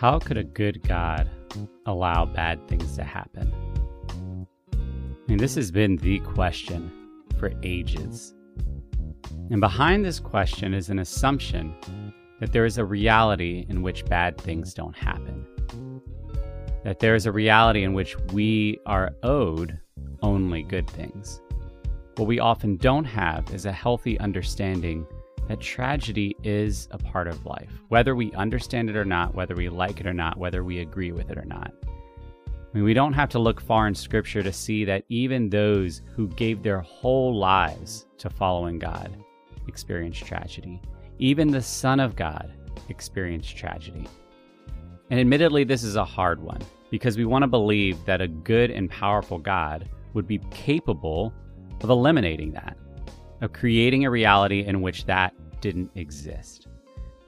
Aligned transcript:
How 0.00 0.18
could 0.18 0.38
a 0.38 0.44
good 0.44 0.82
God 0.88 1.28
allow 1.84 2.24
bad 2.24 2.66
things 2.68 2.96
to 2.96 3.04
happen? 3.04 3.52
I 4.72 4.76
mean, 5.28 5.36
this 5.36 5.56
has 5.56 5.70
been 5.70 5.96
the 5.96 6.20
question 6.20 6.90
for 7.38 7.52
ages. 7.62 8.34
And 9.50 9.60
behind 9.60 10.02
this 10.02 10.18
question 10.18 10.72
is 10.72 10.88
an 10.88 11.00
assumption 11.00 11.74
that 12.40 12.50
there 12.50 12.64
is 12.64 12.78
a 12.78 12.84
reality 12.86 13.66
in 13.68 13.82
which 13.82 14.06
bad 14.06 14.40
things 14.40 14.72
don't 14.72 14.96
happen. 14.96 15.44
That 16.82 17.00
there 17.00 17.14
is 17.14 17.26
a 17.26 17.32
reality 17.32 17.82
in 17.82 17.92
which 17.92 18.18
we 18.32 18.78
are 18.86 19.10
owed 19.22 19.78
only 20.22 20.62
good 20.62 20.88
things. 20.88 21.42
What 22.16 22.26
we 22.26 22.40
often 22.40 22.78
don't 22.78 23.04
have 23.04 23.52
is 23.52 23.66
a 23.66 23.72
healthy 23.72 24.18
understanding 24.18 25.06
that 25.50 25.58
tragedy 25.58 26.36
is 26.44 26.86
a 26.92 26.98
part 26.98 27.26
of 27.26 27.44
life, 27.44 27.72
whether 27.88 28.14
we 28.14 28.30
understand 28.34 28.88
it 28.88 28.94
or 28.94 29.04
not, 29.04 29.34
whether 29.34 29.56
we 29.56 29.68
like 29.68 29.98
it 29.98 30.06
or 30.06 30.14
not, 30.14 30.38
whether 30.38 30.62
we 30.62 30.78
agree 30.78 31.10
with 31.10 31.28
it 31.28 31.36
or 31.36 31.44
not. 31.44 31.74
I 31.84 32.52
mean, 32.72 32.84
we 32.84 32.94
don't 32.94 33.14
have 33.14 33.30
to 33.30 33.40
look 33.40 33.60
far 33.60 33.88
in 33.88 33.94
scripture 33.96 34.44
to 34.44 34.52
see 34.52 34.84
that 34.84 35.02
even 35.08 35.50
those 35.50 36.02
who 36.14 36.28
gave 36.28 36.62
their 36.62 36.78
whole 36.78 37.36
lives 37.36 38.06
to 38.18 38.30
following 38.30 38.78
God 38.78 39.12
experienced 39.66 40.24
tragedy. 40.24 40.80
Even 41.18 41.50
the 41.50 41.60
Son 41.60 41.98
of 41.98 42.14
God 42.14 42.52
experienced 42.88 43.56
tragedy. 43.56 44.06
And 45.10 45.18
admittedly, 45.18 45.64
this 45.64 45.82
is 45.82 45.96
a 45.96 46.04
hard 46.04 46.40
one 46.40 46.62
because 46.92 47.18
we 47.18 47.24
want 47.24 47.42
to 47.42 47.48
believe 47.48 48.04
that 48.04 48.20
a 48.20 48.28
good 48.28 48.70
and 48.70 48.88
powerful 48.88 49.38
God 49.38 49.88
would 50.14 50.28
be 50.28 50.38
capable 50.52 51.34
of 51.82 51.90
eliminating 51.90 52.52
that 52.52 52.76
of 53.40 53.52
creating 53.52 54.04
a 54.04 54.10
reality 54.10 54.64
in 54.64 54.82
which 54.82 55.06
that 55.06 55.34
didn't 55.60 55.90
exist. 55.94 56.66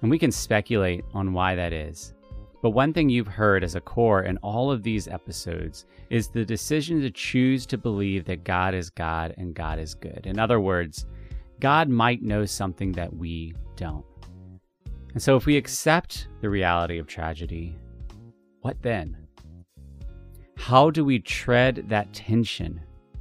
And 0.01 0.11
we 0.11 0.19
can 0.19 0.33
speculate 0.33 1.05
on 1.15 1.33
why 1.33 1.55
that 1.55 1.73
is. 1.73 2.15
But 2.63 2.71
one 2.71 2.93
thing 2.93 3.09
you've 3.09 3.27
heard 3.27 3.65
as 3.65 3.75
a 3.75 3.81
core 3.81 4.23
in 4.23 4.37
all 4.39 4.71
of 4.71 4.83
these 4.85 5.09
episodes 5.09 5.85
is 6.11 6.29
the 6.29 6.45
decision 6.45 7.01
to 7.01 7.11
choose 7.11 7.67
to 7.67 7.77
believe 7.77 8.25
that 8.27 8.45
God 8.45 8.73
is 8.73 8.89
God 8.89 9.35
and 9.37 9.55
God 9.55 9.81
is 9.81 9.95
good. 9.95 10.27
In 10.27 10.39
other 10.39 10.61
words, 10.61 11.07
God 11.59 11.89
might 11.89 12.23
know 12.23 12.45
something 12.45 12.93
that 12.93 13.13
we 13.15 13.55
don't. 13.77 14.05
And 15.13 15.23
so 15.23 15.37
if 15.37 15.45
we 15.45 15.57
accept 15.57 16.29
the 16.41 16.49
reality 16.49 16.99
of 16.99 17.07
tragedy, 17.07 17.77
what 18.61 18.81
then? 18.81 19.17
How 20.57 20.91
do 20.91 21.05
we 21.05 21.19
tread 21.19 21.87
that 21.89 22.13
tension 22.13 22.81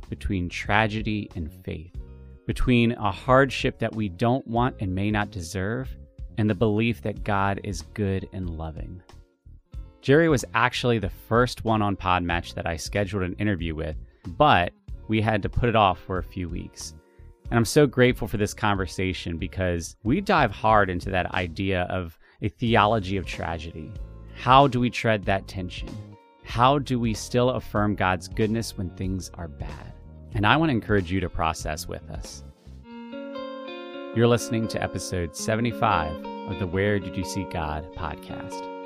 between 0.09 0.49
tragedy 0.49 1.29
and 1.35 1.51
faith? 1.51 2.00
Between 2.45 2.93
a 2.93 3.11
hardship 3.11 3.79
that 3.79 3.95
we 3.95 4.09
don't 4.09 4.45
want 4.47 4.75
and 4.79 4.93
may 4.93 5.11
not 5.11 5.31
deserve 5.31 5.89
and 6.37 6.49
the 6.49 6.55
belief 6.55 7.01
that 7.01 7.23
God 7.23 7.59
is 7.63 7.83
good 7.93 8.27
and 8.33 8.49
loving. 8.49 9.01
Jerry 10.01 10.29
was 10.29 10.45
actually 10.55 10.97
the 10.97 11.09
first 11.09 11.63
one 11.63 11.81
on 11.81 11.95
Podmatch 11.95 12.55
that 12.55 12.65
I 12.65 12.75
scheduled 12.75 13.23
an 13.23 13.35
interview 13.35 13.75
with, 13.75 13.95
but 14.25 14.71
we 15.07 15.21
had 15.21 15.43
to 15.43 15.49
put 15.49 15.69
it 15.69 15.75
off 15.75 15.99
for 15.99 16.17
a 16.17 16.23
few 16.23 16.49
weeks. 16.49 16.95
And 17.49 17.57
I'm 17.57 17.65
so 17.65 17.85
grateful 17.85 18.27
for 18.27 18.37
this 18.37 18.53
conversation 18.53 19.37
because 19.37 19.95
we 20.03 20.21
dive 20.21 20.51
hard 20.51 20.89
into 20.89 21.11
that 21.11 21.33
idea 21.33 21.83
of 21.83 22.17
a 22.41 22.47
theology 22.47 23.17
of 23.17 23.25
tragedy. 23.25 23.91
How 24.35 24.67
do 24.67 24.79
we 24.79 24.89
tread 24.89 25.25
that 25.25 25.47
tension? 25.47 25.89
How 26.43 26.79
do 26.79 26.99
we 26.99 27.13
still 27.13 27.51
affirm 27.51 27.95
God's 27.95 28.27
goodness 28.27 28.77
when 28.77 28.89
things 28.91 29.29
are 29.35 29.47
bad? 29.47 29.90
And 30.33 30.45
I 30.45 30.57
want 30.57 30.69
to 30.69 30.73
encourage 30.73 31.11
you 31.11 31.19
to 31.19 31.29
process 31.29 31.87
with 31.87 32.09
us. 32.09 32.43
You're 34.15 34.27
listening 34.27 34.67
to 34.69 34.83
episode 34.83 35.35
75 35.35 36.25
of 36.49 36.59
the 36.59 36.67
Where 36.67 36.99
Did 36.99 37.15
You 37.15 37.23
See 37.23 37.45
God 37.45 37.93
podcast. 37.95 38.80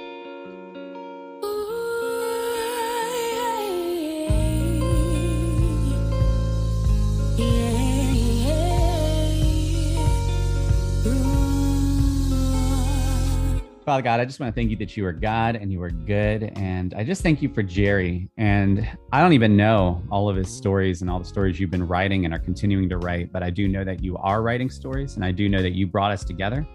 Father 13.95 14.03
God, 14.03 14.19
I 14.19 14.25
just 14.25 14.41
want 14.41 14.53
to 14.53 14.59
thank 14.59 14.69
you 14.71 14.75
that 14.75 14.97
you 14.97 15.05
are 15.05 15.13
God 15.13 15.55
and 15.55 15.71
you 15.71 15.81
are 15.81 15.89
good. 15.89 16.51
And 16.57 16.93
I 16.95 17.05
just 17.05 17.23
thank 17.23 17.41
you 17.41 17.47
for 17.47 17.63
Jerry. 17.63 18.29
And 18.35 18.85
I 19.13 19.21
don't 19.21 19.31
even 19.31 19.55
know 19.55 20.03
all 20.11 20.27
of 20.27 20.35
his 20.35 20.49
stories 20.49 21.01
and 21.01 21.09
all 21.09 21.17
the 21.17 21.23
stories 21.23 21.61
you've 21.61 21.71
been 21.71 21.87
writing 21.87 22.25
and 22.25 22.33
are 22.33 22.39
continuing 22.39 22.89
to 22.89 22.97
write, 22.97 23.31
but 23.31 23.41
I 23.41 23.49
do 23.49 23.69
know 23.69 23.85
that 23.85 24.03
you 24.03 24.17
are 24.17 24.41
writing 24.41 24.69
stories 24.69 25.15
and 25.15 25.23
I 25.23 25.31
do 25.31 25.47
know 25.47 25.61
that 25.61 25.71
you 25.71 25.87
brought 25.87 26.11
us 26.11 26.25
together. 26.25 26.67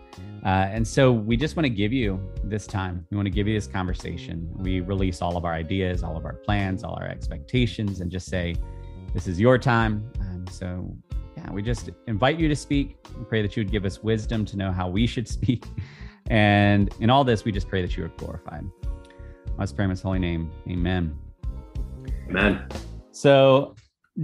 Uh, 0.47 0.49
and 0.71 0.89
so 0.89 1.13
we 1.13 1.37
just 1.37 1.57
want 1.57 1.67
to 1.67 1.71
give 1.71 1.93
you 1.93 2.19
this 2.43 2.67
time. 2.67 3.07
We 3.11 3.19
want 3.19 3.27
to 3.27 3.31
give 3.31 3.47
you 3.47 3.53
this 3.53 3.67
conversation. 3.67 4.51
We 4.57 4.81
release 4.81 5.21
all 5.21 5.37
of 5.37 5.45
our 5.45 5.53
ideas, 5.53 6.03
all 6.03 6.17
of 6.17 6.25
our 6.25 6.33
plans, 6.33 6.85
all 6.85 6.95
our 6.95 7.07
expectations, 7.07 8.01
and 8.01 8.11
just 8.11 8.29
say, 8.29 8.57
this 9.13 9.27
is 9.27 9.39
your 9.39 9.59
time. 9.59 10.11
And 10.21 10.51
so, 10.51 10.97
yeah, 11.37 11.53
we 11.53 11.61
just 11.61 11.91
invite 12.07 12.39
you 12.39 12.49
to 12.49 12.57
speak. 12.57 12.97
Pray 13.29 13.43
that 13.43 13.59
you 13.59 13.63
would 13.63 13.71
give 13.71 13.85
us 13.85 14.03
wisdom 14.03 14.47
to 14.47 14.57
know 14.57 14.73
how 14.73 14.89
we 14.89 15.07
should 15.07 15.29
speak. 15.39 15.67
And 16.31 16.95
in 17.01 17.11
all 17.11 17.25
this, 17.25 17.45
we 17.45 17.51
just 17.51 17.69
pray 17.69 17.83
that 17.83 17.97
you 17.97 18.05
are 18.05 18.13
glorified. 18.17 18.65
Let's 19.59 19.73
pray 19.73 19.85
in 19.85 19.91
his 19.91 20.01
holy 20.01 20.21
name. 20.21 20.51
Amen. 20.69 21.19
Amen. 22.29 22.67
So, 23.11 23.75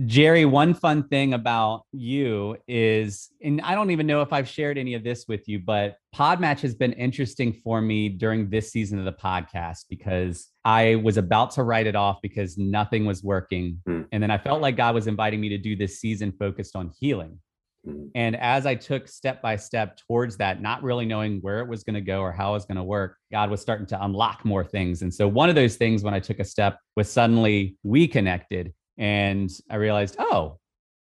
Jerry, 0.05 0.45
one 0.45 0.73
fun 0.73 1.09
thing 1.09 1.35
about 1.35 1.83
you 1.93 2.57
is, 2.69 3.31
and 3.43 3.61
I 3.63 3.75
don't 3.75 3.91
even 3.91 4.07
know 4.07 4.23
if 4.23 4.33
I've 4.33 4.49
shared 4.49 4.79
any 4.79 4.95
of 4.95 5.03
this 5.03 5.27
with 5.27 5.49
you, 5.49 5.59
but 5.59 5.97
Podmatch 6.15 6.61
has 6.61 6.77
been 6.77 6.93
interesting 6.93 7.53
for 7.53 7.81
me 7.81 8.09
during 8.09 8.51
this 8.51 8.71
season 8.71 9.01
of 9.01 9.05
the 9.05 9.13
podcast 9.13 9.87
because 9.91 10.49
I 10.65 10.97
was 10.97 11.17
about 11.17 11.51
to 11.53 11.65
write 11.65 11.89
it 11.89 11.97
off 11.97 12.19
because 12.23 12.57
nothing 12.57 13.05
was 13.05 13.25
working. 13.25 13.81
Hmm. 13.85 14.03
And 14.13 14.23
then 14.23 14.31
I 14.31 14.39
felt 14.39 14.61
like 14.61 14.77
God 14.77 14.95
was 14.95 15.09
inviting 15.09 15.41
me 15.41 15.49
to 15.49 15.59
do 15.59 15.75
this 15.75 15.99
season 16.01 16.33
focused 16.39 16.77
on 16.77 16.93
healing. 17.01 17.41
Mm-hmm. 17.87 18.07
And 18.15 18.37
as 18.37 18.67
I 18.67 18.75
took 18.75 19.09
step 19.09 19.41
by 19.43 19.57
step 19.57 19.99
towards 20.09 20.37
that, 20.39 20.61
not 20.61 20.83
really 20.83 21.07
knowing 21.07 21.39
where 21.41 21.61
it 21.61 21.69
was 21.69 21.85
going 21.85 21.95
to 21.95 22.01
go 22.01 22.21
or 22.21 22.33
how 22.33 22.51
it 22.51 22.55
was 22.55 22.65
going 22.65 22.77
to 22.77 22.85
work, 22.85 23.17
God 23.31 23.51
was 23.51 23.61
starting 23.61 23.87
to 23.87 24.05
unlock 24.05 24.45
more 24.45 24.65
things. 24.65 25.03
And 25.03 25.13
so 25.13 25.29
one 25.29 25.49
of 25.49 25.55
those 25.55 25.77
things 25.77 26.03
when 26.03 26.15
I 26.15 26.21
took 26.21 26.41
a 26.41 26.45
step 26.45 26.79
was 26.97 27.11
suddenly 27.11 27.77
we 27.83 28.09
connected 28.09 28.73
and 28.99 29.51
I 29.71 29.77
realized, 29.77 30.17
oh, 30.19 30.59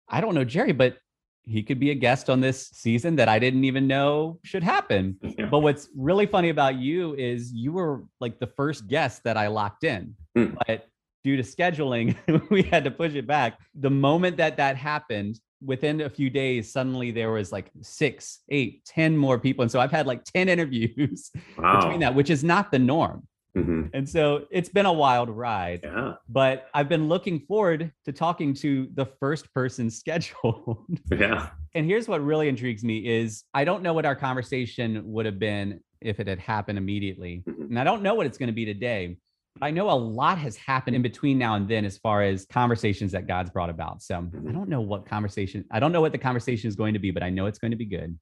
I 0.10 0.22
don't 0.22 0.36
know 0.36 0.44
Jerry, 0.44 0.72
but 0.72 0.98
he 1.46 1.62
could 1.62 1.80
be 1.80 1.92
a 1.92 1.96
guest 1.96 2.30
on 2.30 2.40
this 2.40 2.70
season 2.70 3.18
that 3.18 3.28
I 3.28 3.38
didn't 3.38 3.66
even 3.66 3.88
know 3.88 4.40
should 4.44 4.64
happen. 4.64 5.18
Yeah. 5.38 5.48
But 5.48 5.60
what's 5.60 5.90
really 5.96 6.28
funny 6.28 6.50
about 6.50 6.76
you 6.76 7.16
is 7.16 7.52
you 7.52 7.72
were 7.72 8.04
like 8.20 8.40
the 8.40 8.48
first 8.48 8.88
guest 8.88 9.24
that 9.24 9.36
I 9.36 9.48
locked 9.48 9.84
in. 9.84 10.16
Mm. 10.38 10.56
But 10.68 10.86
due 11.24 11.36
to 11.38 11.42
scheduling, 11.42 12.16
we 12.52 12.62
had 12.62 12.84
to 12.84 12.92
push 12.92 13.16
it 13.16 13.26
back. 13.26 13.58
The 13.74 13.90
moment 13.90 14.38
that 14.38 14.58
that 14.58 14.78
happened, 14.78 15.40
within 15.64 16.02
a 16.02 16.10
few 16.10 16.30
days, 16.30 16.72
suddenly 16.72 17.12
there 17.12 17.32
was 17.32 17.52
like 17.52 17.72
six, 17.82 18.40
eight, 18.50 18.86
ten 18.86 19.16
more 19.18 19.40
people. 19.40 19.64
And 19.64 19.72
so 19.72 19.80
I've 19.80 19.92
had 19.92 20.08
like 20.08 20.24
10 20.24 20.50
interviews 20.56 21.32
wow. 21.58 21.80
between 21.82 22.00
that, 22.02 22.16
which 22.16 22.30
is 22.30 22.44
not 22.44 22.72
the 22.72 22.80
norm. 22.80 23.28
Mm-hmm. 23.58 23.88
And 23.94 24.10
so 24.10 24.46
it's 24.50 24.70
been 24.70 24.86
a 24.86 24.94
wild 24.94 25.30
ride. 25.30 25.82
Yeah. 25.84 26.14
But 26.28 26.68
I've 26.74 26.90
been 26.90 27.08
looking 27.08 27.40
forward 27.42 27.92
to 28.06 28.12
talking 28.12 28.54
to 28.56 28.88
the 28.96 29.06
first 29.06 29.54
person 29.54 29.90
scheduled. 29.92 30.86
Yeah. 31.12 31.50
and 31.76 31.86
here's 31.86 32.08
what 32.08 32.24
really 32.24 32.50
intrigues 32.50 32.84
me 32.84 32.98
is 33.08 33.44
I 33.54 33.64
don't 33.64 33.84
know 33.84 33.94
what 33.94 34.06
our 34.06 34.16
conversation 34.16 35.02
would 35.06 35.26
have 35.26 35.40
been 35.40 35.82
if 36.02 36.20
it 36.20 36.28
had 36.28 36.40
happened 36.40 36.78
immediately. 36.78 37.44
Mm-hmm. 37.48 37.64
And 37.64 37.80
I 37.80 37.84
don't 37.84 38.02
know 38.02 38.16
what 38.16 38.26
it's 38.26 38.38
going 38.38 38.48
to 38.48 38.54
be 38.54 38.66
today. 38.66 39.18
I 39.62 39.72
know 39.72 39.90
a 39.90 39.94
lot 39.94 40.38
has 40.40 40.56
happened 40.58 40.96
in 40.96 41.02
between 41.02 41.38
now 41.38 41.56
and 41.56 41.68
then 41.68 41.86
as 41.86 41.98
far 41.98 42.24
as 42.24 42.46
conversations 42.46 43.12
that 43.12 43.28
God's 43.28 43.50
brought 43.50 43.70
about. 43.70 44.02
So 44.02 44.16
I 44.16 44.22
mm-hmm. 44.22 44.52
don't 44.52 44.68
know 44.68 44.82
what 44.82 45.06
conversation, 45.06 45.64
I 45.72 45.80
don't 45.80 45.92
know 45.92 46.02
what 46.02 46.12
the 46.12 46.18
conversation 46.18 46.68
is 46.68 46.76
going 46.76 46.94
to 46.94 47.00
be, 47.00 47.12
but 47.12 47.24
I 47.24 47.30
know 47.30 47.46
it's 47.46 47.60
going 47.60 47.72
to 47.72 47.78
be 47.78 47.86
good. 47.86 48.18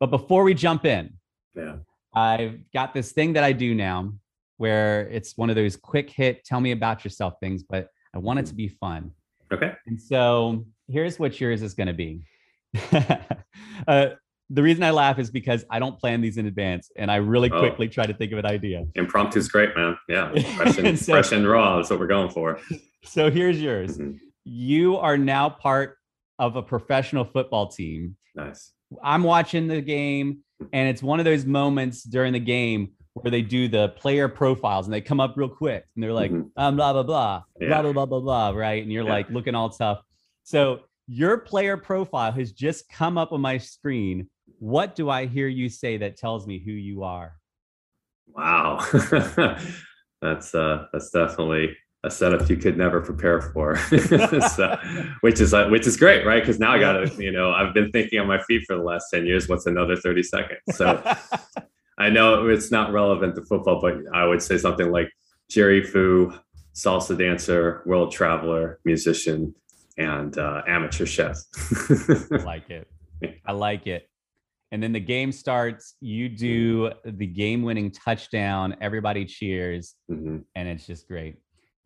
But 0.00 0.10
before 0.10 0.42
we 0.42 0.54
jump 0.54 0.84
in, 0.84 1.14
yeah. 1.54 1.76
I've 2.14 2.58
got 2.72 2.94
this 2.94 3.12
thing 3.12 3.34
that 3.34 3.44
I 3.44 3.52
do 3.52 3.74
now 3.74 4.12
where 4.56 5.08
it's 5.08 5.36
one 5.36 5.50
of 5.50 5.56
those 5.56 5.76
quick 5.76 6.10
hit, 6.10 6.44
tell 6.44 6.60
me 6.60 6.72
about 6.72 7.04
yourself 7.04 7.34
things, 7.40 7.62
but 7.62 7.88
I 8.14 8.18
want 8.18 8.40
it 8.40 8.46
to 8.46 8.54
be 8.54 8.68
fun. 8.68 9.12
Okay. 9.52 9.72
And 9.86 10.00
so 10.00 10.66
here's 10.88 11.18
what 11.18 11.40
yours 11.40 11.62
is 11.62 11.74
going 11.74 11.86
to 11.86 11.92
be. 11.92 12.22
uh, 13.88 14.08
the 14.50 14.62
reason 14.62 14.82
I 14.82 14.90
laugh 14.90 15.18
is 15.18 15.30
because 15.30 15.64
I 15.70 15.78
don't 15.78 15.98
plan 15.98 16.20
these 16.20 16.38
in 16.38 16.46
advance, 16.46 16.90
and 16.96 17.10
I 17.10 17.16
really 17.16 17.50
oh. 17.50 17.58
quickly 17.58 17.88
try 17.88 18.06
to 18.06 18.14
think 18.14 18.32
of 18.32 18.38
an 18.38 18.46
idea. 18.46 18.86
Impromptu 18.94 19.38
is 19.38 19.48
great, 19.48 19.76
man. 19.76 19.96
Yeah, 20.08 20.32
fresh 20.56 20.78
and, 20.78 20.98
so, 20.98 21.12
fresh 21.12 21.32
and 21.32 21.46
raw. 21.46 21.76
That's 21.76 21.90
what 21.90 21.98
we're 21.98 22.06
going 22.06 22.30
for. 22.30 22.58
So 23.04 23.30
here's 23.30 23.60
yours. 23.60 23.98
Mm-hmm. 23.98 24.16
You 24.44 24.96
are 24.96 25.18
now 25.18 25.50
part 25.50 25.98
of 26.38 26.56
a 26.56 26.62
professional 26.62 27.24
football 27.24 27.68
team. 27.68 28.16
Nice. 28.34 28.72
I'm 29.02 29.22
watching 29.22 29.68
the 29.68 29.82
game, 29.82 30.38
and 30.72 30.88
it's 30.88 31.02
one 31.02 31.18
of 31.18 31.26
those 31.26 31.44
moments 31.44 32.02
during 32.02 32.32
the 32.32 32.40
game 32.40 32.92
where 33.12 33.30
they 33.30 33.42
do 33.42 33.68
the 33.68 33.88
player 33.90 34.28
profiles 34.28 34.86
and 34.86 34.94
they 34.94 35.00
come 35.00 35.20
up 35.20 35.34
real 35.36 35.48
quick 35.48 35.84
and 35.94 36.02
they're 36.02 36.12
like, 36.12 36.30
mm-hmm. 36.30 36.48
um, 36.56 36.76
blah, 36.76 36.92
blah, 36.92 37.02
blah, 37.02 37.42
yeah. 37.60 37.68
blah, 37.68 37.82
blah, 37.82 37.92
blah, 37.92 38.06
blah, 38.06 38.20
blah, 38.20 38.50
right? 38.50 38.82
And 38.82 38.92
you're 38.92 39.04
yeah. 39.04 39.10
like 39.10 39.28
looking 39.28 39.56
all 39.56 39.70
tough. 39.70 40.00
So 40.44 40.80
your 41.08 41.38
player 41.38 41.76
profile 41.76 42.32
has 42.32 42.52
just 42.52 42.88
come 42.88 43.18
up 43.18 43.32
on 43.32 43.40
my 43.40 43.58
screen 43.58 44.28
what 44.58 44.94
do 44.94 45.08
I 45.08 45.26
hear 45.26 45.48
you 45.48 45.68
say 45.68 45.96
that 45.98 46.16
tells 46.16 46.46
me 46.46 46.58
who 46.58 46.72
you 46.72 47.02
are? 47.02 47.36
Wow. 48.28 48.84
that's 50.20 50.54
uh 50.54 50.86
that's 50.92 51.10
definitely 51.10 51.76
a 52.04 52.10
setup 52.10 52.48
you 52.48 52.56
could 52.56 52.76
never 52.76 53.00
prepare 53.00 53.40
for. 53.40 53.76
So, 54.56 54.78
which 55.20 55.40
is 55.40 55.54
uh, 55.54 55.68
which 55.68 55.86
is 55.86 55.96
great 55.96 56.26
right? 56.26 56.42
Because 56.42 56.58
now 56.58 56.72
i 56.72 56.78
gotta 56.78 57.10
you 57.22 57.32
know 57.32 57.52
i've 57.52 57.74
been 57.74 57.90
thinking 57.90 58.18
on 58.18 58.26
my 58.26 58.40
feet 58.42 58.62
for 58.66 58.76
the 58.76 58.82
last 58.82 59.08
10 59.12 59.26
years 59.26 59.48
what's 59.48 59.66
another 59.66 59.96
30 59.96 60.22
seconds? 60.22 60.60
So 60.72 61.02
i 61.98 62.10
know 62.10 62.48
it's 62.48 62.70
not 62.70 62.92
relevant 62.92 63.34
to 63.36 63.42
football 63.42 63.80
but 63.80 63.94
i 64.14 64.24
would 64.24 64.42
say 64.42 64.56
something 64.56 64.90
like 64.90 65.10
jerry 65.50 65.82
fu 65.82 66.32
salsa 66.74 67.18
dancer 67.18 67.82
world 67.86 68.12
traveler 68.12 68.78
musician 68.84 69.54
and 69.96 70.38
uh, 70.38 70.62
amateur 70.68 71.04
chef. 71.04 71.38
I 72.30 72.36
like 72.36 72.70
it. 72.70 72.86
I 73.44 73.50
like 73.50 73.88
it 73.88 74.07
and 74.70 74.82
then 74.82 74.92
the 74.92 75.00
game 75.00 75.32
starts 75.32 75.94
you 76.00 76.28
do 76.28 76.90
the 77.04 77.26
game 77.26 77.62
winning 77.62 77.90
touchdown 77.90 78.76
everybody 78.80 79.24
cheers 79.24 79.94
mm-hmm. 80.10 80.38
and 80.54 80.68
it's 80.68 80.86
just 80.86 81.08
great 81.08 81.36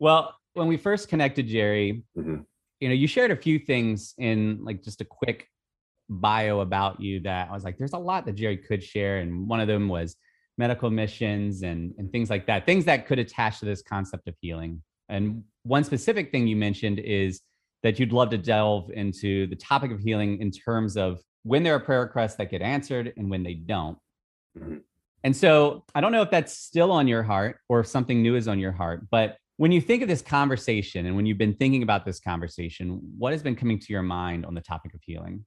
well, 0.03 0.35
when 0.53 0.67
we 0.67 0.75
first 0.75 1.07
connected, 1.07 1.47
Jerry, 1.47 2.03
mm-hmm. 2.17 2.41
you 2.81 2.89
know, 2.89 2.93
you 2.93 3.07
shared 3.07 3.31
a 3.31 3.37
few 3.37 3.57
things 3.57 4.13
in 4.17 4.59
like 4.61 4.83
just 4.83 4.99
a 4.99 5.05
quick 5.05 5.47
bio 6.09 6.59
about 6.59 6.99
you 6.99 7.21
that 7.21 7.49
I 7.49 7.53
was 7.53 7.63
like, 7.63 7.77
there's 7.77 7.93
a 7.93 7.97
lot 7.97 8.25
that 8.25 8.35
Jerry 8.35 8.57
could 8.57 8.83
share. 8.83 9.19
And 9.19 9.47
one 9.47 9.61
of 9.61 9.69
them 9.69 9.87
was 9.87 10.17
medical 10.57 10.89
missions 10.89 11.63
and, 11.63 11.93
and 11.97 12.11
things 12.11 12.29
like 12.29 12.45
that, 12.47 12.65
things 12.65 12.83
that 12.83 13.07
could 13.07 13.17
attach 13.17 13.59
to 13.59 13.65
this 13.65 13.81
concept 13.81 14.27
of 14.27 14.35
healing. 14.41 14.83
And 15.07 15.45
one 15.63 15.85
specific 15.85 16.33
thing 16.33 16.47
you 16.47 16.57
mentioned 16.57 16.99
is 16.99 17.39
that 17.81 17.97
you'd 17.97 18.11
love 18.11 18.29
to 18.31 18.37
delve 18.37 18.91
into 18.91 19.47
the 19.47 19.55
topic 19.55 19.91
of 19.91 20.01
healing 20.01 20.41
in 20.41 20.51
terms 20.51 20.97
of 20.97 21.21
when 21.43 21.63
there 21.63 21.75
are 21.75 21.79
prayer 21.79 22.01
requests 22.01 22.35
that 22.35 22.49
get 22.49 22.61
answered 22.61 23.13
and 23.17 23.29
when 23.29 23.43
they 23.43 23.53
don't. 23.53 23.97
Mm-hmm. 24.57 24.77
And 25.23 25.35
so 25.35 25.85
I 25.95 26.01
don't 26.01 26.11
know 26.11 26.21
if 26.21 26.31
that's 26.31 26.53
still 26.53 26.91
on 26.91 27.07
your 27.07 27.23
heart 27.23 27.59
or 27.69 27.79
if 27.79 27.87
something 27.87 28.21
new 28.21 28.35
is 28.35 28.47
on 28.47 28.59
your 28.59 28.73
heart, 28.73 29.07
but 29.09 29.37
when 29.57 29.71
you 29.71 29.79
think 29.79 30.01
of 30.01 30.09
this 30.09 30.21
conversation 30.21 31.05
and 31.05 31.15
when 31.15 31.25
you've 31.25 31.37
been 31.37 31.53
thinking 31.53 31.83
about 31.83 32.05
this 32.05 32.19
conversation, 32.19 32.99
what 33.17 33.31
has 33.31 33.43
been 33.43 33.55
coming 33.55 33.79
to 33.79 33.93
your 33.93 34.01
mind 34.01 34.45
on 34.45 34.53
the 34.53 34.61
topic 34.61 34.93
of 34.93 35.01
healing? 35.03 35.45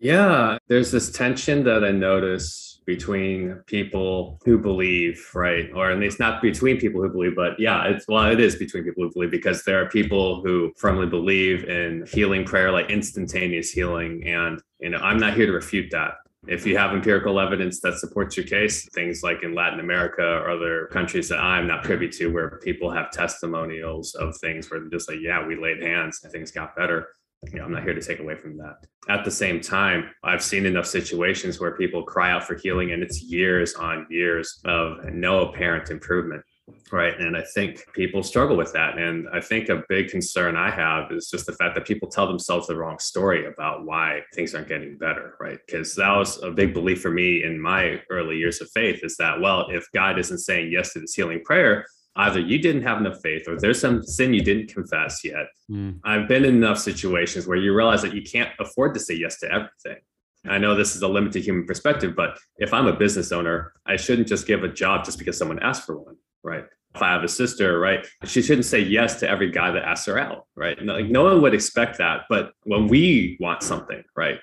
Yeah, 0.00 0.56
there's 0.68 0.90
this 0.90 1.10
tension 1.12 1.62
that 1.64 1.84
I 1.84 1.90
notice 1.90 2.80
between 2.86 3.62
people 3.66 4.40
who 4.46 4.58
believe, 4.58 5.30
right? 5.34 5.70
Or 5.74 5.90
at 5.90 5.98
least 5.98 6.18
not 6.18 6.40
between 6.40 6.78
people 6.78 7.02
who 7.02 7.10
believe, 7.10 7.36
but 7.36 7.60
yeah, 7.60 7.84
it's 7.84 8.06
well, 8.08 8.24
it 8.32 8.40
is 8.40 8.56
between 8.56 8.82
people 8.82 9.04
who 9.04 9.12
believe 9.12 9.30
because 9.30 9.62
there 9.64 9.82
are 9.82 9.90
people 9.90 10.42
who 10.42 10.72
firmly 10.78 11.06
believe 11.06 11.64
in 11.64 12.06
healing 12.10 12.44
prayer, 12.44 12.72
like 12.72 12.90
instantaneous 12.90 13.70
healing. 13.70 14.26
And, 14.26 14.58
you 14.80 14.88
know, 14.88 14.98
I'm 14.98 15.18
not 15.18 15.34
here 15.34 15.44
to 15.46 15.52
refute 15.52 15.90
that. 15.90 16.14
If 16.48 16.66
you 16.66 16.78
have 16.78 16.92
empirical 16.92 17.38
evidence 17.38 17.80
that 17.80 17.98
supports 17.98 18.38
your 18.38 18.46
case, 18.46 18.88
things 18.94 19.22
like 19.22 19.42
in 19.42 19.54
Latin 19.54 19.80
America 19.80 20.22
or 20.22 20.50
other 20.50 20.86
countries 20.86 21.28
that 21.28 21.38
I'm 21.38 21.66
not 21.66 21.84
privy 21.84 22.08
to, 22.08 22.28
where 22.28 22.58
people 22.62 22.90
have 22.90 23.10
testimonials 23.10 24.14
of 24.14 24.34
things 24.38 24.70
where 24.70 24.80
they're 24.80 24.88
just 24.88 25.10
like, 25.10 25.18
yeah, 25.20 25.46
we 25.46 25.60
laid 25.60 25.82
hands 25.82 26.20
and 26.24 26.32
things 26.32 26.50
got 26.50 26.74
better. 26.74 27.08
You 27.46 27.58
know, 27.58 27.64
I'm 27.64 27.72
not 27.72 27.84
here 27.84 27.94
to 27.94 28.02
take 28.02 28.20
away 28.20 28.36
from 28.36 28.58
that. 28.58 28.84
At 29.08 29.24
the 29.24 29.30
same 29.30 29.60
time, 29.60 30.10
I've 30.22 30.42
seen 30.42 30.66
enough 30.66 30.86
situations 30.86 31.58
where 31.58 31.76
people 31.76 32.02
cry 32.02 32.30
out 32.30 32.44
for 32.44 32.54
healing 32.54 32.92
and 32.92 33.02
it's 33.02 33.22
years 33.22 33.74
on 33.74 34.06
years 34.10 34.60
of 34.66 35.04
no 35.12 35.48
apparent 35.48 35.90
improvement 35.90 36.44
right? 36.92 37.18
And 37.18 37.36
i 37.36 37.42
think 37.54 37.84
people 37.94 38.22
struggle 38.22 38.56
with 38.56 38.72
that. 38.72 38.98
And 38.98 39.28
i 39.32 39.40
think 39.40 39.68
a 39.68 39.82
big 39.88 40.08
concern 40.08 40.56
i 40.56 40.70
have 40.70 41.10
is 41.12 41.30
just 41.30 41.46
the 41.46 41.52
fact 41.52 41.74
that 41.74 41.86
people 41.86 42.08
tell 42.08 42.26
themselves 42.26 42.66
the 42.66 42.76
wrong 42.76 42.98
story 42.98 43.46
about 43.46 43.84
why 43.84 44.20
things 44.34 44.54
aren't 44.54 44.68
getting 44.68 44.96
better 44.98 45.36
right? 45.40 45.58
Because 45.66 45.94
that 45.96 46.16
was 46.16 46.42
a 46.42 46.50
big 46.50 46.74
belief 46.74 47.00
for 47.00 47.10
me 47.10 47.44
in 47.44 47.60
my 47.60 48.00
early 48.10 48.36
years 48.36 48.60
of 48.60 48.70
faith 48.70 49.00
is 49.02 49.16
that 49.16 49.40
well 49.40 49.66
if 49.70 49.86
god 49.94 50.18
isn't 50.18 50.38
saying 50.38 50.70
yes 50.70 50.92
to 50.92 51.00
this 51.00 51.14
healing 51.14 51.42
prayer 51.44 51.86
either 52.16 52.40
you 52.40 52.58
didn't 52.58 52.82
have 52.82 52.98
enough 52.98 53.20
faith 53.22 53.48
or 53.48 53.58
there's 53.58 53.80
some 53.80 54.02
sin 54.02 54.34
you 54.34 54.42
didn't 54.42 54.72
confess 54.72 55.24
yet 55.24 55.46
mm. 55.70 55.98
i've 56.04 56.28
been 56.28 56.44
in 56.44 56.56
enough 56.56 56.78
situations 56.78 57.46
where 57.46 57.56
you 57.56 57.74
realize 57.74 58.02
that 58.02 58.14
you 58.14 58.22
can't 58.22 58.50
afford 58.58 58.94
to 58.94 59.00
say 59.00 59.14
yes 59.14 59.38
to 59.38 59.50
everything 59.52 60.02
I 60.48 60.56
know 60.56 60.74
this 60.74 60.96
is 60.96 61.02
a 61.02 61.06
limited 61.06 61.44
human 61.44 61.66
perspective, 61.66 62.16
but 62.16 62.38
if 62.56 62.72
I'm 62.72 62.86
a 62.86 62.96
business 62.96 63.30
owner, 63.30 63.74
I 63.84 63.96
shouldn't 63.96 64.26
just 64.26 64.46
give 64.46 64.64
a 64.64 64.68
job 64.68 65.04
just 65.04 65.18
because 65.18 65.36
someone 65.36 65.62
asked 65.62 65.84
for 65.84 65.98
one 65.98 66.16
right? 66.42 66.64
If 66.94 67.02
I 67.02 67.10
have 67.12 67.22
a 67.22 67.28
sister, 67.28 67.78
right, 67.78 68.06
she 68.24 68.42
shouldn't 68.42 68.64
say 68.64 68.80
yes 68.80 69.20
to 69.20 69.28
every 69.28 69.50
guy 69.50 69.70
that 69.70 69.84
asks 69.84 70.06
her 70.06 70.18
out, 70.18 70.46
right? 70.56 70.82
No, 70.84 70.94
like 70.94 71.06
no 71.06 71.24
one 71.24 71.40
would 71.42 71.54
expect 71.54 71.98
that, 71.98 72.22
but 72.28 72.52
when 72.64 72.88
we 72.88 73.36
want 73.40 73.62
something, 73.62 74.02
right, 74.16 74.38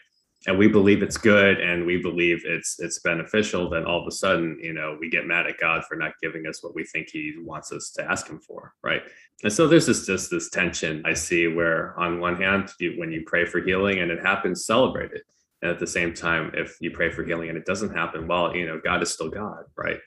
and 0.48 0.58
we 0.58 0.68
believe 0.68 1.04
it's 1.04 1.18
good 1.18 1.60
and 1.60 1.86
we 1.86 1.98
believe 2.02 2.42
it's 2.46 2.80
it's 2.80 3.00
beneficial, 3.00 3.70
then 3.70 3.86
all 3.86 4.02
of 4.02 4.08
a 4.08 4.12
sudden, 4.12 4.58
you 4.62 4.74
know, 4.74 4.98
we 5.00 5.10
get 5.10 5.28
mad 5.28 5.46
at 5.46 5.60
God 5.60 5.84
for 5.84 5.96
not 5.96 6.14
giving 6.22 6.48
us 6.48 6.64
what 6.64 6.74
we 6.74 6.86
think 6.86 7.10
He 7.10 7.36
wants 7.40 7.72
us 7.72 7.92
to 7.98 8.10
ask 8.10 8.28
Him 8.28 8.40
for, 8.40 8.74
right? 8.82 9.02
And 9.44 9.52
so 9.52 9.68
there's 9.68 9.86
this 9.86 10.06
just 10.06 10.32
this 10.32 10.50
tension 10.50 11.04
I 11.06 11.14
see 11.14 11.48
where, 11.48 12.00
on 12.00 12.20
one 12.20 12.42
hand, 12.42 12.72
you, 12.80 12.94
when 12.98 13.12
you 13.12 13.24
pray 13.28 13.46
for 13.46 13.60
healing 13.60 14.00
and 14.00 14.10
it 14.10 14.22
happens, 14.22 14.66
celebrate 14.66 15.12
it. 15.12 15.24
And 15.62 15.70
at 15.70 15.80
the 15.80 15.88
same 15.88 16.14
time, 16.14 16.52
if 16.54 16.78
you 16.80 16.92
pray 16.92 17.12
for 17.12 17.24
healing 17.24 17.50
and 17.50 17.58
it 17.58 17.66
doesn't 17.66 17.94
happen, 17.94 18.28
well, 18.28 18.56
you 18.56 18.66
know, 18.66 18.80
God 18.84 19.04
is 19.04 19.12
still 19.12 19.30
God, 19.30 19.66
right? 19.76 20.00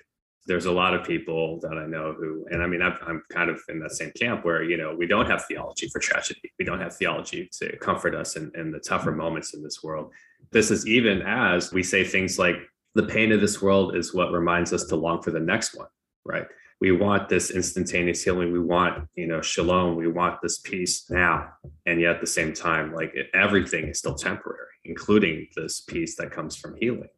there's 0.47 0.67
a 0.67 0.73
lot 0.73 0.95
of 0.95 1.07
people 1.07 1.61
that 1.61 1.77
I 1.79 1.87
know 1.87 2.15
who, 2.19 2.47
and 2.51 2.63
I 2.63 2.67
mean, 2.67 2.83
I'm, 2.83 2.97
I'm 3.07 3.23
kind 3.31 3.51
of 3.51 3.61
in 3.69 3.79
that 3.81 3.93
same 3.93 4.11
camp 4.19 4.45
where, 4.45 4.63
you 4.63 4.77
know, 4.77 4.95
we 4.97 5.07
don't 5.07 5.27
have 5.27 5.45
theology 5.45 5.89
for 5.89 5.99
tragedy. 5.99 6.53
We 6.59 6.65
don't 6.65 6.81
have 6.81 6.97
theology 6.97 7.49
to 7.61 7.77
comfort 7.77 8.15
us 8.15 8.37
in, 8.37 8.51
in 8.55 8.71
the 8.71 8.81
tougher 8.81 9.13
moments 9.13 9.55
in 9.55 9.63
this 9.63 9.83
world. 9.83 10.13
This 10.52 10.70
is 10.70 10.87
even 10.87 11.23
as 11.23 11.73
we 11.73 11.82
say 11.82 12.05
things 12.05 12.38
like, 12.38 12.56
the 12.97 13.05
pain 13.05 13.31
of 13.31 13.41
this 13.41 13.62
world 13.62 13.94
is 13.94 14.12
what 14.12 14.32
reminds 14.32 14.73
us 14.73 14.85
to 14.87 14.97
long 14.97 15.23
for 15.23 15.31
the 15.31 15.38
next 15.38 15.76
one, 15.76 15.87
right? 16.25 16.47
We 16.81 16.93
want 16.93 17.29
this 17.29 17.50
instantaneous 17.50 18.25
healing. 18.25 18.52
We 18.52 18.58
want, 18.58 19.06
you 19.14 19.26
know, 19.26 19.43
shalom. 19.43 19.97
We 19.97 20.08
want 20.08 20.41
this 20.43 20.58
peace 20.58 21.08
now. 21.11 21.50
And 21.87 22.00
yet 22.00 22.17
at 22.17 22.20
the 22.20 22.26
same 22.26 22.52
time, 22.52 22.93
like 22.93 23.14
everything 23.35 23.88
is 23.88 23.99
still 23.99 24.14
temporary, 24.14 24.67
including 24.85 25.47
this 25.55 25.82
peace 25.82 26.17
that 26.17 26.32
comes 26.32 26.56
from 26.56 26.75
healing. 26.81 27.11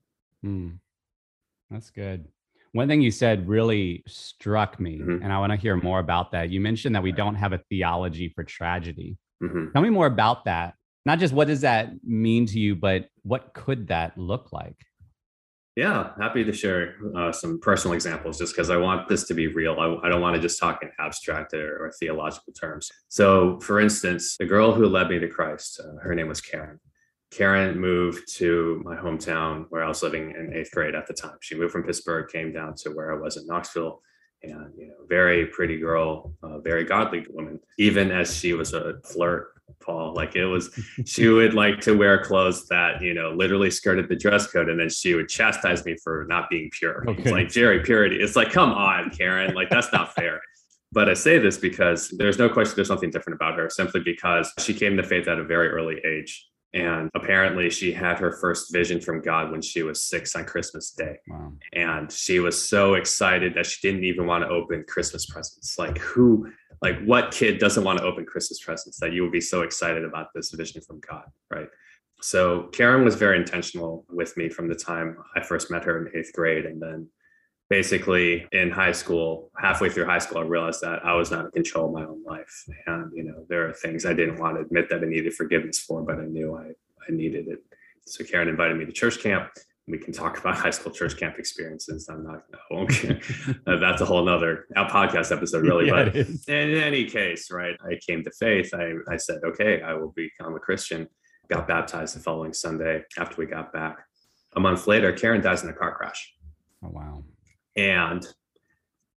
Mm, 0.44 0.78
that's 1.70 1.90
good. 1.90 2.26
One 2.72 2.88
thing 2.88 3.02
you 3.02 3.10
said 3.10 3.48
really 3.48 4.02
struck 4.06 4.80
me, 4.80 4.98
mm-hmm. 4.98 5.22
and 5.22 5.32
I 5.32 5.38
want 5.38 5.52
to 5.52 5.56
hear 5.56 5.76
more 5.76 6.00
about 6.00 6.32
that. 6.32 6.50
You 6.50 6.60
mentioned 6.60 6.94
that 6.96 7.02
we 7.02 7.12
don't 7.12 7.36
have 7.36 7.52
a 7.52 7.62
theology 7.70 8.30
for 8.34 8.44
tragedy. 8.44 9.16
Mm-hmm. 9.42 9.72
Tell 9.72 9.82
me 9.82 9.90
more 9.90 10.06
about 10.06 10.46
that. 10.46 10.74
Not 11.04 11.18
just 11.18 11.34
what 11.34 11.48
does 11.48 11.62
that 11.62 11.90
mean 12.04 12.46
to 12.46 12.58
you, 12.58 12.76
but 12.76 13.08
what 13.22 13.54
could 13.54 13.88
that 13.88 14.16
look 14.16 14.52
like? 14.52 14.76
Yeah, 15.74 16.10
happy 16.20 16.44
to 16.44 16.52
share 16.52 16.96
uh, 17.16 17.32
some 17.32 17.58
personal 17.58 17.94
examples 17.94 18.38
just 18.38 18.54
because 18.54 18.68
I 18.68 18.76
want 18.76 19.08
this 19.08 19.24
to 19.24 19.34
be 19.34 19.46
real. 19.46 19.76
I, 19.80 20.06
I 20.06 20.10
don't 20.10 20.20
want 20.20 20.36
to 20.36 20.42
just 20.42 20.60
talk 20.60 20.82
in 20.82 20.90
abstract 20.98 21.54
or, 21.54 21.86
or, 21.86 21.92
theological 21.98 22.52
terms. 22.52 22.90
So, 23.08 23.58
for 23.60 23.80
instance, 23.80 24.36
the 24.36 24.44
girl 24.44 24.72
who 24.72 24.86
led 24.86 25.08
me 25.08 25.18
to 25.18 25.28
Christ, 25.28 25.80
uh, 25.82 25.96
her 26.02 26.14
name 26.14 26.28
was 26.28 26.42
Karen. 26.42 26.78
Karen 27.30 27.78
moved 27.80 28.30
to 28.34 28.82
my 28.84 28.94
hometown 28.96 29.64
where 29.70 29.82
I 29.82 29.88
was 29.88 30.02
living 30.02 30.34
in 30.38 30.52
eighth 30.54 30.72
grade 30.72 30.94
at 30.94 31.06
the 31.06 31.14
time. 31.14 31.38
She 31.40 31.54
moved 31.54 31.72
from 31.72 31.84
Pittsburgh, 31.84 32.28
came 32.30 32.52
down 32.52 32.74
to 32.82 32.90
where 32.90 33.10
I 33.10 33.18
was 33.18 33.38
in 33.38 33.46
Knoxville, 33.46 34.02
and 34.42 34.74
you 34.76 34.88
know, 34.88 35.06
very 35.08 35.46
pretty 35.46 35.78
girl, 35.78 36.34
uh, 36.42 36.58
very 36.58 36.84
godly 36.84 37.24
woman. 37.30 37.58
Even 37.78 38.10
as 38.10 38.36
she 38.36 38.52
was 38.52 38.74
a 38.74 39.00
flirt, 39.04 39.54
Paul, 39.80 40.14
like 40.14 40.36
it 40.36 40.46
was, 40.46 40.70
she 41.04 41.28
would 41.28 41.54
like 41.54 41.80
to 41.82 41.96
wear 41.96 42.22
clothes 42.22 42.66
that 42.68 43.02
you 43.02 43.14
know 43.14 43.30
literally 43.30 43.70
skirted 43.70 44.08
the 44.08 44.16
dress 44.16 44.46
code, 44.46 44.68
and 44.68 44.78
then 44.78 44.88
she 44.88 45.14
would 45.14 45.28
chastise 45.28 45.84
me 45.84 45.96
for 46.02 46.26
not 46.28 46.50
being 46.50 46.70
pure. 46.70 47.04
Okay. 47.08 47.22
It's 47.22 47.30
like 47.30 47.48
Jerry, 47.48 47.80
purity. 47.80 48.16
It's 48.16 48.36
like, 48.36 48.50
come 48.50 48.72
on, 48.72 49.10
Karen, 49.10 49.54
like 49.54 49.70
that's 49.70 49.92
not 49.92 50.14
fair. 50.14 50.40
But 50.92 51.08
I 51.08 51.14
say 51.14 51.38
this 51.38 51.56
because 51.56 52.10
there's 52.18 52.38
no 52.38 52.50
question 52.50 52.76
there's 52.76 52.88
something 52.88 53.10
different 53.10 53.36
about 53.36 53.58
her, 53.58 53.70
simply 53.70 54.02
because 54.04 54.52
she 54.58 54.74
came 54.74 54.96
to 54.98 55.02
faith 55.02 55.26
at 55.26 55.38
a 55.38 55.44
very 55.44 55.68
early 55.68 55.98
age. 56.04 56.48
And 56.74 57.10
apparently, 57.14 57.68
she 57.68 57.92
had 57.92 58.18
her 58.18 58.32
first 58.32 58.72
vision 58.72 58.98
from 59.00 59.20
God 59.20 59.50
when 59.50 59.60
she 59.60 59.82
was 59.82 60.04
six 60.04 60.34
on 60.34 60.46
Christmas 60.46 60.90
Day. 60.92 61.18
Wow. 61.28 61.52
And 61.74 62.10
she 62.10 62.38
was 62.40 62.66
so 62.66 62.94
excited 62.94 63.52
that 63.54 63.66
she 63.66 63.86
didn't 63.86 64.04
even 64.04 64.26
want 64.26 64.44
to 64.44 64.48
open 64.48 64.84
Christmas 64.88 65.26
presents. 65.26 65.78
Like, 65.78 65.98
who, 65.98 66.50
like, 66.82 67.00
what 67.04 67.30
kid 67.30 67.58
doesn't 67.58 67.84
want 67.84 67.98
to 68.00 68.04
open 68.04 68.26
Christmas 68.26 68.60
presents 68.60 68.98
that 68.98 69.12
you 69.12 69.22
will 69.22 69.30
be 69.30 69.40
so 69.40 69.62
excited 69.62 70.04
about 70.04 70.28
this 70.34 70.50
vision 70.50 70.82
from 70.82 71.00
God? 71.00 71.24
Right. 71.50 71.68
So, 72.20 72.64
Karen 72.72 73.04
was 73.04 73.14
very 73.14 73.38
intentional 73.38 74.04
with 74.10 74.36
me 74.36 74.48
from 74.48 74.68
the 74.68 74.74
time 74.74 75.16
I 75.34 75.42
first 75.42 75.70
met 75.70 75.84
her 75.84 76.06
in 76.06 76.16
eighth 76.16 76.32
grade. 76.32 76.66
And 76.66 76.82
then 76.82 77.08
basically 77.70 78.46
in 78.52 78.70
high 78.70 78.92
school, 78.92 79.50
halfway 79.58 79.88
through 79.88 80.04
high 80.04 80.18
school, 80.18 80.38
I 80.38 80.42
realized 80.42 80.82
that 80.82 81.04
I 81.06 81.14
was 81.14 81.30
not 81.30 81.46
in 81.46 81.50
control 81.52 81.86
of 81.86 81.92
my 81.94 82.04
own 82.04 82.22
life. 82.22 82.64
And, 82.86 83.10
you 83.14 83.22
know, 83.22 83.46
there 83.48 83.66
are 83.66 83.72
things 83.72 84.04
I 84.04 84.12
didn't 84.12 84.38
want 84.38 84.56
to 84.56 84.62
admit 84.62 84.90
that 84.90 85.02
I 85.02 85.06
needed 85.06 85.32
forgiveness 85.32 85.78
for, 85.78 86.02
but 86.02 86.18
I 86.18 86.24
knew 86.24 86.54
I, 86.54 86.72
I 87.08 87.12
needed 87.12 87.48
it. 87.48 87.60
So 88.04 88.24
Karen 88.24 88.48
invited 88.48 88.76
me 88.76 88.84
to 88.84 88.92
church 88.92 89.20
camp. 89.20 89.48
We 89.88 89.98
can 89.98 90.12
talk 90.12 90.38
about 90.38 90.56
high 90.64 90.70
school 90.70 90.92
church 90.92 91.16
camp 91.16 91.38
experiences. 91.38 92.08
I'm 92.08 92.24
not, 92.24 92.44
okay. 92.70 93.20
Uh, 93.66 93.76
that's 93.76 94.00
a 94.00 94.04
whole 94.04 94.24
nother 94.24 94.66
podcast 94.76 95.30
episode, 95.34 95.62
really. 95.62 95.86
yeah, 95.86 96.04
but 96.04 96.16
in 96.16 96.38
any 96.48 97.04
case, 97.04 97.50
right, 97.50 97.76
I 97.84 97.98
came 98.06 98.24
to 98.24 98.30
faith. 98.32 98.72
I, 98.74 98.94
I 99.08 99.16
said, 99.16 99.40
okay, 99.44 99.82
I 99.82 99.94
will 99.94 100.12
become 100.16 100.54
a 100.54 100.58
Christian. 100.58 101.08
Got 101.48 101.68
baptized 101.68 102.16
the 102.16 102.20
following 102.20 102.52
Sunday 102.52 103.02
after 103.18 103.36
we 103.36 103.46
got 103.46 103.72
back. 103.72 103.98
A 104.56 104.60
month 104.60 104.86
later, 104.86 105.12
Karen 105.12 105.40
dies 105.40 105.62
in 105.62 105.70
a 105.70 105.72
car 105.72 105.94
crash. 105.94 106.34
Oh, 106.84 106.88
wow. 106.88 107.24
And 107.76 108.26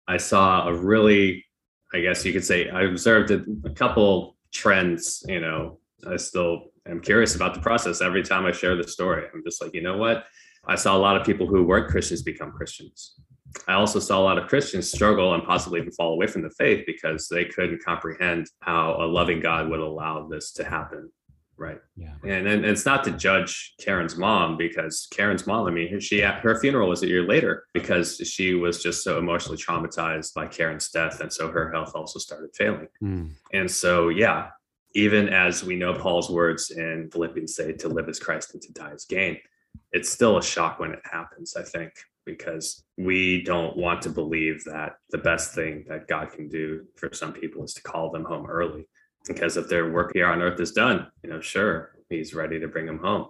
I 0.07 0.17
saw 0.17 0.67
a 0.67 0.73
really, 0.73 1.45
I 1.93 2.01
guess 2.01 2.23
you 2.25 2.33
could 2.33 2.45
say, 2.45 2.69
I 2.69 2.83
observed 2.83 3.31
a, 3.31 3.43
a 3.65 3.71
couple 3.71 4.37
trends. 4.53 5.23
You 5.27 5.39
know, 5.39 5.79
I 6.07 6.17
still 6.17 6.71
am 6.87 7.01
curious 7.01 7.35
about 7.35 7.53
the 7.53 7.59
process 7.59 8.01
every 8.01 8.23
time 8.23 8.45
I 8.45 8.51
share 8.51 8.75
the 8.75 8.87
story. 8.87 9.25
I'm 9.33 9.43
just 9.43 9.61
like, 9.61 9.73
you 9.73 9.81
know 9.81 9.97
what? 9.97 10.25
I 10.67 10.75
saw 10.75 10.95
a 10.95 10.99
lot 10.99 11.17
of 11.17 11.25
people 11.25 11.47
who 11.47 11.63
weren't 11.63 11.89
Christians 11.89 12.21
become 12.21 12.51
Christians. 12.51 13.15
I 13.67 13.73
also 13.73 13.99
saw 13.99 14.19
a 14.19 14.23
lot 14.23 14.37
of 14.37 14.47
Christians 14.47 14.91
struggle 14.91 15.33
and 15.33 15.43
possibly 15.43 15.79
even 15.79 15.91
fall 15.91 16.13
away 16.13 16.27
from 16.27 16.41
the 16.41 16.49
faith 16.49 16.85
because 16.85 17.27
they 17.29 17.45
couldn't 17.45 17.83
comprehend 17.83 18.49
how 18.59 18.97
a 18.99 19.05
loving 19.05 19.39
God 19.39 19.69
would 19.69 19.79
allow 19.79 20.27
this 20.27 20.51
to 20.53 20.63
happen. 20.63 21.09
Right. 21.57 21.79
Yeah. 21.95 22.15
And, 22.23 22.47
and 22.47 22.65
it's 22.65 22.85
not 22.85 23.05
to 23.05 23.11
judge 23.11 23.75
Karen's 23.79 24.17
mom 24.17 24.57
because 24.57 25.07
Karen's 25.11 25.47
mom, 25.47 25.67
I 25.67 25.71
mean, 25.71 26.01
she 26.01 26.19
her 26.19 26.59
funeral 26.59 26.89
was 26.89 27.01
a 27.01 27.07
year 27.07 27.25
later 27.25 27.63
because 27.73 28.17
she 28.17 28.55
was 28.55 28.83
just 28.83 29.05
so 29.05 29.17
emotionally 29.19 29.57
traumatized 29.57 30.33
by 30.33 30.47
Karen's 30.47 30.89
death. 30.89 31.21
And 31.21 31.31
so 31.31 31.49
her 31.49 31.71
health 31.71 31.93
also 31.95 32.19
started 32.19 32.49
failing. 32.55 32.89
Mm. 33.01 33.31
And 33.53 33.71
so, 33.71 34.09
yeah, 34.09 34.49
even 34.95 35.29
as 35.29 35.63
we 35.63 35.77
know 35.77 35.93
Paul's 35.93 36.29
words 36.29 36.71
in 36.71 37.09
Philippians 37.11 37.55
say 37.55 37.71
to 37.71 37.87
live 37.87 38.09
as 38.09 38.19
Christ 38.19 38.53
and 38.53 38.61
to 38.61 38.73
die 38.73 38.91
as 38.93 39.05
gain, 39.05 39.37
it's 39.95 40.09
still 40.09 40.37
a 40.37 40.43
shock 40.43 40.77
when 40.77 40.91
it 40.91 40.99
happens, 41.09 41.55
I 41.55 41.63
think, 41.63 41.93
because 42.25 42.83
we 42.97 43.43
don't 43.43 43.77
want 43.77 44.01
to 44.01 44.09
believe 44.09 44.61
that 44.65 44.97
the 45.09 45.17
best 45.17 45.55
thing 45.55 45.85
that 45.87 46.09
God 46.09 46.33
can 46.33 46.49
do 46.49 46.83
for 46.97 47.09
some 47.13 47.31
people 47.31 47.63
is 47.63 47.73
to 47.75 47.81
call 47.81 48.11
them 48.11 48.25
home 48.25 48.45
early. 48.45 48.89
Because 49.25 49.55
if 49.55 49.69
their 49.69 49.93
work 49.93 50.11
here 50.13 50.27
on 50.27 50.41
earth 50.41 50.59
is 50.59 50.73
done, 50.73 51.07
you 51.23 51.29
know, 51.29 51.39
sure, 51.39 51.95
he's 52.09 52.35
ready 52.35 52.59
to 52.59 52.67
bring 52.67 52.85
them 52.85 52.99
home. 52.99 53.29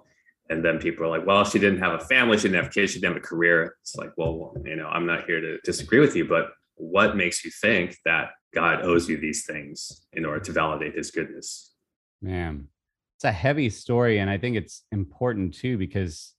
And 0.49 0.65
then 0.65 0.79
people 0.79 1.05
are 1.05 1.17
like, 1.19 1.25
well, 1.27 1.45
she 1.45 1.59
didn't 1.59 1.79
have 1.79 2.01
a 2.01 2.03
family, 2.03 2.37
she 2.37 2.49
didn't 2.49 2.63
have 2.63 2.73
kids, 2.73 2.93
she 2.93 2.99
didn't 2.99 3.13
have 3.13 3.23
a 3.23 3.27
career. 3.27 3.75
It's 3.81 3.95
like, 3.95 4.13
well, 4.17 4.55
you 4.65 4.75
know, 4.75 4.87
I'm 4.87 5.05
not 5.05 5.25
here 5.25 5.41
to 5.41 5.59
disagree 5.63 5.99
with 5.99 6.15
you, 6.15 6.25
but 6.27 6.47
what 6.75 7.15
makes 7.15 7.45
you 7.45 7.51
think 7.61 7.95
that 8.05 8.29
God 8.55 8.81
owes 8.81 9.07
you 9.07 9.17
these 9.17 9.45
things 9.45 10.07
in 10.13 10.25
order 10.25 10.39
to 10.39 10.51
validate 10.51 10.95
his 10.95 11.11
goodness? 11.11 11.73
Man, 12.23 12.69
it's 13.17 13.23
a 13.23 13.31
heavy 13.31 13.69
story. 13.69 14.19
and 14.19 14.29
i 14.29 14.37
think 14.37 14.55
it's 14.55 14.83
important 14.91 15.53
too 15.53 15.77
because 15.77 16.34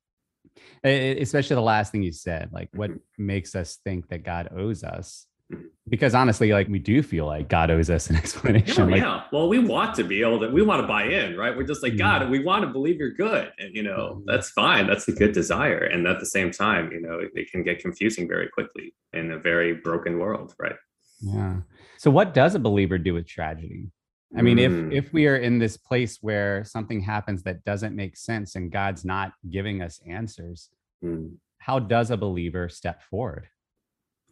especially 0.84 1.54
the 1.54 1.62
last 1.62 1.92
thing 1.92 2.02
you 2.02 2.12
said 2.12 2.50
like 2.52 2.68
what 2.74 2.90
mm-hmm. 2.90 3.26
makes 3.26 3.54
us 3.54 3.78
think 3.84 4.08
that 4.08 4.24
god 4.24 4.48
owes 4.56 4.82
us 4.84 5.26
mm-hmm. 5.52 5.64
because 5.88 6.14
honestly 6.14 6.52
like 6.52 6.68
we 6.68 6.78
do 6.78 7.02
feel 7.02 7.26
like 7.26 7.48
god 7.48 7.70
owes 7.70 7.90
us 7.90 8.08
an 8.10 8.16
explanation 8.22 8.88
yeah, 8.88 8.94
like, 8.94 9.02
yeah. 9.02 9.22
well 9.32 9.48
we 9.48 9.58
want 9.58 9.94
to 9.94 10.04
be 10.04 10.22
able 10.22 10.38
to 10.40 10.48
we 10.48 10.62
want 10.62 10.80
to 10.80 10.86
buy 10.86 11.04
in 11.04 11.36
right 11.36 11.56
we're 11.56 11.62
just 11.62 11.82
like 11.82 11.96
god 11.96 12.22
mm-hmm. 12.22 12.30
we 12.30 12.42
want 12.42 12.62
to 12.62 12.68
believe 12.68 12.98
you're 12.98 13.12
good 13.14 13.52
and 13.58 13.74
you 13.74 13.82
know 13.82 14.22
that's 14.26 14.50
fine 14.50 14.86
that's 14.86 15.08
a 15.08 15.12
good 15.12 15.32
desire 15.32 15.84
and 15.84 16.06
at 16.06 16.20
the 16.20 16.26
same 16.26 16.50
time 16.50 16.90
you 16.92 17.00
know 17.00 17.18
it 17.20 17.50
can 17.50 17.62
get 17.62 17.78
confusing 17.78 18.28
very 18.28 18.48
quickly 18.48 18.94
in 19.12 19.32
a 19.32 19.38
very 19.38 19.74
broken 19.74 20.18
world 20.18 20.54
right 20.58 20.76
yeah 21.20 21.56
so 21.98 22.10
what 22.10 22.34
does 22.34 22.54
a 22.54 22.58
believer 22.58 22.98
do 22.98 23.14
with 23.14 23.26
tragedy 23.26 23.90
I 24.34 24.42
mean, 24.42 24.58
mm. 24.58 24.92
if 24.92 25.04
if 25.04 25.12
we 25.12 25.26
are 25.28 25.36
in 25.36 25.58
this 25.58 25.76
place 25.76 26.18
where 26.20 26.64
something 26.64 27.00
happens 27.00 27.42
that 27.44 27.64
doesn't 27.64 27.94
make 27.94 28.16
sense 28.16 28.56
and 28.56 28.72
God's 28.72 29.04
not 29.04 29.32
giving 29.50 29.82
us 29.82 30.00
answers, 30.06 30.70
mm. 31.04 31.32
how 31.58 31.78
does 31.78 32.10
a 32.10 32.16
believer 32.16 32.68
step 32.68 33.02
forward? 33.02 33.48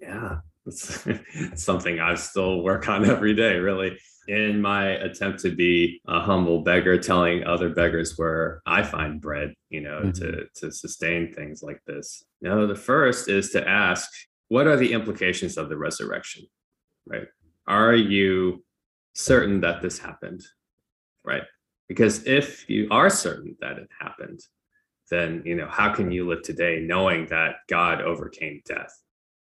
Yeah, 0.00 0.38
it's, 0.66 1.06
it's 1.06 1.62
something 1.62 2.00
I 2.00 2.14
still 2.14 2.62
work 2.62 2.88
on 2.88 3.04
every 3.04 3.34
day, 3.34 3.58
really. 3.58 3.96
In 4.26 4.60
my 4.60 4.86
attempt 4.88 5.40
to 5.40 5.54
be 5.54 6.00
a 6.08 6.18
humble 6.18 6.62
beggar, 6.62 6.98
telling 6.98 7.44
other 7.44 7.68
beggars 7.68 8.16
where 8.16 8.62
I 8.64 8.82
find 8.82 9.20
bread, 9.20 9.52
you 9.68 9.82
know, 9.82 10.00
mm-hmm. 10.00 10.10
to 10.12 10.46
to 10.56 10.72
sustain 10.72 11.32
things 11.32 11.62
like 11.62 11.80
this. 11.86 12.24
Now, 12.40 12.66
the 12.66 12.74
first 12.74 13.28
is 13.28 13.50
to 13.50 13.68
ask, 13.68 14.10
what 14.48 14.66
are 14.66 14.76
the 14.76 14.92
implications 14.92 15.56
of 15.56 15.68
the 15.68 15.76
resurrection? 15.76 16.46
Right? 17.06 17.26
Are 17.66 17.94
you 17.94 18.64
certain 19.14 19.60
that 19.60 19.82
this 19.82 19.98
happened, 19.98 20.42
right? 21.24 21.42
Because 21.88 22.26
if 22.26 22.68
you 22.68 22.88
are 22.90 23.10
certain 23.10 23.56
that 23.60 23.78
it 23.78 23.88
happened, 24.00 24.40
then 25.10 25.42
you 25.44 25.54
know 25.54 25.68
how 25.68 25.92
can 25.92 26.10
you 26.10 26.26
live 26.28 26.42
today 26.42 26.80
knowing 26.80 27.26
that 27.26 27.56
God 27.68 28.00
overcame 28.00 28.62
death, 28.66 28.92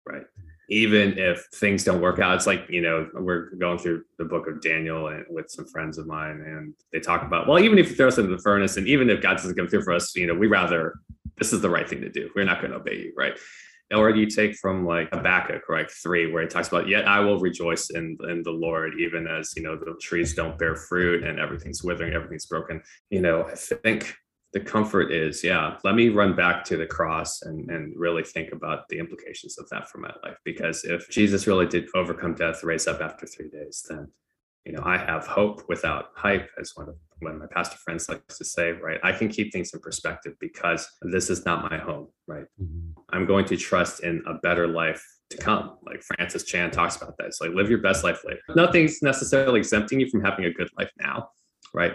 right? 0.07 0.25
Even 0.69 1.19
if 1.19 1.47
things 1.55 1.85
don't 1.85 2.01
work 2.01 2.19
out, 2.19 2.35
it's 2.35 2.47
like 2.47 2.67
you 2.69 2.81
know 2.81 3.09
we're 3.15 3.51
going 3.57 3.79
through 3.79 4.05
the 4.19 4.25
book 4.25 4.49
of 4.49 4.61
Daniel 4.61 5.09
and 5.09 5.25
with 5.29 5.49
some 5.49 5.67
friends 5.67 5.99
of 5.99 6.07
mine, 6.07 6.43
and 6.47 6.75
they 6.93 7.01
talk 7.01 7.23
about 7.23 7.47
well, 7.47 7.61
even 7.61 7.79
if 7.79 7.91
you 7.91 7.97
throw 7.97 8.09
us 8.09 8.19
into 8.19 8.35
the 8.35 8.43
furnace, 8.43 8.77
and 8.77 8.89
even 8.89 9.11
if 9.11 9.23
God 9.23 9.37
doesn't 9.37 9.55
come 9.55 9.69
through 9.69 9.83
for 9.83 9.93
us, 9.93 10.15
you 10.17 10.27
know 10.27 10.35
we 10.35 10.47
rather 10.47 10.95
this 11.37 11.53
is 11.53 11.61
the 11.61 11.71
right 11.71 11.89
thing 11.89 12.01
to 12.01 12.11
do. 12.11 12.31
We're 12.35 12.45
not 12.45 12.61
going 12.61 12.71
to 12.73 12.79
obey 12.79 12.97
you, 12.97 13.13
right? 13.17 13.37
Or 13.95 14.11
you 14.11 14.27
take 14.27 14.57
from 14.57 14.85
like 14.85 15.11
Habakkuk, 15.13 15.69
right, 15.69 15.91
three, 15.91 16.31
where 16.31 16.43
it 16.43 16.51
talks 16.51 16.69
about, 16.69 16.89
yet 16.89 17.07
I 17.07 17.21
will 17.21 17.39
rejoice 17.39 17.91
in 17.91 18.17
in 18.29 18.43
the 18.43 18.51
Lord, 18.51 18.95
even 18.99 19.27
as 19.27 19.53
you 19.57 19.63
know 19.63 19.77
the 19.77 19.95
trees 20.01 20.35
don't 20.35 20.59
bear 20.59 20.77
fruit 20.77 21.25
and 21.25 21.39
everything's 21.39 21.83
withering, 21.83 22.13
everything's 22.13 22.47
broken. 22.47 22.83
You 23.11 23.21
know, 23.21 23.45
I 23.45 23.55
think 23.55 24.15
the 24.53 24.61
comfort 24.61 25.11
is, 25.11 25.43
yeah, 25.43 25.79
let 25.83 25.97
me 25.97 26.11
run 26.11 26.37
back 26.37 26.65
to 26.65 26.77
the 26.77 26.87
cross 26.87 27.43
and 27.43 27.71
and 27.71 27.95
really 27.97 28.23
think 28.23 28.53
about 28.53 28.89
the 28.89 28.99
implications 28.99 29.59
of 29.59 29.69
that 29.71 29.89
for 29.89 29.99
my 29.99 30.13
life. 30.23 30.39
Because 30.45 30.85
if 30.85 31.09
Jesus 31.11 31.47
really 31.47 31.67
did 31.67 31.89
overcome 31.95 32.35
death, 32.35 32.63
raise 32.63 32.87
up 32.87 33.01
after 33.01 33.27
three 33.27 33.49
days, 33.49 33.85
then 33.89 34.09
you 34.65 34.73
know, 34.73 34.83
I 34.85 34.97
have 34.97 35.27
hope 35.27 35.63
without 35.69 36.07
hype, 36.17 36.49
as 36.59 36.73
one 36.75 36.89
of 36.89 36.97
one 37.21 37.35
of 37.35 37.39
my 37.39 37.47
pastor 37.47 37.77
friends 37.77 38.09
likes 38.09 38.39
to 38.39 38.45
say, 38.45 38.73
right? 38.73 38.99
I 39.03 39.13
can 39.13 39.29
keep 39.29 39.53
things 39.53 39.73
in 39.73 39.81
perspective 39.81 40.35
because 40.41 40.87
this 41.03 41.31
is 41.31 41.45
not 41.45 41.71
my 41.71 41.79
home, 41.79 42.09
right? 42.27 42.45
Mm-hmm. 42.61 42.91
I'm 43.11 43.27
going 43.27 43.45
to 43.47 43.57
trust 43.57 44.03
in 44.03 44.23
a 44.27 44.35
better 44.35 44.67
life 44.67 45.03
to 45.31 45.37
come. 45.37 45.77
Like 45.87 46.03
Francis 46.03 46.45
Chan 46.45 46.73
talks 46.73 46.97
about 46.97 47.15
that. 47.19 47.27
It's 47.29 47.41
like 47.41 47.51
live 47.51 47.71
your 47.71 47.81
best 47.81 48.05
life 48.05 48.23
later. 48.25 48.41
Nothing's 48.55 49.01
necessarily 49.03 49.61
exempting 49.61 50.01
you 50.01 50.09
from 50.09 50.23
having 50.23 50.45
a 50.45 50.53
good 50.53 50.69
life 50.79 50.91
now, 50.99 51.29
right? 51.73 51.95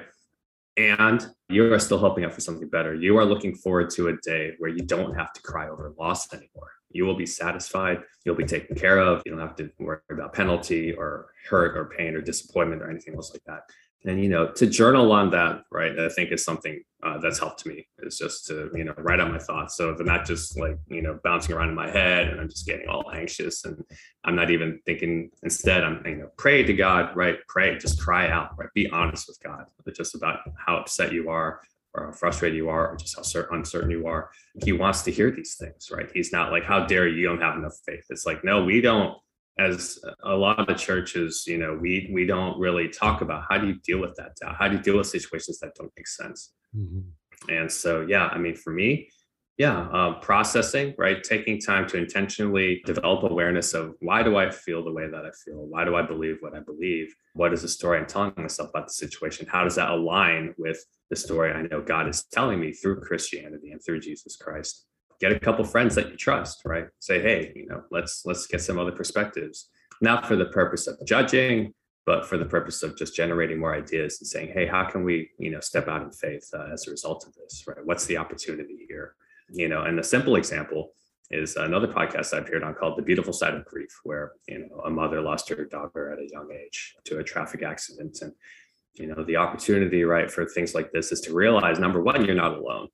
And 0.79 1.27
you 1.49 1.73
are 1.73 1.79
still 1.79 1.97
hoping 1.97 2.23
out 2.23 2.33
for 2.33 2.41
something 2.41 2.69
better. 2.69 2.95
You 2.95 3.17
are 3.17 3.25
looking 3.25 3.53
forward 3.53 3.89
to 3.91 4.07
a 4.07 4.17
day 4.23 4.53
where 4.59 4.69
you 4.69 4.83
don't 4.83 5.13
have 5.15 5.33
to 5.33 5.41
cry 5.41 5.67
over 5.67 5.93
loss 5.97 6.33
anymore 6.33 6.71
you 6.91 7.05
will 7.05 7.15
be 7.15 7.25
satisfied. 7.25 7.99
You'll 8.25 8.35
be 8.35 8.45
taken 8.45 8.75
care 8.75 8.99
of. 8.99 9.21
You 9.25 9.31
don't 9.31 9.41
have 9.41 9.55
to 9.57 9.69
worry 9.79 9.99
about 10.11 10.33
penalty 10.33 10.93
or 10.93 11.27
hurt 11.47 11.77
or 11.77 11.93
pain 11.97 12.15
or 12.15 12.21
disappointment 12.21 12.81
or 12.81 12.89
anything 12.89 13.15
else 13.15 13.31
like 13.31 13.43
that. 13.45 13.61
And 14.05 14.23
you 14.23 14.29
know, 14.29 14.47
to 14.53 14.65
journal 14.65 15.11
on 15.11 15.29
that, 15.31 15.63
right? 15.71 15.97
I 15.99 16.07
think 16.09 16.31
is 16.31 16.43
something 16.43 16.81
uh, 17.03 17.17
that's 17.17 17.37
helped 17.37 17.65
me. 17.65 17.87
Is 17.99 18.17
just 18.17 18.47
to 18.47 18.69
you 18.73 18.85
know 18.85 18.93
write 18.97 19.19
out 19.19 19.29
my 19.29 19.39
thoughts, 19.39 19.75
so 19.75 19.93
they're 19.93 20.05
not 20.05 20.25
just 20.25 20.57
like 20.57 20.77
you 20.87 21.01
know 21.01 21.19
bouncing 21.23 21.53
around 21.53 21.69
in 21.69 21.75
my 21.75 21.89
head, 21.89 22.27
and 22.27 22.39
I'm 22.39 22.49
just 22.49 22.65
getting 22.65 22.87
all 22.87 23.11
anxious, 23.13 23.65
and 23.65 23.83
I'm 24.23 24.35
not 24.35 24.51
even 24.51 24.79
thinking. 24.85 25.31
Instead, 25.43 25.83
I'm 25.83 26.01
you 26.05 26.15
know 26.15 26.29
pray 26.37 26.63
to 26.63 26.73
God, 26.73 27.15
right? 27.15 27.39
Pray, 27.49 27.77
just 27.77 28.01
cry 28.01 28.29
out, 28.29 28.57
right? 28.57 28.69
Be 28.73 28.89
honest 28.89 29.27
with 29.27 29.39
God, 29.43 29.65
just 29.93 30.15
about 30.15 30.39
how 30.65 30.77
upset 30.77 31.11
you 31.11 31.29
are, 31.29 31.59
or 31.93 32.07
how 32.07 32.11
frustrated 32.11 32.55
you 32.55 32.69
are 32.69 32.91
or 32.91 32.95
just 32.95 33.15
how 33.15 33.43
uncertain 33.51 33.89
you 33.89 34.07
are. 34.07 34.29
He 34.63 34.71
wants 34.71 35.01
to 35.03 35.11
hear 35.11 35.31
these 35.31 35.55
things, 35.55 35.89
right? 35.91 36.09
He's 36.13 36.31
not 36.31 36.51
like, 36.51 36.63
how 36.63 36.85
dare 36.85 37.07
you, 37.07 37.15
you 37.21 37.27
don't 37.27 37.41
have 37.41 37.57
enough 37.57 37.77
faith. 37.85 38.05
It's 38.09 38.25
like, 38.25 38.43
no, 38.43 38.63
we 38.63 38.81
don't, 38.81 39.17
as 39.59 39.99
a 40.23 40.35
lot 40.35 40.59
of 40.59 40.67
the 40.67 40.73
churches, 40.73 41.43
you 41.45 41.57
know, 41.57 41.77
we 41.79 42.09
we 42.13 42.25
don't 42.25 42.57
really 42.59 42.87
talk 42.87 43.21
about 43.21 43.43
how 43.49 43.57
do 43.57 43.67
you 43.67 43.75
deal 43.83 43.99
with 43.99 44.15
that 44.15 44.35
doubt? 44.41 44.55
How 44.57 44.67
do 44.67 44.77
you 44.77 44.81
deal 44.81 44.97
with 44.97 45.07
situations 45.07 45.59
that 45.59 45.75
don't 45.75 45.91
make 45.97 46.07
sense? 46.07 46.53
Mm-hmm. 46.75 47.51
And 47.51 47.71
so, 47.71 48.05
yeah, 48.07 48.27
I 48.27 48.37
mean, 48.37 48.55
for 48.55 48.71
me, 48.71 49.09
yeah, 49.57 49.89
uh, 49.91 50.13
processing, 50.21 50.95
right? 50.97 51.21
Taking 51.21 51.59
time 51.59 51.85
to 51.89 51.97
intentionally 51.97 52.81
develop 52.85 53.29
awareness 53.29 53.73
of 53.73 53.93
why 53.99 54.23
do 54.23 54.37
I 54.37 54.49
feel 54.49 54.83
the 54.85 54.93
way 54.93 55.09
that 55.09 55.25
I 55.25 55.31
feel? 55.43 55.65
Why 55.67 55.83
do 55.83 55.97
I 55.97 56.01
believe 56.01 56.37
what 56.39 56.55
I 56.55 56.61
believe? 56.61 57.13
What 57.33 57.51
is 57.51 57.63
the 57.63 57.67
story 57.67 57.99
I'm 57.99 58.05
telling 58.05 58.31
myself 58.37 58.69
about 58.69 58.87
the 58.87 58.93
situation? 58.93 59.47
How 59.51 59.65
does 59.65 59.75
that 59.75 59.89
align 59.89 60.55
with 60.57 60.81
the 61.09 61.17
story 61.17 61.51
I 61.51 61.63
know 61.63 61.81
God 61.81 62.07
is 62.07 62.23
telling 62.31 62.61
me 62.61 62.71
through 62.71 63.01
Christianity 63.01 63.71
and 63.71 63.81
through 63.83 63.99
Jesus 63.99 64.37
Christ? 64.37 64.85
Get 65.19 65.31
a 65.31 65.39
couple 65.39 65.65
friends 65.65 65.95
that 65.95 66.09
you 66.09 66.17
trust, 66.17 66.61
right? 66.65 66.87
Say, 66.99 67.21
hey, 67.21 67.51
you 67.55 67.67
know, 67.67 67.83
let's 67.91 68.25
let's 68.25 68.47
get 68.47 68.61
some 68.61 68.79
other 68.79 68.91
perspectives, 68.91 69.69
not 70.01 70.25
for 70.25 70.35
the 70.35 70.45
purpose 70.45 70.87
of 70.87 70.97
judging, 71.05 71.73
but 72.05 72.25
for 72.25 72.37
the 72.37 72.45
purpose 72.45 72.83
of 72.83 72.97
just 72.97 73.15
generating 73.15 73.59
more 73.59 73.75
ideas 73.75 74.19
and 74.19 74.27
saying, 74.27 74.51
hey, 74.53 74.65
how 74.65 74.85
can 74.85 75.03
we, 75.03 75.29
you 75.37 75.51
know, 75.51 75.59
step 75.59 75.87
out 75.87 76.01
in 76.01 76.11
faith 76.11 76.49
uh, 76.53 76.67
as 76.71 76.87
a 76.87 76.91
result 76.91 77.27
of 77.27 77.33
this, 77.35 77.65
right? 77.67 77.85
What's 77.85 78.05
the 78.05 78.17
opportunity 78.17 78.85
here? 78.87 79.15
you 79.51 79.67
know 79.67 79.81
and 79.81 79.99
a 79.99 80.03
simple 80.03 80.35
example 80.35 80.91
is 81.31 81.55
another 81.57 81.87
podcast 81.87 82.33
I've 82.33 82.43
appeared 82.43 82.63
on 82.63 82.73
called 82.73 82.97
The 82.97 83.03
Beautiful 83.03 83.33
Side 83.33 83.53
of 83.53 83.63
Grief, 83.65 83.99
where 84.03 84.31
you 84.47 84.67
know 84.67 84.81
a 84.85 84.89
mother 84.89 85.21
lost 85.21 85.49
her 85.49 85.65
daughter 85.65 86.11
at 86.11 86.19
a 86.19 86.27
young 86.27 86.49
age 86.51 86.95
to 87.05 87.19
a 87.19 87.23
traffic 87.23 87.61
accident. 87.61 88.17
And 88.21 88.33
you 88.95 89.05
know, 89.05 89.23
the 89.23 89.35
opportunity, 89.35 90.03
right, 90.03 90.31
for 90.31 90.45
things 90.45 90.73
like 90.73 90.91
this 90.91 91.11
is 91.11 91.21
to 91.21 91.33
realize 91.33 91.77
number 91.77 92.01
one, 92.01 92.25
you're 92.25 92.33
not 92.33 92.57
alone. 92.57 92.87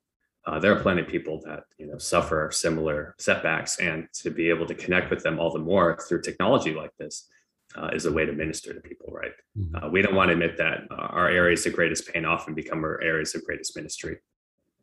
Uh, 0.48 0.60
there 0.60 0.72
are 0.72 0.80
plenty 0.80 1.02
of 1.02 1.08
people 1.08 1.42
that 1.46 1.64
you 1.78 1.88
know 1.88 1.98
suffer 1.98 2.50
similar 2.52 3.16
setbacks, 3.18 3.80
and 3.80 4.08
to 4.14 4.30
be 4.30 4.50
able 4.50 4.66
to 4.66 4.76
connect 4.76 5.10
with 5.10 5.24
them 5.24 5.40
all 5.40 5.52
the 5.52 5.60
more 5.60 5.98
through 6.08 6.22
technology 6.22 6.74
like 6.74 6.92
this 7.00 7.28
uh, 7.76 7.90
is 7.94 8.06
a 8.06 8.12
way 8.12 8.26
to 8.26 8.32
minister 8.32 8.74
to 8.74 8.80
people, 8.80 9.08
right? 9.12 9.32
Mm-hmm. 9.58 9.76
Uh, 9.76 9.90
we 9.90 10.02
don't 10.02 10.16
want 10.16 10.30
to 10.30 10.34
admit 10.34 10.58
that 10.58 10.84
uh, 10.92 10.96
our 10.96 11.30
areas 11.30 11.66
of 11.66 11.74
greatest 11.74 12.12
pain 12.12 12.26
often 12.26 12.54
become 12.54 12.84
our 12.84 13.02
areas 13.02 13.34
of 13.36 13.44
greatest 13.44 13.76
ministry. 13.76 14.18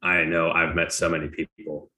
I 0.02 0.25
know 0.25 0.50
I've 0.50 0.75
met 0.75 0.92
so 0.92 1.09
many 1.09 1.28
people 1.28 1.90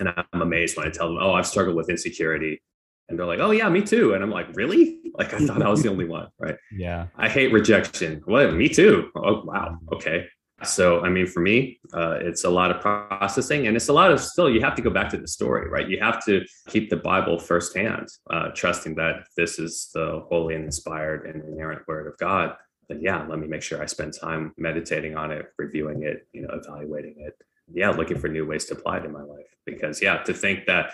and 0.00 0.08
I'm 0.08 0.42
amazed 0.42 0.76
when 0.76 0.86
I 0.86 0.90
tell 0.90 1.08
them, 1.08 1.18
oh, 1.20 1.32
I've 1.32 1.46
struggled 1.46 1.76
with 1.76 1.90
insecurity 1.90 2.62
and 3.08 3.18
they're 3.18 3.26
like, 3.26 3.38
"Oh 3.40 3.52
yeah, 3.52 3.68
me 3.68 3.82
too," 3.82 4.14
and 4.14 4.22
I'm 4.22 4.30
like, 4.30 4.48
"Really? 4.54 5.00
Like 5.14 5.32
I 5.32 5.38
thought 5.38 5.62
I 5.62 5.68
was 5.68 5.82
the 5.82 5.90
only 5.90 6.06
one, 6.06 6.28
right?" 6.38 6.56
Yeah. 6.72 7.06
I 7.16 7.28
hate 7.28 7.52
rejection. 7.52 8.22
What? 8.24 8.52
Me 8.54 8.68
too. 8.68 9.10
Oh 9.14 9.42
wow. 9.44 9.78
Okay. 9.92 10.26
So 10.64 11.00
I 11.00 11.10
mean, 11.10 11.26
for 11.26 11.40
me, 11.40 11.78
uh, 11.92 12.18
it's 12.20 12.44
a 12.44 12.50
lot 12.50 12.70
of 12.70 12.80
processing, 12.80 13.66
and 13.66 13.76
it's 13.76 13.88
a 13.88 13.92
lot 13.92 14.10
of 14.10 14.20
still. 14.20 14.48
You 14.48 14.60
have 14.62 14.74
to 14.76 14.82
go 14.82 14.90
back 14.90 15.10
to 15.10 15.18
the 15.18 15.28
story, 15.28 15.68
right? 15.68 15.88
You 15.88 16.00
have 16.00 16.24
to 16.24 16.44
keep 16.68 16.88
the 16.88 16.96
Bible 16.96 17.38
firsthand, 17.38 18.08
uh, 18.30 18.48
trusting 18.54 18.94
that 18.94 19.26
this 19.36 19.58
is 19.58 19.90
the 19.92 20.24
holy 20.28 20.54
and 20.54 20.64
inspired 20.64 21.26
and 21.26 21.44
inerrant 21.44 21.86
Word 21.86 22.06
of 22.06 22.16
God. 22.18 22.56
Then 22.88 23.00
yeah, 23.02 23.26
let 23.26 23.38
me 23.38 23.46
make 23.46 23.62
sure 23.62 23.82
I 23.82 23.86
spend 23.86 24.14
time 24.18 24.54
meditating 24.56 25.14
on 25.14 25.30
it, 25.30 25.46
reviewing 25.58 26.04
it, 26.04 26.26
you 26.32 26.42
know, 26.42 26.50
evaluating 26.52 27.16
it. 27.18 27.34
Yeah, 27.72 27.90
looking 27.90 28.18
for 28.18 28.28
new 28.28 28.46
ways 28.46 28.64
to 28.66 28.74
apply 28.74 28.98
it 28.98 29.04
in 29.04 29.12
my 29.12 29.22
life. 29.22 29.54
Because 29.66 30.00
yeah, 30.00 30.22
to 30.22 30.32
think 30.32 30.66
that 30.66 30.92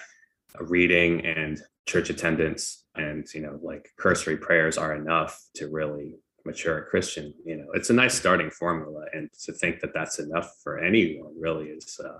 reading 0.60 1.24
and 1.24 1.60
church 1.86 2.10
attendance 2.10 2.84
and 2.94 3.26
you 3.34 3.40
know 3.40 3.58
like 3.62 3.90
cursory 3.96 4.36
prayers 4.36 4.78
are 4.78 4.94
enough 4.94 5.44
to 5.54 5.68
really 5.68 6.14
mature 6.44 6.86
christian 6.90 7.32
you 7.44 7.56
know 7.56 7.66
it's 7.74 7.90
a 7.90 7.92
nice 7.92 8.14
starting 8.14 8.50
formula 8.50 9.04
and 9.12 9.30
to 9.32 9.52
think 9.52 9.80
that 9.80 9.92
that's 9.94 10.18
enough 10.18 10.52
for 10.62 10.78
anyone 10.78 11.32
really 11.38 11.66
is 11.66 12.00
uh, 12.04 12.18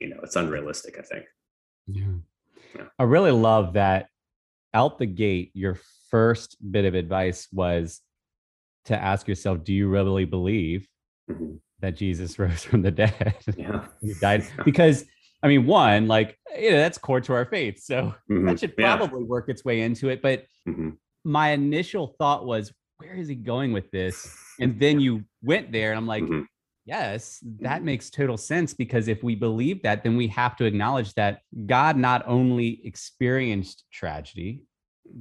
you 0.00 0.08
know 0.08 0.16
it's 0.22 0.36
unrealistic 0.36 0.98
i 0.98 1.02
think 1.02 1.24
yeah. 1.86 2.04
yeah 2.74 2.84
i 2.98 3.02
really 3.02 3.30
love 3.30 3.74
that 3.74 4.08
out 4.74 4.98
the 4.98 5.06
gate 5.06 5.50
your 5.54 5.78
first 6.10 6.56
bit 6.70 6.84
of 6.84 6.94
advice 6.94 7.48
was 7.52 8.00
to 8.84 8.96
ask 8.96 9.28
yourself 9.28 9.64
do 9.64 9.72
you 9.72 9.88
really 9.88 10.24
believe 10.24 10.88
mm-hmm. 11.30 11.54
that 11.80 11.96
jesus 11.96 12.38
rose 12.38 12.64
from 12.64 12.82
the 12.82 12.90
dead 12.90 13.36
yeah 13.56 13.86
he 14.00 14.14
died 14.14 14.46
because 14.64 15.04
I 15.42 15.48
mean, 15.48 15.66
one, 15.66 16.08
like, 16.08 16.36
you 16.58 16.70
know, 16.72 16.78
that's 16.78 16.98
core 16.98 17.20
to 17.20 17.32
our 17.32 17.44
faith. 17.44 17.80
So 17.80 18.14
mm-hmm. 18.30 18.46
that 18.46 18.60
should 18.60 18.76
probably 18.76 19.20
yeah. 19.20 19.26
work 19.26 19.48
its 19.48 19.64
way 19.64 19.82
into 19.82 20.08
it. 20.08 20.20
But 20.20 20.46
mm-hmm. 20.66 20.90
my 21.24 21.50
initial 21.50 22.14
thought 22.18 22.44
was, 22.44 22.72
where 22.98 23.14
is 23.14 23.28
he 23.28 23.34
going 23.34 23.72
with 23.72 23.90
this? 23.90 24.36
And 24.60 24.78
then 24.78 25.00
you 25.00 25.24
went 25.42 25.72
there, 25.72 25.90
and 25.90 25.98
I'm 25.98 26.06
like, 26.06 26.24
mm-hmm. 26.24 26.42
yes, 26.84 27.38
that 27.60 27.82
makes 27.82 28.10
total 28.10 28.36
sense 28.36 28.74
because 28.74 29.08
if 29.08 29.22
we 29.22 29.34
believe 29.34 29.82
that, 29.84 30.02
then 30.02 30.16
we 30.16 30.26
have 30.28 30.56
to 30.56 30.64
acknowledge 30.64 31.14
that 31.14 31.40
God 31.66 31.96
not 31.96 32.24
only 32.26 32.80
experienced 32.84 33.84
tragedy, 33.92 34.64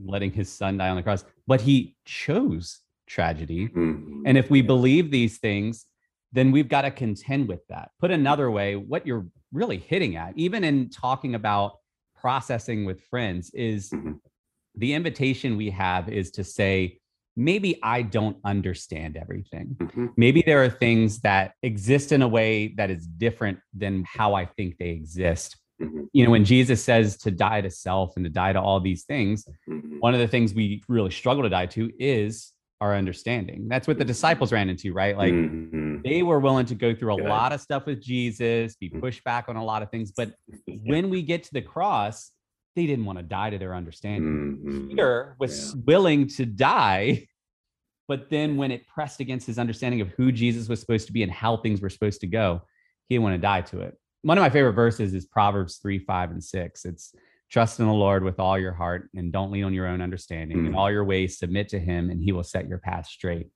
letting 0.05 0.31
his 0.31 0.51
son 0.51 0.77
die 0.77 0.89
on 0.89 0.98
the 0.98 1.03
cross, 1.03 1.24
but 1.46 1.62
he 1.62 1.96
chose 2.05 2.81
tragedy. 3.07 3.67
Mm-hmm. 3.67 4.24
And 4.25 4.38
if 4.38 4.50
we 4.50 4.62
believe 4.62 5.12
these 5.12 5.38
things, 5.38 5.86
then 6.34 6.51
we've 6.51 6.67
got 6.67 6.81
to 6.81 6.91
contend 6.91 7.48
with 7.48 7.65
that. 7.69 7.91
Put 8.00 8.12
another 8.12 8.51
way, 8.51 8.75
what 8.75 9.07
you're 9.07 9.27
really 9.53 9.77
hitting 9.77 10.17
at, 10.17 10.34
even 10.36 10.63
in 10.63 10.89
talking 10.89 11.36
about 11.36 11.77
processing 12.19 12.86
with 12.86 13.01
friends, 13.03 13.51
is 13.53 13.91
mm-hmm. 13.91 14.13
the 14.75 14.93
invitation 14.93 15.57
we 15.57 15.69
have 15.69 16.10
is 16.10 16.31
to 16.31 16.43
say, 16.43 17.00
maybe 17.38 17.79
I 17.84 18.01
don't 18.01 18.38
understand 18.44 19.15
everything. 19.15 19.77
Mm-hmm. 19.79 20.08
Maybe 20.17 20.44
there 20.46 20.63
are 20.63 20.70
things 20.70 21.20
that 21.20 21.53
exist 21.62 22.12
in 22.12 22.24
a 22.24 22.27
way 22.27 22.74
that 22.77 22.89
is 22.89 23.06
different 23.06 23.60
than 23.74 24.03
how 24.06 24.34
I 24.34 24.46
think 24.46 24.77
they 24.77 24.89
exist. 24.89 25.56
Mm-hmm. 25.82 26.06
You 26.12 26.25
know, 26.25 26.32
when 26.32 26.44
Jesus 26.44 26.84
says 26.84 27.17
to 27.20 27.32
die 27.32 27.62
to 27.62 27.70
self 27.70 28.13
and 28.15 28.25
to 28.25 28.32
die 28.32 28.53
to 28.53 28.60
all 28.60 28.79
these 28.79 29.03
things, 29.03 29.46
mm-hmm. 29.70 30.00
one 30.00 30.15
of 30.15 30.20
the 30.20 30.27
things 30.27 30.53
we 30.53 30.84
really 30.89 31.12
struggle 31.12 31.44
to 31.44 31.50
die 31.50 31.67
to 31.67 31.91
is 32.00 32.51
our 32.82 32.96
understanding. 32.96 33.67
That's 33.67 33.88
what 33.88 33.98
the 34.00 34.06
disciples 34.06 34.51
ran 34.51 34.70
into, 34.70 34.94
right? 34.94 35.15
Like 35.15 35.34
mm-hmm. 35.34 36.01
they 36.03 36.24
were 36.24 36.39
willing 36.39 36.65
to 36.67 36.75
go 36.75 36.94
through 36.96 37.13
a 37.13 37.22
lot 37.27 37.53
of 37.53 37.62
stuff 37.62 37.86
with 37.86 38.01
Jesus, 38.01 38.75
be 38.75 38.89
mm. 38.89 39.00
pushed 39.00 39.24
back 39.24 39.50
on 39.50 39.56
a 39.56 39.63
lot 39.63 39.82
of 39.82 39.89
things. 39.89 40.12
But 40.15 40.34
when 40.67 41.10
we 41.10 41.24
get 41.24 41.44
to 41.44 41.53
the 41.53 41.62
cross, 41.62 42.32
they 42.77 42.86
didn't 42.86 43.03
want 43.03 43.19
to 43.19 43.24
die 43.24 43.50
to 43.50 43.57
their 43.57 43.75
understanding. 43.75 44.60
Mm-hmm. 44.63 44.88
Peter 44.88 45.36
was 45.39 45.74
yeah. 45.74 45.81
willing 45.86 46.27
to 46.29 46.46
die, 46.46 47.27
but 48.07 48.29
then 48.29 48.55
when 48.55 48.72
it 48.72 48.88
pressed 48.88 49.19
against 49.19 49.45
his 49.47 49.60
understanding 49.60 49.99
of 49.99 50.10
who 50.10 50.32
Jesus 50.32 50.69
was 50.69 50.80
supposed 50.80 51.08
to 51.08 51.13
be 51.13 51.23
and 51.23 51.32
how 51.32 51.58
things 51.58 51.82
were 51.82 51.89
supposed 51.89 52.21
to 52.21 52.28
go, 52.28 52.62
he 53.10 53.15
didn't 53.15 53.23
want 53.23 53.34
to 53.34 53.41
die 53.41 53.62
to 53.62 53.82
it. 53.82 53.97
One 54.21 54.38
of 54.38 54.41
my 54.41 54.49
favorite 54.49 54.73
verses 54.73 55.13
is 55.13 55.25
Proverbs 55.25 55.78
3, 55.78 55.99
5, 55.99 56.32
and 56.32 56.43
6. 56.43 56.86
It's 56.86 57.13
Trust 57.49 57.80
in 57.80 57.88
the 57.88 57.93
Lord 57.93 58.23
with 58.23 58.39
all 58.39 58.60
your 58.60 58.73
heart 58.73 59.10
and 59.15 59.32
don't 59.32 59.51
lean 59.51 59.63
on 59.63 59.73
your 59.73 59.88
own 59.88 60.01
understanding. 60.01 60.58
Mm. 60.58 60.67
In 60.67 60.75
all 60.75 60.91
your 60.91 61.06
ways, 61.06 61.39
submit 61.39 61.69
to 61.69 61.80
him 61.80 62.10
and 62.10 62.21
he 62.21 62.34
will 62.34 62.43
set 62.43 62.67
your 62.67 62.78
path 62.78 63.08
straight. 63.08 63.47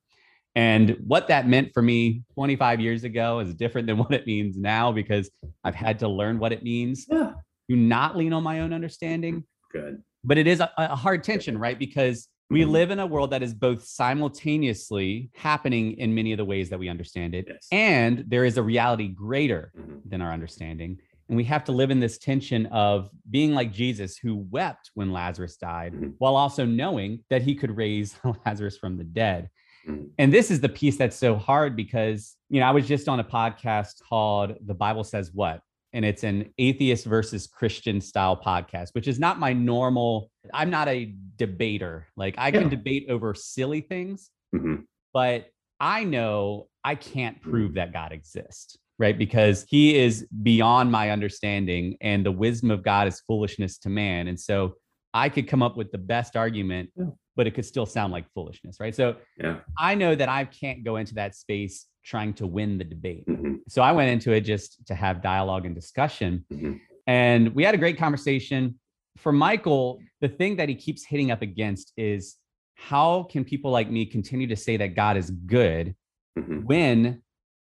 And 0.55 0.97
what 1.05 1.27
that 1.27 1.47
meant 1.47 1.73
for 1.73 1.81
me 1.81 2.23
25 2.33 2.79
years 2.79 3.03
ago 3.03 3.39
is 3.39 3.53
different 3.53 3.87
than 3.87 3.97
what 3.99 4.13
it 4.13 4.25
means 4.25 4.57
now 4.57 4.91
because 4.91 5.29
I've 5.63 5.75
had 5.75 5.99
to 5.99 6.07
learn 6.07 6.39
what 6.39 6.53
it 6.53 6.63
means 6.63 7.05
yeah. 7.09 7.33
To 7.69 7.75
not 7.75 8.17
lean 8.17 8.33
on 8.33 8.43
my 8.43 8.61
own 8.61 8.73
understanding. 8.73 9.43
Good. 9.71 10.01
But 10.23 10.37
it 10.37 10.47
is 10.47 10.59
a, 10.59 10.71
a 10.77 10.95
hard 10.95 11.23
tension, 11.23 11.57
right? 11.57 11.77
Because 11.77 12.27
we 12.49 12.61
mm-hmm. 12.61 12.71
live 12.71 12.91
in 12.91 12.99
a 12.99 13.07
world 13.07 13.31
that 13.31 13.41
is 13.41 13.53
both 13.53 13.85
simultaneously 13.85 15.31
happening 15.33 15.93
in 15.97 16.13
many 16.13 16.33
of 16.33 16.37
the 16.37 16.45
ways 16.45 16.69
that 16.69 16.79
we 16.79 16.89
understand 16.89 17.33
it, 17.33 17.45
yes. 17.47 17.67
and 17.71 18.25
there 18.27 18.43
is 18.43 18.57
a 18.57 18.63
reality 18.63 19.07
greater 19.07 19.71
mm-hmm. 19.77 19.97
than 20.05 20.21
our 20.21 20.33
understanding. 20.33 20.97
And 21.29 21.37
we 21.37 21.45
have 21.45 21.63
to 21.63 21.71
live 21.71 21.91
in 21.91 22.01
this 22.01 22.17
tension 22.17 22.65
of 22.67 23.09
being 23.29 23.53
like 23.53 23.71
Jesus, 23.71 24.17
who 24.17 24.45
wept 24.51 24.91
when 24.95 25.13
Lazarus 25.13 25.55
died, 25.55 25.93
mm-hmm. 25.93 26.09
while 26.17 26.35
also 26.35 26.65
knowing 26.65 27.23
that 27.29 27.41
he 27.41 27.55
could 27.55 27.75
raise 27.75 28.15
Lazarus 28.45 28.77
from 28.77 28.97
the 28.97 29.05
dead. 29.05 29.49
Mm-hmm. 29.87 30.07
And 30.17 30.33
this 30.33 30.51
is 30.51 30.59
the 30.59 30.67
piece 30.67 30.97
that's 30.97 31.15
so 31.15 31.37
hard 31.37 31.77
because, 31.77 32.35
you 32.49 32.59
know, 32.59 32.65
I 32.65 32.71
was 32.71 32.85
just 32.85 33.07
on 33.07 33.21
a 33.21 33.23
podcast 33.23 34.01
called 34.07 34.55
The 34.65 34.73
Bible 34.73 35.05
Says 35.05 35.31
What? 35.33 35.61
And 35.93 36.05
it's 36.05 36.23
an 36.23 36.53
atheist 36.57 37.05
versus 37.05 37.47
Christian 37.47 37.99
style 37.99 38.37
podcast, 38.37 38.89
which 38.93 39.07
is 39.07 39.19
not 39.19 39.39
my 39.39 39.53
normal. 39.53 40.29
I'm 40.53 40.69
not 40.69 40.87
a 40.87 41.13
debater. 41.35 42.07
Like 42.15 42.35
I 42.37 42.51
can 42.51 42.63
yeah. 42.63 42.69
debate 42.69 43.07
over 43.09 43.33
silly 43.33 43.81
things, 43.81 44.29
mm-hmm. 44.55 44.83
but 45.13 45.47
I 45.79 46.03
know 46.03 46.67
I 46.83 46.95
can't 46.95 47.41
prove 47.41 47.71
mm-hmm. 47.71 47.75
that 47.75 47.93
God 47.93 48.11
exists 48.11 48.77
right? 49.01 49.17
Because 49.17 49.65
he 49.67 49.97
is 49.97 50.27
beyond 50.43 50.91
my 50.91 51.09
understanding, 51.09 51.97
and 52.01 52.23
the 52.23 52.31
wisdom 52.31 52.69
of 52.69 52.83
God 52.83 53.07
is 53.07 53.19
foolishness 53.21 53.79
to 53.79 53.89
man. 53.89 54.27
And 54.27 54.39
so 54.39 54.75
I 55.11 55.27
could 55.27 55.47
come 55.47 55.63
up 55.63 55.75
with 55.75 55.91
the 55.91 55.97
best 55.97 56.35
argument, 56.35 56.91
yeah. 56.95 57.05
but 57.35 57.47
it 57.47 57.55
could 57.55 57.65
still 57.65 57.87
sound 57.87 58.13
like 58.13 58.25
foolishness, 58.35 58.77
right? 58.79 58.95
So 58.95 59.15
yeah. 59.39 59.57
I 59.77 59.95
know 59.95 60.13
that 60.13 60.29
I 60.29 60.45
can't 60.45 60.83
go 60.83 60.97
into 60.97 61.15
that 61.15 61.35
space 61.35 61.87
trying 62.03 62.33
to 62.35 62.47
win 62.47 62.77
the 62.77 62.83
debate. 62.83 63.25
Mm-hmm. 63.27 63.55
So 63.67 63.81
I 63.81 63.91
went 63.91 64.09
into 64.09 64.31
it 64.31 64.41
just 64.41 64.85
to 64.87 64.95
have 64.95 65.21
dialogue 65.21 65.65
and 65.65 65.75
discussion. 65.75 66.45
Mm-hmm. 66.51 66.73
And 67.07 67.53
we 67.55 67.63
had 67.63 67.75
a 67.75 67.77
great 67.77 67.97
conversation. 67.97 68.79
For 69.17 69.31
Michael, 69.31 69.99
the 70.21 70.29
thing 70.29 70.55
that 70.57 70.69
he 70.69 70.75
keeps 70.75 71.03
hitting 71.03 71.31
up 71.31 71.41
against 71.41 71.93
is 71.97 72.37
how 72.75 73.23
can 73.23 73.43
people 73.43 73.71
like 73.71 73.89
me 73.91 74.05
continue 74.05 74.47
to 74.47 74.55
say 74.55 74.77
that 74.77 74.95
God 74.95 75.17
is 75.17 75.29
good 75.29 75.95
mm-hmm. 76.37 76.61
when 76.61 77.21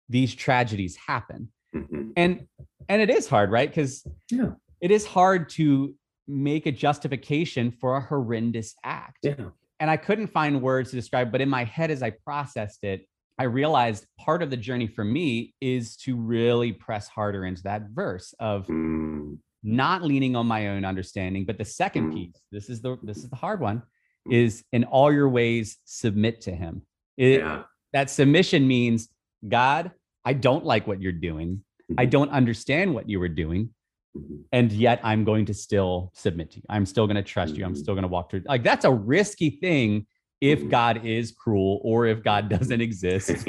these 0.08 0.34
tragedies 0.34 0.96
happen 0.96 1.48
mm-hmm. 1.74 2.10
and 2.16 2.46
and 2.88 3.02
it 3.02 3.10
is 3.10 3.28
hard 3.28 3.50
right 3.50 3.68
because 3.68 4.06
yeah. 4.30 4.50
it 4.80 4.90
is 4.90 5.06
hard 5.06 5.48
to 5.48 5.94
make 6.28 6.66
a 6.66 6.72
justification 6.72 7.70
for 7.70 7.96
a 7.96 8.00
horrendous 8.00 8.74
act 8.84 9.18
yeah. 9.22 9.34
and 9.80 9.90
i 9.90 9.96
couldn't 9.96 10.28
find 10.28 10.60
words 10.60 10.90
to 10.90 10.96
describe 10.96 11.32
but 11.32 11.40
in 11.40 11.48
my 11.48 11.64
head 11.64 11.90
as 11.90 12.02
i 12.02 12.10
processed 12.10 12.84
it 12.84 13.06
i 13.38 13.44
realized 13.44 14.06
part 14.18 14.42
of 14.42 14.50
the 14.50 14.56
journey 14.56 14.86
for 14.86 15.04
me 15.04 15.54
is 15.60 15.96
to 15.96 16.16
really 16.16 16.72
press 16.72 17.08
harder 17.08 17.44
into 17.44 17.62
that 17.62 17.82
verse 17.90 18.34
of 18.40 18.66
mm. 18.66 19.36
not 19.62 20.02
leaning 20.02 20.36
on 20.36 20.46
my 20.46 20.68
own 20.68 20.84
understanding 20.84 21.44
but 21.44 21.58
the 21.58 21.64
second 21.64 22.12
mm. 22.12 22.14
piece 22.14 22.40
this 22.52 22.68
is 22.68 22.80
the 22.80 22.96
this 23.02 23.18
is 23.18 23.30
the 23.30 23.36
hard 23.36 23.60
one 23.60 23.82
mm. 24.28 24.34
is 24.34 24.64
in 24.72 24.84
all 24.84 25.12
your 25.12 25.28
ways 25.28 25.78
submit 25.84 26.40
to 26.40 26.50
him 26.50 26.82
it, 27.16 27.40
yeah. 27.40 27.62
that 27.92 28.10
submission 28.10 28.66
means 28.66 29.08
God, 29.46 29.92
I 30.24 30.32
don't 30.32 30.64
like 30.64 30.86
what 30.86 31.00
you're 31.00 31.12
doing. 31.12 31.62
I 31.96 32.02
mm-hmm. 32.02 32.10
don't 32.10 32.30
understand 32.30 32.94
what 32.94 33.08
you 33.08 33.20
were 33.20 33.28
doing. 33.28 33.70
Mm-hmm. 34.16 34.36
And 34.52 34.72
yet 34.72 35.00
I'm 35.02 35.24
going 35.24 35.46
to 35.46 35.54
still 35.54 36.10
submit 36.14 36.52
to 36.52 36.56
you. 36.56 36.62
I'm 36.68 36.86
still 36.86 37.06
going 37.06 37.16
to 37.16 37.22
trust 37.22 37.54
you. 37.54 37.64
I'm 37.64 37.72
mm-hmm. 37.72 37.80
still 37.80 37.94
going 37.94 38.02
to 38.02 38.08
walk 38.08 38.30
through. 38.30 38.42
Like 38.46 38.64
that's 38.64 38.84
a 38.84 38.90
risky 38.90 39.50
thing 39.50 40.06
if 40.50 40.60
mm. 40.60 40.70
God 40.70 41.04
is 41.04 41.32
cruel 41.32 41.80
or 41.82 42.06
if 42.06 42.22
God 42.22 42.48
doesn't 42.56 42.80
exist. 42.80 43.46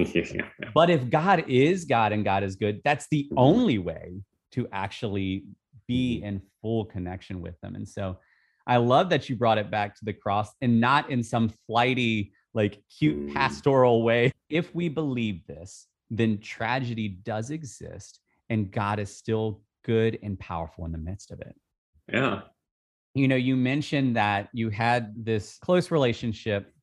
But 0.74 0.90
if 0.90 1.10
God 1.10 1.46
is 1.48 1.86
God 1.86 2.12
and 2.12 2.24
God 2.24 2.44
is 2.44 2.56
good, 2.56 2.82
that's 2.84 3.08
the 3.10 3.28
mm. 3.32 3.36
only 3.38 3.78
way 3.78 4.22
to 4.52 4.68
actually 4.72 5.46
be 5.88 6.18
mm-hmm. 6.18 6.28
in 6.28 6.42
full 6.62 6.86
connection 6.86 7.42
with 7.42 7.60
them. 7.62 7.76
And 7.76 7.88
so 7.88 8.18
I 8.66 8.78
love 8.78 9.10
that 9.10 9.30
you 9.30 9.36
brought 9.36 9.58
it 9.58 9.72
back 9.72 9.96
to 9.96 10.06
the 10.06 10.14
cross 10.14 10.50
and 10.62 10.82
not 10.82 11.10
in 11.10 11.24
some 11.24 11.50
flighty, 11.66 12.34
like 12.54 12.82
cute 12.98 13.30
mm. 13.30 13.34
pastoral 13.34 14.04
way. 14.04 14.32
If 14.50 14.74
we 14.76 14.90
believe 14.90 15.46
this, 15.48 15.88
then 16.10 16.40
tragedy 16.40 17.08
does 17.08 17.50
exist 17.50 18.20
and 18.50 18.72
God 18.72 19.00
is 19.00 19.16
still 19.16 19.62
good 19.84 20.20
and 20.24 20.40
powerful 20.40 20.86
in 20.86 20.92
the 20.92 20.98
midst 20.98 21.32
of 21.32 21.42
it. 21.42 21.56
Yeah. 22.12 22.42
You 23.14 23.28
know, 23.28 23.36
you 23.36 23.56
mentioned 23.56 24.16
that 24.16 24.50
you 24.54 24.70
had 24.70 25.14
this 25.26 25.58
close 25.60 25.90
relationship, 25.90 26.64
mm-hmm. 26.64 26.77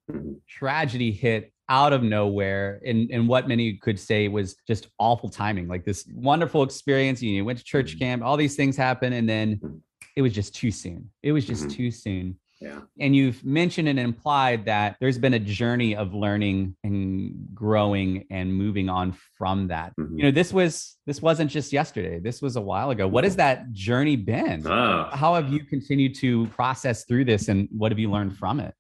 Tragedy 0.49 1.13
hit 1.13 1.53
out 1.69 1.93
of 1.93 2.03
nowhere 2.03 2.81
and 2.85 3.11
and 3.11 3.27
what 3.27 3.49
many 3.49 3.75
could 3.75 3.99
say 3.99 4.29
was 4.29 4.55
just 4.67 4.89
awful 4.99 5.31
timing 5.31 5.67
like 5.67 5.85
this 5.85 6.07
wonderful 6.15 6.63
experience 6.63 7.23
you 7.23 7.43
went 7.45 7.59
to 7.59 7.65
church 7.65 7.93
mm-hmm. 7.93 8.01
camp 8.01 8.23
all 8.23 8.37
these 8.37 8.55
things 8.55 8.77
happen 8.77 9.15
and 9.15 9.27
then 9.27 9.57
mm-hmm. 9.57 9.77
it 10.15 10.21
was 10.21 10.33
just 10.33 10.55
too 10.55 10.71
soon 10.71 11.09
it 11.23 11.33
was 11.33 11.47
just 11.47 11.63
mm-hmm. 11.63 11.77
too 11.77 11.91
soon 11.91 12.39
Yeah. 12.61 12.81
And 12.99 13.15
you've 13.15 13.45
mentioned 13.45 13.89
and 13.89 13.99
implied 13.99 14.65
that 14.67 14.97
there's 15.01 15.19
been 15.19 15.35
a 15.35 15.39
journey 15.39 15.97
of 15.97 16.15
learning 16.15 16.77
and 16.83 17.49
growing 17.53 18.27
and 18.31 18.55
moving 18.55 18.89
on 18.89 19.17
from 19.37 19.69
that. 19.69 19.93
Mm-hmm. 19.99 20.19
You 20.19 20.25
know, 20.25 20.31
this 20.31 20.53
was 20.53 20.97
this 21.05 21.21
wasn't 21.21 21.51
just 21.51 21.73
yesterday. 21.73 22.21
This 22.21 22.41
was 22.41 22.57
a 22.57 22.61
while 22.61 22.91
ago. 22.91 23.07
What 23.07 23.25
has 23.25 23.37
that 23.37 23.73
journey 23.73 24.17
been? 24.17 24.67
Oh. 24.67 25.09
How 25.13 25.35
have 25.35 25.53
you 25.53 25.65
continued 25.65 26.15
to 26.17 26.47
process 26.49 27.05
through 27.05 27.27
this 27.27 27.49
and 27.49 27.69
what 27.71 27.93
have 27.93 27.99
you 27.99 28.11
learned 28.11 28.39
from 28.39 28.61
it? 28.61 28.75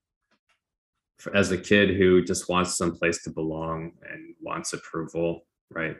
As 1.32 1.50
a 1.50 1.58
kid 1.58 1.96
who 1.96 2.22
just 2.22 2.48
wants 2.48 2.76
some 2.76 2.96
place 2.96 3.22
to 3.22 3.30
belong 3.30 3.92
and 4.10 4.34
wants 4.40 4.72
approval, 4.72 5.46
right? 5.70 5.96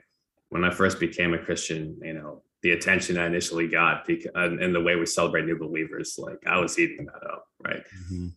When 0.51 0.65
I 0.65 0.71
first 0.71 1.01
became 1.01 1.35
a 1.35 1.39
Christian, 1.39 1.99
you 2.03 2.13
know, 2.15 2.43
the 2.63 2.73
attention 2.73 3.19
I 3.19 3.27
initially 3.27 3.69
got 3.69 4.07
because, 4.07 4.33
and 4.35 4.75
the 4.75 4.81
way 4.81 4.97
we 4.97 5.07
celebrate 5.07 5.45
new 5.45 5.59
believers, 5.59 6.17
like 6.19 6.39
I 6.47 6.59
was 6.59 6.79
eating 6.79 7.07
that 7.07 7.31
up, 7.31 7.47
right? 7.65 7.83
Mm-hmm. 8.05 8.29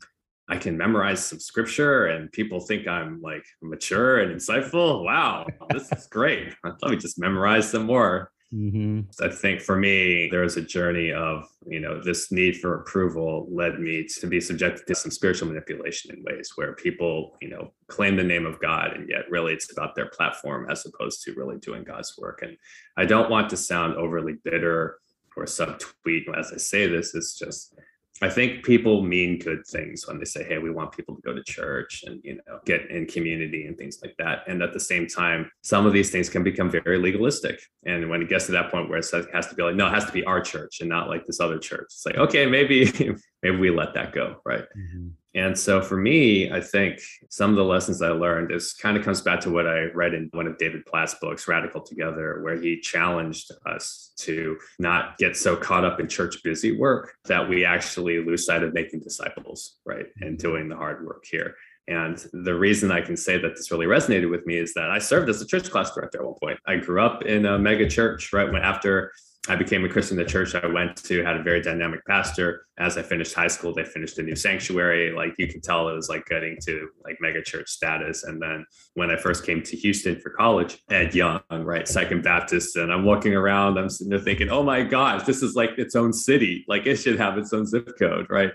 I 0.50 0.58
can 0.58 0.78
memorize 0.78 1.26
some 1.26 1.40
scripture 1.40 2.08
and 2.08 2.32
people 2.32 2.60
think 2.60 2.88
I'm 2.88 3.22
like 3.22 3.46
mature 3.62 4.20
and 4.20 4.34
insightful. 4.34 5.04
Wow, 5.04 5.46
this 5.70 5.92
is 5.92 6.08
great. 6.08 6.54
Let 6.64 6.92
me 6.92 6.98
just 6.98 7.20
memorize 7.20 7.70
some 7.70 7.86
more. 7.86 8.32
Mm-hmm. 8.54 9.02
I 9.22 9.30
think 9.30 9.60
for 9.60 9.76
me, 9.76 10.30
there 10.32 10.42
was 10.42 10.56
a 10.56 10.62
journey 10.62 11.12
of, 11.12 11.44
you 11.66 11.82
know, 11.82 12.02
this 12.02 12.32
need 12.32 12.58
for 12.58 12.76
approval 12.76 13.46
led 13.52 13.80
me 13.80 14.08
to 14.20 14.28
be 14.28 14.40
subjected 14.40 14.88
to 14.88 14.96
some 14.96 15.12
spiritual 15.12 15.50
manipulation 15.50 16.16
in 16.16 16.24
ways 16.24 16.52
where 16.56 16.74
people, 16.74 17.36
you 17.42 17.50
know, 17.50 17.74
claim 17.90 18.16
the 18.16 18.24
name 18.24 18.46
of 18.46 18.60
God 18.62 18.94
and 18.94 19.10
yet 19.10 19.30
really 19.30 19.54
it's 19.54 19.72
about 19.72 19.96
their 19.96 20.10
platform 20.10 20.70
as 20.70 20.86
opposed 20.86 21.24
to 21.24 21.34
really 21.34 21.58
doing 21.58 21.84
God's 21.84 22.14
work. 22.18 22.40
And 22.42 22.56
I 22.96 23.06
don't 23.06 23.30
want 23.30 23.50
to 23.50 23.58
sound 23.58 23.96
overly 23.96 24.36
bitter 24.44 25.00
or 25.36 25.46
subtweet 25.46 26.24
as 26.38 26.52
I 26.54 26.58
say 26.58 26.88
this. 26.88 27.14
It's 27.16 27.38
just 27.38 27.76
I 28.22 28.30
think 28.30 28.64
people 28.64 29.04
mean 29.04 29.38
good 29.38 29.66
things 29.68 30.08
when 30.08 30.18
they 30.18 30.26
say, 30.26 30.44
"Hey, 30.44 30.58
we 30.58 30.72
want 30.72 30.92
people 30.92 31.16
to 31.16 31.22
go 31.22 31.34
to 31.34 31.44
church 31.44 32.04
and 32.06 32.20
you 32.24 32.36
know 32.36 32.60
get 32.66 32.90
in 32.90 33.06
community 33.06 33.68
and 33.68 33.78
things 33.78 34.00
like 34.02 34.16
that." 34.18 34.44
And 34.48 34.62
at 34.64 34.74
the 34.74 34.80
same 34.80 35.08
time, 35.08 35.52
some 35.62 35.86
of 35.86 35.94
these 35.94 36.12
things 36.12 36.30
can 36.30 36.44
become 36.44 36.70
very 36.70 36.98
legalistic. 36.98 37.62
And 37.86 38.10
when 38.10 38.22
it 38.22 38.30
gets 38.30 38.48
to 38.48 38.52
that 38.54 38.72
point 38.72 38.90
where 38.90 39.00
it 39.00 39.10
has 39.34 39.48
to 39.48 39.56
be 39.56 39.64
like, 39.64 39.76
"No, 39.76 39.88
it 39.88 39.94
has 39.94 40.06
to 40.06 40.12
be 40.12 40.24
our 40.24 40.42
church 40.42 40.82
and 40.82 40.90
not 40.90 41.10
like 41.10 41.26
this 41.26 41.40
other 41.40 41.60
church," 41.60 41.88
it's 41.88 42.06
like, 42.06 42.18
okay, 42.18 42.46
maybe 42.46 42.92
maybe 43.44 43.58
we 43.58 43.70
let 43.70 43.94
that 43.94 44.14
go, 44.14 44.42
right? 44.46 44.66
Mm-hmm. 44.78 45.10
And 45.36 45.58
so 45.58 45.82
for 45.82 45.98
me, 45.98 46.52
I 46.52 46.62
think 46.62 47.00
some 47.30 47.52
of 47.52 47.58
the 47.58 47.64
lessons 47.64 48.02
I 48.02 48.10
learned 48.10 48.52
is 48.52 48.74
kind 48.74 48.98
of 48.98 49.04
comes 49.04 49.22
back 49.22 49.40
to 49.42 49.52
what 49.52 49.68
I 49.68 49.86
read 49.94 50.14
in 50.14 50.30
one 50.34 50.48
of 50.48 50.58
David 50.58 50.86
Platt's 50.86 51.16
books, 51.16 51.48
Radical 51.48 51.82
Together, 51.82 52.42
where 52.42 52.60
he 52.60 52.80
challenged 52.80 53.52
us 53.66 54.14
to 54.18 54.58
not 54.80 55.18
get 55.18 55.38
so 55.38 55.56
caught 55.56 55.86
up 55.86 56.00
in 56.00 56.08
church 56.08 56.42
busy 56.44 56.78
work 56.78 57.16
that 57.26 57.48
we 57.48 57.66
actually 57.66 58.24
lose 58.24 58.46
sight 58.46 58.64
of 58.64 58.74
making 58.74 59.02
disciples, 59.02 59.78
right? 59.86 60.08
And 60.22 60.38
mm-hmm. 60.38 60.48
doing 60.48 60.70
the 60.70 60.76
hard 60.76 61.06
work 61.06 61.26
here. 61.30 61.56
And 61.88 62.18
the 62.34 62.56
reason 62.56 62.92
I 62.92 63.02
can 63.02 63.16
say 63.16 63.38
that 63.38 63.56
this 63.56 63.72
really 63.72 63.86
resonated 63.86 64.30
with 64.30 64.46
me 64.46 64.58
is 64.58 64.74
that 64.74 64.90
I 64.90 65.00
served 65.00 65.30
as 65.30 65.42
a 65.42 65.48
church 65.48 65.70
class 65.70 65.94
director 65.94 66.20
at 66.20 66.26
one 66.26 66.36
point. 66.42 66.60
I 66.68 66.78
grew 66.78 67.02
up 67.02 67.24
in 67.24 67.46
a 67.46 67.58
mega 67.58 67.88
church, 67.90 68.34
right? 68.34 68.52
When 68.52 68.62
after 68.62 69.14
I 69.50 69.56
became 69.56 69.86
a 69.86 69.90
Christian 69.90 70.18
the 70.18 70.26
church 70.26 70.56
I 70.56 70.68
went 70.68 70.98
to, 71.04 71.24
had 71.24 71.38
a 71.38 71.44
very 71.44 71.62
dynamic 71.62 72.06
pastor. 72.06 72.66
As 72.78 72.98
I 72.98 73.02
finished 73.02 73.34
high 73.34 73.48
school, 73.48 73.74
they 73.74 73.84
finished 73.84 74.20
a 74.20 74.24
new 74.24 74.36
sanctuary. 74.36 75.12
Like 75.12 75.36
you 75.38 75.48
can 75.48 75.62
tell 75.62 75.88
it 75.88 75.96
was 75.96 76.10
like 76.10 76.26
getting 76.26 76.58
to 76.64 76.90
like 77.04 77.18
mega 77.22 77.42
church 77.42 77.70
status. 77.70 78.24
And 78.24 78.42
then 78.42 78.66
when 78.96 79.10
I 79.10 79.16
first 79.16 79.46
came 79.46 79.64
to 79.64 79.78
Houston 79.78 80.20
for 80.20 80.32
college, 80.32 80.84
Ed 80.90 81.16
Young, 81.16 81.42
right, 81.50 81.88
Second 81.88 82.24
Baptist, 82.24 82.76
and 82.76 82.92
I'm 82.92 83.06
walking 83.06 83.34
around, 83.34 83.78
I'm 83.78 83.90
sitting 83.90 84.10
there 84.10 84.20
thinking, 84.20 84.50
oh 84.50 84.64
my 84.64 84.84
gosh, 84.84 85.24
this 85.24 85.42
is 85.42 85.56
like 85.56 85.78
its 85.78 85.96
own 85.96 86.12
city. 86.12 86.66
Like 86.68 86.86
it 86.86 86.98
should 86.98 87.18
have 87.18 87.38
its 87.38 87.54
own 87.54 87.66
zip 87.66 87.98
code, 87.98 88.28
right? 88.30 88.52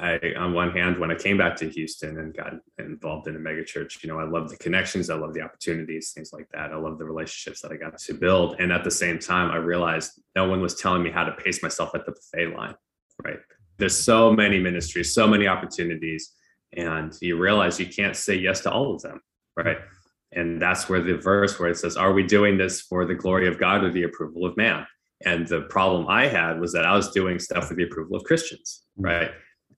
I, 0.00 0.18
on 0.38 0.54
one 0.54 0.70
hand, 0.70 0.98
when 0.98 1.10
I 1.10 1.14
came 1.14 1.36
back 1.36 1.56
to 1.56 1.68
Houston 1.68 2.18
and 2.18 2.34
got 2.34 2.54
involved 2.78 3.28
in 3.28 3.36
a 3.36 3.38
mega 3.38 3.64
church, 3.64 4.02
you 4.02 4.08
know, 4.08 4.18
I 4.18 4.24
love 4.24 4.48
the 4.48 4.56
connections, 4.56 5.10
I 5.10 5.14
love 5.14 5.34
the 5.34 5.42
opportunities, 5.42 6.12
things 6.12 6.32
like 6.32 6.48
that. 6.52 6.72
I 6.72 6.76
love 6.76 6.98
the 6.98 7.04
relationships 7.04 7.60
that 7.60 7.70
I 7.70 7.76
got 7.76 7.98
to 7.98 8.14
build. 8.14 8.56
And 8.58 8.72
at 8.72 8.82
the 8.82 8.90
same 8.90 9.18
time, 9.18 9.50
I 9.50 9.56
realized 9.56 10.20
no 10.34 10.48
one 10.48 10.62
was 10.62 10.74
telling 10.74 11.02
me 11.02 11.10
how 11.10 11.24
to 11.24 11.32
pace 11.32 11.62
myself 11.62 11.90
at 11.94 12.06
the 12.06 12.12
buffet 12.12 12.56
line, 12.56 12.74
right? 13.22 13.40
There's 13.76 13.96
so 13.96 14.32
many 14.32 14.58
ministries, 14.58 15.12
so 15.12 15.26
many 15.26 15.46
opportunities, 15.46 16.32
and 16.72 17.12
you 17.20 17.38
realize 17.38 17.78
you 17.78 17.86
can't 17.86 18.16
say 18.16 18.36
yes 18.36 18.60
to 18.60 18.70
all 18.70 18.94
of 18.94 19.02
them, 19.02 19.20
right? 19.56 19.78
And 20.32 20.62
that's 20.62 20.88
where 20.88 21.02
the 21.02 21.18
verse 21.18 21.58
where 21.58 21.70
it 21.70 21.76
says, 21.76 21.96
Are 21.96 22.12
we 22.12 22.22
doing 22.22 22.56
this 22.56 22.80
for 22.80 23.04
the 23.04 23.14
glory 23.14 23.48
of 23.48 23.58
God 23.58 23.84
or 23.84 23.90
the 23.90 24.04
approval 24.04 24.46
of 24.46 24.56
man? 24.56 24.86
And 25.24 25.46
the 25.46 25.62
problem 25.62 26.08
I 26.08 26.26
had 26.26 26.60
was 26.60 26.72
that 26.72 26.86
I 26.86 26.94
was 26.96 27.10
doing 27.10 27.38
stuff 27.38 27.68
for 27.68 27.74
the 27.74 27.82
approval 27.82 28.16
of 28.16 28.24
Christians, 28.24 28.82
mm. 28.98 29.04
right? 29.04 29.30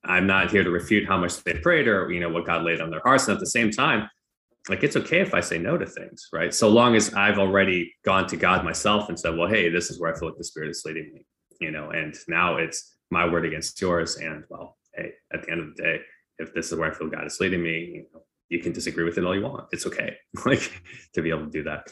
I'm 0.05 0.27
not 0.27 0.51
here 0.51 0.63
to 0.63 0.69
refute 0.69 1.07
how 1.07 1.17
much 1.17 1.43
they 1.43 1.53
prayed 1.53 1.87
or 1.87 2.11
you 2.11 2.19
know 2.19 2.29
what 2.29 2.45
God 2.45 2.63
laid 2.63 2.81
on 2.81 2.89
their 2.89 3.01
hearts. 3.03 3.27
And 3.27 3.35
at 3.35 3.39
the 3.39 3.45
same 3.45 3.71
time, 3.71 4.09
like 4.69 4.83
it's 4.83 4.95
okay 4.95 5.21
if 5.21 5.33
I 5.33 5.41
say 5.41 5.57
no 5.57 5.77
to 5.77 5.85
things, 5.85 6.27
right? 6.31 6.53
So 6.53 6.69
long 6.69 6.95
as 6.95 7.13
I've 7.13 7.39
already 7.39 7.93
gone 8.05 8.27
to 8.27 8.37
God 8.37 8.63
myself 8.63 9.09
and 9.09 9.19
said, 9.19 9.37
well, 9.37 9.49
hey, 9.49 9.69
this 9.69 9.89
is 9.89 9.99
where 9.99 10.13
I 10.13 10.17
feel 10.17 10.29
like 10.29 10.37
the 10.37 10.43
Spirit 10.43 10.69
is 10.69 10.83
leading 10.85 11.11
me, 11.13 11.25
you 11.59 11.71
know, 11.71 11.89
and 11.91 12.15
now 12.27 12.57
it's 12.57 12.95
my 13.11 13.27
word 13.27 13.45
against 13.45 13.79
yours. 13.81 14.17
And 14.17 14.43
well, 14.49 14.77
hey, 14.93 15.11
at 15.33 15.43
the 15.43 15.51
end 15.51 15.61
of 15.61 15.75
the 15.75 15.83
day, 15.83 15.99
if 16.39 16.53
this 16.53 16.71
is 16.71 16.77
where 16.77 16.89
I 16.89 16.93
feel 16.93 17.09
God 17.09 17.25
is 17.25 17.39
leading 17.39 17.61
me, 17.61 17.79
you 17.93 18.05
know, 18.13 18.21
you 18.49 18.59
can 18.59 18.71
disagree 18.71 19.03
with 19.03 19.17
it 19.17 19.25
all 19.25 19.35
you 19.35 19.43
want. 19.43 19.67
It's 19.71 19.85
okay, 19.87 20.15
like 20.45 20.81
to 21.13 21.21
be 21.21 21.29
able 21.29 21.45
to 21.45 21.51
do 21.51 21.63
that 21.63 21.87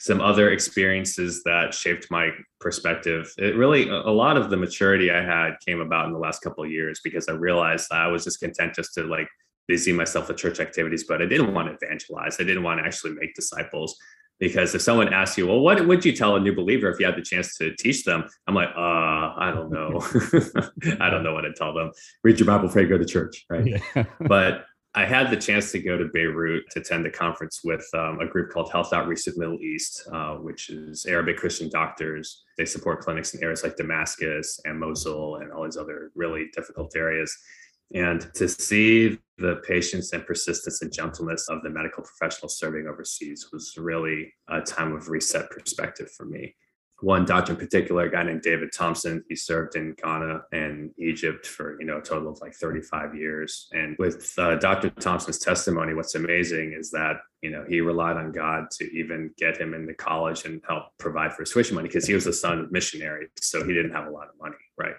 some 0.00 0.22
other 0.22 0.50
experiences 0.50 1.42
that 1.42 1.74
shaped 1.74 2.10
my 2.10 2.30
perspective. 2.58 3.32
It 3.36 3.54
really, 3.54 3.90
a 3.90 4.10
lot 4.10 4.38
of 4.38 4.48
the 4.48 4.56
maturity 4.56 5.10
I 5.10 5.22
had 5.22 5.60
came 5.64 5.80
about 5.80 6.06
in 6.06 6.14
the 6.14 6.18
last 6.18 6.40
couple 6.40 6.64
of 6.64 6.70
years 6.70 7.00
because 7.04 7.28
I 7.28 7.32
realized 7.32 7.92
I 7.92 8.06
was 8.06 8.24
just 8.24 8.40
content 8.40 8.74
just 8.74 8.94
to 8.94 9.04
like 9.04 9.28
busy 9.68 9.92
myself 9.92 10.28
with 10.28 10.38
church 10.38 10.58
activities, 10.58 11.04
but 11.04 11.20
I 11.20 11.26
didn't 11.26 11.52
want 11.52 11.68
to 11.68 11.86
evangelize. 11.86 12.38
I 12.40 12.44
didn't 12.44 12.62
want 12.62 12.80
to 12.80 12.86
actually 12.86 13.12
make 13.12 13.34
disciples. 13.34 13.94
Because 14.38 14.74
if 14.74 14.80
someone 14.80 15.12
asks 15.12 15.36
you, 15.36 15.46
well, 15.46 15.60
what 15.60 15.86
would 15.86 16.02
you 16.02 16.12
tell 16.12 16.34
a 16.34 16.40
new 16.40 16.54
believer 16.54 16.88
if 16.88 16.98
you 16.98 17.04
had 17.04 17.14
the 17.14 17.20
chance 17.20 17.58
to 17.58 17.76
teach 17.76 18.04
them? 18.04 18.24
I'm 18.46 18.54
like, 18.54 18.70
uh, 18.70 19.34
I 19.36 19.52
don't 19.54 19.70
know. 19.70 20.00
I 20.98 21.10
don't 21.10 21.22
know 21.22 21.34
what 21.34 21.42
to 21.42 21.52
tell 21.52 21.74
them. 21.74 21.92
Read 22.24 22.40
your 22.40 22.46
Bible, 22.46 22.70
pray, 22.70 22.86
go 22.86 22.96
to 22.96 23.04
church, 23.04 23.44
right? 23.50 23.66
Yeah. 23.94 24.04
but 24.18 24.64
I 24.94 25.04
had 25.04 25.30
the 25.30 25.36
chance 25.36 25.70
to 25.70 25.78
go 25.78 25.96
to 25.96 26.06
Beirut 26.12 26.64
to 26.70 26.80
attend 26.80 27.06
a 27.06 27.10
conference 27.10 27.60
with 27.62 27.88
um, 27.94 28.18
a 28.20 28.26
group 28.26 28.50
called 28.50 28.72
Health 28.72 28.92
Outreach 28.92 29.24
the 29.24 29.34
Middle 29.36 29.60
East, 29.60 30.08
uh, 30.12 30.34
which 30.34 30.68
is 30.68 31.06
Arabic 31.06 31.36
Christian 31.36 31.70
doctors. 31.70 32.42
They 32.58 32.64
support 32.64 33.00
clinics 33.00 33.32
in 33.32 33.42
areas 33.42 33.62
like 33.62 33.76
Damascus 33.76 34.58
and 34.64 34.80
Mosul 34.80 35.36
and 35.36 35.52
all 35.52 35.64
these 35.64 35.76
other 35.76 36.10
really 36.16 36.46
difficult 36.52 36.96
areas. 36.96 37.36
And 37.94 38.32
to 38.34 38.48
see 38.48 39.18
the 39.38 39.56
patience 39.66 40.12
and 40.12 40.26
persistence 40.26 40.82
and 40.82 40.92
gentleness 40.92 41.48
of 41.48 41.62
the 41.62 41.70
medical 41.70 42.02
professionals 42.02 42.58
serving 42.58 42.88
overseas 42.88 43.48
was 43.52 43.74
really 43.76 44.32
a 44.48 44.60
time 44.60 44.92
of 44.92 45.08
reset 45.08 45.50
perspective 45.50 46.10
for 46.16 46.26
me 46.26 46.56
one 47.02 47.24
doctor 47.24 47.52
in 47.52 47.58
particular, 47.58 48.04
a 48.04 48.10
guy 48.10 48.22
named 48.22 48.42
David 48.42 48.70
Thompson. 48.72 49.24
He 49.28 49.36
served 49.36 49.76
in 49.76 49.94
Ghana 50.02 50.42
and 50.52 50.90
Egypt 50.98 51.46
for 51.46 51.80
you 51.80 51.86
know 51.86 51.98
a 51.98 52.02
total 52.02 52.30
of 52.30 52.40
like 52.40 52.54
35 52.54 53.14
years. 53.14 53.68
And 53.72 53.96
with 53.98 54.32
uh, 54.38 54.56
Dr. 54.56 54.90
Thompson's 54.90 55.38
testimony, 55.38 55.94
what's 55.94 56.14
amazing 56.14 56.74
is 56.78 56.90
that 56.90 57.16
you 57.42 57.50
know 57.50 57.64
he 57.68 57.80
relied 57.80 58.16
on 58.16 58.32
God 58.32 58.70
to 58.72 58.84
even 58.96 59.30
get 59.38 59.58
him 59.58 59.74
into 59.74 59.94
college 59.94 60.44
and 60.44 60.60
help 60.66 60.84
provide 60.98 61.32
for 61.32 61.42
his 61.42 61.50
tuition 61.50 61.74
money 61.74 61.88
because 61.88 62.06
he 62.06 62.14
was 62.14 62.24
the 62.24 62.32
son 62.32 62.58
of 62.60 62.72
missionary, 62.72 63.28
so 63.40 63.64
he 63.64 63.72
didn't 63.72 63.92
have 63.92 64.06
a 64.06 64.10
lot 64.10 64.28
of 64.28 64.34
money, 64.40 64.56
right? 64.78 64.94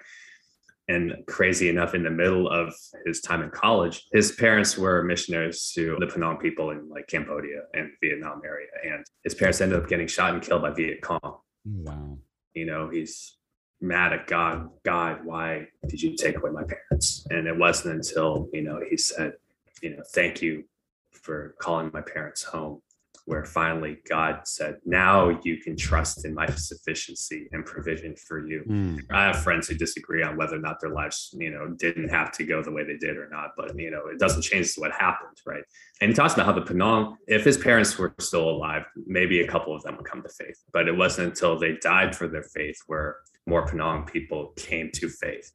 And 0.88 1.24
crazy 1.28 1.70
enough, 1.70 1.94
in 1.96 2.04
the 2.04 2.10
middle 2.10 2.50
of 2.50 2.74
his 3.06 3.22
time 3.22 3.44
in 3.44 3.50
college, 3.50 4.08
his 4.12 4.34
parents 4.34 4.78
were 4.78 5.04
missionaries 5.04 5.72
to 5.76 5.96
the 6.00 6.08
Phnong 6.08 6.42
people 6.42 6.72
in 6.72 6.90
like 6.90 7.08
Cambodia 7.08 7.62
and 7.74 7.92
Vietnam 8.04 8.42
area. 8.44 8.68
And 8.84 9.06
his 9.24 9.34
parents 9.34 9.62
ended 9.62 9.82
up 9.82 9.88
getting 9.88 10.08
shot 10.08 10.34
and 10.34 10.42
killed 10.42 10.64
by 10.64 10.72
Viet 10.72 11.02
Cong. 11.02 11.38
Wow. 11.66 12.18
You 12.54 12.66
know, 12.66 12.90
he's 12.90 13.38
mad 13.80 14.14
at 14.14 14.28
God. 14.28 14.70
God, 14.84 15.26
why 15.26 15.68
did 15.88 16.02
you 16.02 16.16
take 16.16 16.38
away 16.38 16.52
my 16.52 16.64
parents? 16.64 17.26
And 17.30 17.48
it 17.48 17.58
wasn't 17.58 17.96
until, 17.96 18.50
you 18.54 18.62
know, 18.62 18.80
he 18.88 18.98
said, 18.98 19.34
you 19.82 19.96
know, 19.96 20.04
thank 20.14 20.42
you 20.42 20.66
for 21.12 21.56
calling 21.60 21.92
my 21.94 22.02
parents 22.02 22.44
home 22.44 22.82
where 23.26 23.46
finally 23.46 23.98
God 24.10 24.42
said, 24.46 24.78
Now 24.86 25.40
you 25.44 25.58
can 25.58 25.76
trust 25.76 26.26
in 26.26 26.34
my 26.34 26.48
sufficiency 26.48 27.48
and 27.52 27.66
provision 27.66 28.16
for 28.16 28.46
you. 28.46 28.64
Mm. 28.68 29.02
I 29.12 29.26
have 29.26 29.44
friends 29.44 29.68
who 29.68 29.76
disagree 29.76 30.24
on 30.24 30.38
whether 30.38 30.56
or 30.56 30.60
not 30.60 30.80
their 30.80 30.92
lives, 30.92 31.34
you 31.38 31.52
know, 31.52 31.68
didn't 31.78 32.10
have 32.10 32.32
to 32.34 32.44
go 32.44 32.62
the 32.62 32.72
way 32.72 32.84
they 32.84 32.98
did 32.98 33.18
or 33.18 33.30
not, 33.30 33.52
but, 33.58 33.78
you 33.78 33.92
know, 33.92 34.08
it 34.08 34.20
doesn't 34.20 34.42
change 34.42 34.74
what 34.76 34.92
happened, 34.92 35.38
right? 35.46 35.64
And 36.02 36.10
he 36.10 36.16
talks 36.16 36.34
about 36.34 36.46
how 36.46 36.54
the 36.54 36.62
Phnong, 36.62 37.16
if 37.28 37.44
his 37.44 37.58
parents 37.58 37.98
were 37.98 38.14
still 38.20 38.50
alive, 38.50 38.84
maybe 39.06 39.42
a 39.42 39.48
couple 39.48 39.76
of 39.76 39.84
them 39.84 39.98
would 39.98 40.06
come 40.06 40.22
to 40.24 40.30
faith, 40.30 40.62
but 40.74 40.88
it 40.88 40.96
wasn't 40.96 41.30
until 41.30 41.58
they 41.58 41.78
died 41.78 42.16
for 42.16 42.28
their 42.28 42.44
faith 42.44 42.78
where 42.88 43.18
more 43.48 43.68
Phnong 43.68 44.12
people 44.12 44.54
came 44.56 44.92
to 44.94 45.10
faith 45.10 45.52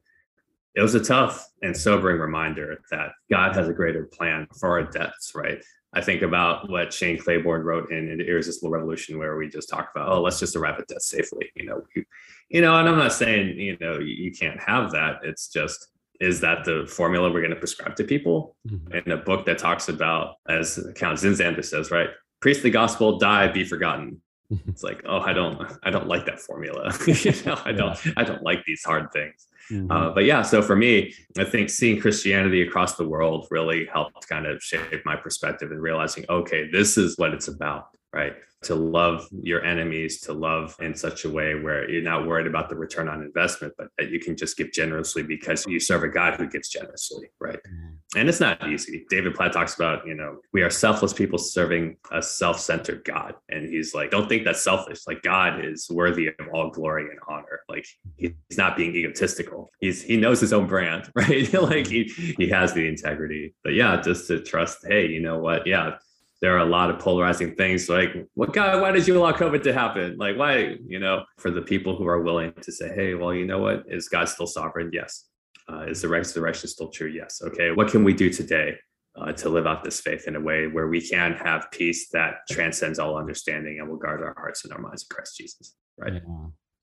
it 0.77 0.81
was 0.83 0.93
a 0.93 1.03
tough 1.03 1.49
and 1.63 1.75
sobering 1.75 2.19
reminder 2.19 2.81
that 2.91 3.13
God 3.31 3.55
has 3.55 3.67
a 3.67 3.73
greater 3.73 4.05
plan 4.05 4.47
for 4.59 4.69
our 4.69 4.83
deaths, 4.83 5.31
right? 5.33 5.57
I 5.93 6.01
think 6.01 6.21
about 6.21 6.69
what 6.69 6.93
Shane 6.93 7.17
Claiborne 7.17 7.63
wrote 7.63 7.91
in, 7.91 8.09
in 8.09 8.21
Irresistible 8.21 8.69
Revolution, 8.69 9.17
where 9.17 9.37
we 9.37 9.49
just 9.49 9.69
talk 9.69 9.89
about, 9.95 10.09
oh, 10.09 10.21
let's 10.21 10.39
just 10.39 10.55
arrive 10.55 10.79
at 10.79 10.87
death 10.87 11.01
safely. 11.01 11.49
You 11.55 11.65
know, 11.65 11.81
you, 11.95 12.03
you 12.49 12.61
know, 12.61 12.77
and 12.77 12.87
I'm 12.87 12.97
not 12.97 13.13
saying 13.13 13.57
you 13.57 13.77
know 13.79 13.99
you, 13.99 14.13
you 14.13 14.31
can't 14.31 14.59
have 14.59 14.91
that. 14.91 15.19
It's 15.23 15.47
just 15.47 15.87
is 16.19 16.39
that 16.41 16.65
the 16.65 16.87
formula 16.87 17.31
we're 17.31 17.41
going 17.41 17.51
to 17.51 17.59
prescribe 17.59 17.95
to 17.95 18.03
people? 18.03 18.55
Mm-hmm. 18.67 18.93
In 18.93 19.11
a 19.11 19.17
book 19.17 19.45
that 19.45 19.57
talks 19.57 19.89
about, 19.89 20.35
as 20.47 20.79
Count 20.95 21.19
Zinzendorf 21.19 21.65
says, 21.65 21.91
right, 21.91 22.09
preach 22.41 22.61
the 22.61 22.69
gospel, 22.69 23.17
die, 23.17 23.47
be 23.47 23.63
forgotten. 23.63 24.21
it's 24.67 24.83
like, 24.83 25.01
oh, 25.05 25.19
I 25.19 25.33
don't, 25.33 25.61
I 25.83 25.89
don't 25.89 26.07
like 26.07 26.25
that 26.25 26.39
formula. 26.39 26.93
you 27.07 27.33
know, 27.45 27.59
I 27.65 27.71
don't, 27.71 27.97
I 28.15 28.23
don't 28.23 28.43
like 28.43 28.63
these 28.65 28.83
hard 28.83 29.11
things. 29.11 29.47
Mm-hmm. 29.71 29.91
Uh, 29.91 30.11
but 30.11 30.23
yeah, 30.23 30.41
so 30.41 30.61
for 30.61 30.75
me, 30.75 31.13
I 31.37 31.43
think 31.43 31.69
seeing 31.69 31.99
Christianity 31.99 32.61
across 32.61 32.95
the 32.95 33.07
world 33.07 33.47
really 33.51 33.85
helped 33.91 34.27
kind 34.29 34.45
of 34.45 34.63
shape 34.63 35.01
my 35.05 35.15
perspective 35.15 35.71
and 35.71 35.81
realizing, 35.81 36.25
okay, 36.29 36.69
this 36.71 36.97
is 36.97 37.17
what 37.17 37.33
it's 37.33 37.49
about, 37.49 37.89
right? 38.17 38.33
to 38.63 38.75
love 38.75 39.27
your 39.43 39.63
enemies, 39.63 40.19
to 40.21 40.33
love 40.33 40.75
in 40.79 40.95
such 40.95 41.25
a 41.25 41.29
way 41.29 41.53
where 41.53 41.89
you're 41.89 42.01
not 42.01 42.25
worried 42.25 42.47
about 42.47 42.69
the 42.69 42.75
return 42.75 43.07
on 43.07 43.21
investment, 43.21 43.73
but 43.77 43.87
that 43.97 44.09
you 44.09 44.19
can 44.19 44.35
just 44.35 44.57
give 44.57 44.71
generously 44.71 45.21
because 45.21 45.65
you 45.67 45.79
serve 45.79 46.03
a 46.03 46.07
God 46.07 46.35
who 46.39 46.47
gives 46.47 46.67
generously, 46.69 47.29
right? 47.39 47.59
Mm-hmm. 47.59 48.19
And 48.19 48.29
it's 48.29 48.39
not 48.39 48.67
easy. 48.67 49.05
David 49.09 49.35
Platt 49.35 49.53
talks 49.53 49.75
about, 49.75 50.07
you 50.07 50.15
know, 50.15 50.39
we 50.53 50.63
are 50.63 50.71
selfless 50.71 51.13
people 51.13 51.37
serving 51.37 51.97
a 52.11 52.21
self 52.21 52.59
centered 52.59 53.03
God. 53.03 53.35
And 53.49 53.69
he's 53.69 53.93
like, 53.93 54.09
don't 54.09 54.27
think 54.27 54.43
that's 54.43 54.63
selfish. 54.63 55.01
Like, 55.05 55.21
God 55.21 55.63
is 55.63 55.87
worthy 55.89 56.27
of 56.27 56.35
all 56.51 56.71
glory 56.71 57.09
and 57.11 57.19
honor. 57.27 57.61
Like, 57.69 57.85
he's 58.15 58.33
not 58.57 58.75
being 58.75 58.95
egotistical. 58.95 59.69
He's, 59.79 60.01
he 60.01 60.17
knows 60.17 60.41
his 60.41 60.51
own 60.51 60.65
brand, 60.65 61.11
right? 61.15 61.53
like, 61.53 61.85
he, 61.85 62.05
he 62.37 62.49
has 62.49 62.73
the 62.73 62.87
integrity. 62.87 63.53
But 63.63 63.73
yeah, 63.73 64.01
just 64.01 64.27
to 64.27 64.41
trust, 64.41 64.79
hey, 64.87 65.07
you 65.07 65.19
know 65.19 65.37
what? 65.37 65.67
Yeah, 65.67 65.97
there 66.41 66.55
are 66.55 66.59
a 66.59 66.69
lot 66.69 66.89
of 66.89 66.99
polarizing 66.99 67.55
things 67.55 67.89
like 67.89 68.09
what 68.35 68.53
god 68.53 68.81
why 68.81 68.91
did 68.91 69.07
you 69.07 69.17
allow 69.17 69.31
covid 69.31 69.63
to 69.63 69.73
happen? 69.73 70.17
Like 70.17 70.37
why? 70.37 70.75
You 70.85 70.99
know 70.99 71.23
for 71.37 71.51
the 71.51 71.61
people 71.61 71.95
who 71.95 72.07
are 72.07 72.21
willing 72.21 72.53
to 72.61 72.71
say 72.71 72.93
hey 72.93 73.15
well 73.15 73.33
you 73.33 73.45
know 73.45 73.59
what? 73.59 73.83
Is 73.87 74.09
god 74.09 74.29
still 74.29 74.47
sovereign? 74.47 74.91
Yes. 74.93 75.25
Uh, 75.69 75.81
is 75.81 76.01
the 76.01 76.07
resurrection 76.07 76.69
still 76.69 76.89
true? 76.89 77.09
Yes. 77.09 77.41
Okay 77.43 77.71
what 77.71 77.89
can 77.89 78.03
we 78.03 78.13
do 78.13 78.29
today 78.29 78.75
uh, 79.19 79.31
to 79.33 79.49
live 79.49 79.65
out 79.65 79.83
this 79.83 79.99
faith 79.99 80.27
in 80.27 80.35
a 80.35 80.39
way 80.39 80.67
where 80.67 80.87
we 80.87 81.01
can 81.01 81.33
have 81.33 81.71
peace 81.71 82.09
that 82.09 82.35
transcends 82.49 82.99
all 82.99 83.17
understanding 83.17 83.79
and 83.79 83.89
will 83.89 83.97
guard 83.97 84.21
our 84.21 84.35
hearts 84.37 84.63
and 84.63 84.71
our 84.73 84.79
minds 84.79 85.05
in 85.09 85.15
christ 85.15 85.35
jesus 85.35 85.75
right? 85.97 86.13
Yeah. 86.13 86.19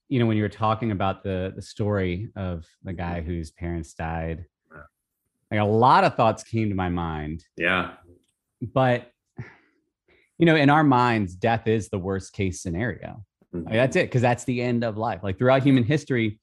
you 0.08 0.18
know 0.18 0.26
when 0.26 0.36
you 0.36 0.42
were 0.42 0.48
talking 0.48 0.90
about 0.90 1.22
the 1.22 1.52
the 1.54 1.62
story 1.62 2.32
of 2.34 2.66
the 2.82 2.92
guy 2.92 3.20
whose 3.20 3.52
parents 3.52 3.94
died 3.94 4.46
like 5.54 5.60
a 5.60 5.64
lot 5.64 6.02
of 6.02 6.16
thoughts 6.16 6.42
came 6.42 6.68
to 6.68 6.74
my 6.74 6.88
mind. 6.88 7.44
Yeah. 7.56 7.92
But 8.60 9.10
you 10.38 10.46
know, 10.46 10.56
in 10.56 10.70
our 10.70 10.84
minds, 10.84 11.34
death 11.34 11.66
is 11.66 11.88
the 11.88 11.98
worst 11.98 12.32
case 12.32 12.60
scenario. 12.60 13.24
Mm-hmm. 13.54 13.72
That's 13.72 13.96
it, 13.96 14.06
because 14.06 14.22
that's 14.22 14.44
the 14.44 14.60
end 14.60 14.84
of 14.84 14.96
life. 14.96 15.20
Like 15.22 15.38
throughout 15.38 15.62
human 15.62 15.84
history, 15.84 16.40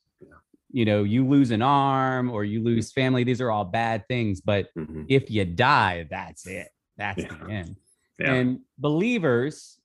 you 0.71 0.85
know, 0.85 1.03
you 1.03 1.27
lose 1.27 1.51
an 1.51 1.61
arm 1.61 2.31
or 2.31 2.45
you 2.45 2.63
lose 2.63 2.91
family. 2.91 3.25
These 3.25 3.41
are 3.41 3.51
all 3.51 3.65
bad 3.65 4.07
things. 4.07 4.39
But 4.39 4.67
mm-hmm. 4.77 5.03
if 5.09 5.29
you 5.29 5.43
die, 5.43 6.07
that's 6.09 6.47
it. 6.47 6.69
That's 6.97 7.21
yeah. 7.21 7.35
the 7.43 7.51
end. 7.51 7.75
Yeah. 8.19 8.33
And 8.33 8.59
believers, 8.77 9.77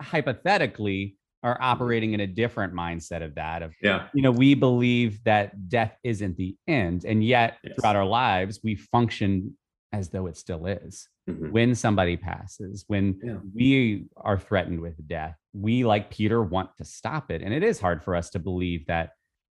hypothetically, 0.00 1.16
are 1.42 1.54
mm-hmm. 1.54 1.64
operating 1.64 2.12
in 2.14 2.20
a 2.20 2.26
different 2.26 2.72
mindset 2.72 3.22
of 3.22 3.34
that. 3.34 3.62
Of 3.62 3.74
yeah, 3.82 4.08
you 4.14 4.22
know, 4.22 4.30
we 4.30 4.54
believe 4.54 5.22
that 5.24 5.68
death 5.68 5.94
isn't 6.02 6.36
the 6.36 6.56
end, 6.66 7.04
and 7.04 7.22
yet 7.22 7.58
yes. 7.62 7.74
throughout 7.74 7.96
our 7.96 8.06
lives, 8.06 8.60
we 8.64 8.76
function 8.76 9.56
as 9.92 10.08
though 10.08 10.26
it 10.26 10.36
still 10.36 10.66
is 10.66 11.08
mm-hmm. 11.28 11.50
when 11.50 11.74
somebody 11.74 12.16
passes, 12.16 12.84
when 12.88 13.18
yeah. 13.22 13.36
we 13.54 14.06
are 14.16 14.38
threatened 14.38 14.80
with 14.80 14.94
death, 15.06 15.36
we, 15.52 15.84
like 15.84 16.10
Peter, 16.10 16.42
want 16.42 16.70
to 16.78 16.84
stop 16.84 17.30
it. 17.30 17.42
And 17.42 17.52
it 17.52 17.62
is 17.62 17.80
hard 17.80 18.02
for 18.02 18.14
us 18.14 18.30
to 18.30 18.38
believe 18.38 18.86
that 18.86 19.10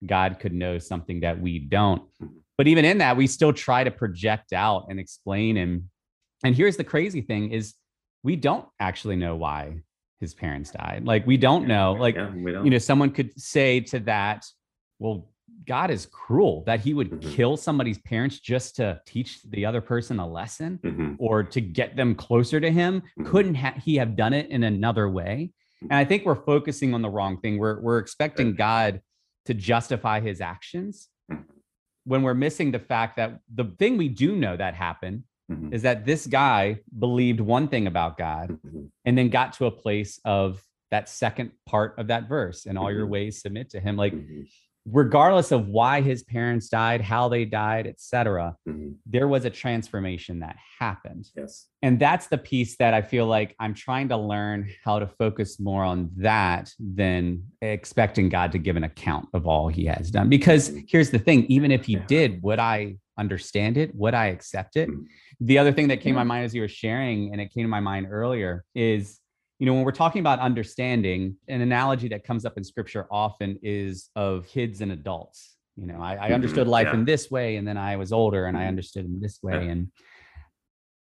God 0.06 0.38
could 0.38 0.52
know 0.52 0.78
something 0.78 1.20
that 1.20 1.40
we 1.40 1.58
don't. 1.58 2.02
Mm-hmm. 2.22 2.38
But 2.56 2.66
even 2.66 2.84
in 2.84 2.98
that, 2.98 3.16
we 3.16 3.26
still 3.26 3.52
try 3.52 3.84
to 3.84 3.90
project 3.90 4.52
out 4.52 4.86
and 4.88 4.98
explain 4.98 5.56
him. 5.56 5.90
And 6.44 6.56
here's 6.56 6.76
the 6.76 6.84
crazy 6.84 7.20
thing 7.20 7.52
is 7.52 7.74
we 8.22 8.36
don't 8.36 8.66
actually 8.80 9.16
know 9.16 9.36
why 9.36 9.78
his 10.20 10.34
parents 10.34 10.70
died. 10.70 11.04
Like 11.04 11.26
we 11.26 11.36
don't 11.36 11.68
know. 11.68 11.92
Like 11.92 12.16
yeah, 12.16 12.24
don't. 12.24 12.64
you 12.64 12.70
know, 12.70 12.78
someone 12.78 13.10
could 13.10 13.38
say 13.40 13.80
to 13.80 14.00
that, 14.00 14.44
well, 14.98 15.28
God 15.66 15.90
is 15.90 16.06
cruel 16.06 16.64
that 16.66 16.80
he 16.80 16.94
would 16.94 17.10
mm-hmm. 17.10 17.30
kill 17.30 17.56
somebody's 17.56 17.98
parents 17.98 18.40
just 18.40 18.76
to 18.76 19.00
teach 19.06 19.42
the 19.42 19.66
other 19.66 19.82
person 19.82 20.18
a 20.18 20.26
lesson 20.26 20.80
mm-hmm. 20.82 21.14
or 21.18 21.42
to 21.42 21.60
get 21.60 21.94
them 21.94 22.14
closer 22.14 22.58
to 22.58 22.70
him. 22.70 23.00
Mm-hmm. 23.00 23.30
Couldn't 23.30 23.54
ha- 23.54 23.74
he 23.82 23.96
have 23.96 24.16
done 24.16 24.32
it 24.32 24.50
in 24.50 24.64
another 24.64 25.08
way? 25.08 25.52
And 25.82 25.92
I 25.92 26.04
think 26.04 26.24
we're 26.24 26.42
focusing 26.42 26.94
on 26.94 27.02
the 27.02 27.10
wrong 27.10 27.38
thing. 27.40 27.58
We're 27.58 27.80
we're 27.80 27.98
expecting 27.98 28.54
God 28.54 29.02
to 29.44 29.54
justify 29.54 30.20
his 30.20 30.40
actions 30.40 31.08
mm-hmm. 31.30 31.42
when 32.04 32.22
we're 32.22 32.34
missing 32.34 32.72
the 32.72 32.78
fact 32.78 33.16
that 33.16 33.40
the 33.54 33.64
thing 33.78 33.96
we 33.96 34.08
do 34.08 34.34
know 34.36 34.56
that 34.56 34.74
happened 34.74 35.24
mm-hmm. 35.50 35.72
is 35.72 35.82
that 35.82 36.04
this 36.04 36.26
guy 36.26 36.80
believed 36.98 37.40
one 37.40 37.68
thing 37.68 37.86
about 37.86 38.18
God 38.18 38.50
mm-hmm. 38.50 38.86
and 39.04 39.16
then 39.16 39.28
got 39.28 39.54
to 39.54 39.66
a 39.66 39.70
place 39.70 40.20
of 40.24 40.62
that 40.90 41.08
second 41.08 41.52
part 41.66 41.94
of 41.98 42.06
that 42.08 42.28
verse 42.28 42.66
and 42.66 42.78
all 42.78 42.90
your 42.90 43.06
ways 43.06 43.40
submit 43.40 43.70
to 43.70 43.80
him 43.80 43.96
like 43.96 44.14
regardless 44.90 45.52
of 45.52 45.68
why 45.68 46.00
his 46.00 46.22
parents 46.22 46.68
died, 46.68 47.00
how 47.00 47.28
they 47.28 47.44
died, 47.44 47.86
etc., 47.86 48.56
mm-hmm. 48.68 48.90
there 49.06 49.28
was 49.28 49.44
a 49.44 49.50
transformation 49.50 50.40
that 50.40 50.56
happened. 50.78 51.28
Yes. 51.36 51.66
And 51.82 51.98
that's 51.98 52.26
the 52.28 52.38
piece 52.38 52.76
that 52.78 52.94
I 52.94 53.02
feel 53.02 53.26
like 53.26 53.54
I'm 53.60 53.74
trying 53.74 54.08
to 54.08 54.16
learn 54.16 54.70
how 54.84 54.98
to 54.98 55.06
focus 55.06 55.60
more 55.60 55.84
on 55.84 56.10
that 56.16 56.72
than 56.78 57.44
expecting 57.62 58.28
God 58.28 58.52
to 58.52 58.58
give 58.58 58.76
an 58.76 58.84
account 58.84 59.28
of 59.34 59.46
all 59.46 59.68
he 59.68 59.84
has 59.86 60.10
done. 60.10 60.28
Because 60.28 60.70
mm-hmm. 60.70 60.80
here's 60.88 61.10
the 61.10 61.18
thing, 61.18 61.44
even 61.46 61.70
if 61.70 61.86
he 61.86 61.94
yeah. 61.94 62.04
did, 62.06 62.42
would 62.42 62.58
I 62.58 62.96
understand 63.18 63.76
it? 63.76 63.94
Would 63.94 64.14
I 64.14 64.26
accept 64.26 64.76
it? 64.76 64.88
Mm-hmm. 64.88 65.02
The 65.40 65.58
other 65.58 65.72
thing 65.72 65.88
that 65.88 66.00
came 66.00 66.14
to 66.14 66.18
my 66.18 66.24
mind 66.24 66.44
as 66.44 66.54
you 66.54 66.62
were 66.62 66.68
sharing, 66.68 67.32
and 67.32 67.40
it 67.40 67.52
came 67.52 67.64
to 67.64 67.68
my 67.68 67.80
mind 67.80 68.08
earlier, 68.10 68.64
is 68.74 69.20
you 69.58 69.66
know, 69.66 69.74
when 69.74 69.84
we're 69.84 69.92
talking 69.92 70.20
about 70.20 70.38
understanding, 70.38 71.36
an 71.48 71.60
analogy 71.60 72.08
that 72.08 72.24
comes 72.24 72.44
up 72.44 72.56
in 72.56 72.64
scripture 72.64 73.06
often 73.10 73.58
is 73.62 74.10
of 74.14 74.46
kids 74.46 74.80
and 74.80 74.92
adults. 74.92 75.56
You 75.76 75.86
know, 75.86 76.00
I, 76.00 76.12
I 76.12 76.16
mm-hmm. 76.16 76.34
understood 76.34 76.68
life 76.68 76.88
yeah. 76.88 76.94
in 76.94 77.04
this 77.04 77.30
way, 77.30 77.56
and 77.56 77.66
then 77.66 77.76
I 77.76 77.96
was 77.96 78.12
older 78.12 78.46
and 78.46 78.56
I 78.56 78.60
mm-hmm. 78.60 78.68
understood 78.68 79.04
in 79.04 79.20
this 79.20 79.40
way. 79.42 79.64
Yeah. 79.64 79.72
And 79.72 79.88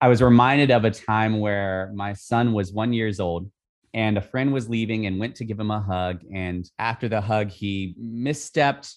I 0.01 0.09
was 0.09 0.23
reminded 0.23 0.71
of 0.71 0.85
a 0.85 0.91
time 0.91 1.41
where 1.41 1.91
my 1.95 2.13
son 2.13 2.53
was 2.53 2.73
one 2.73 2.93
years 2.93 3.21
old 3.21 3.51
and 3.95 4.19
a 4.19 4.21
friend 4.21 4.53
was 4.53 4.69
leaving 4.69 5.07
and 5.07 5.19
went 5.19 5.37
to 5.37 5.45
give 5.45 5.59
him 5.59 5.71
a 5.71 5.81
hug. 5.81 6.23
And 6.33 6.71
after 6.79 7.09
the 7.09 7.21
hug, 7.21 7.49
he 7.49 7.95
misstepped, 7.99 8.95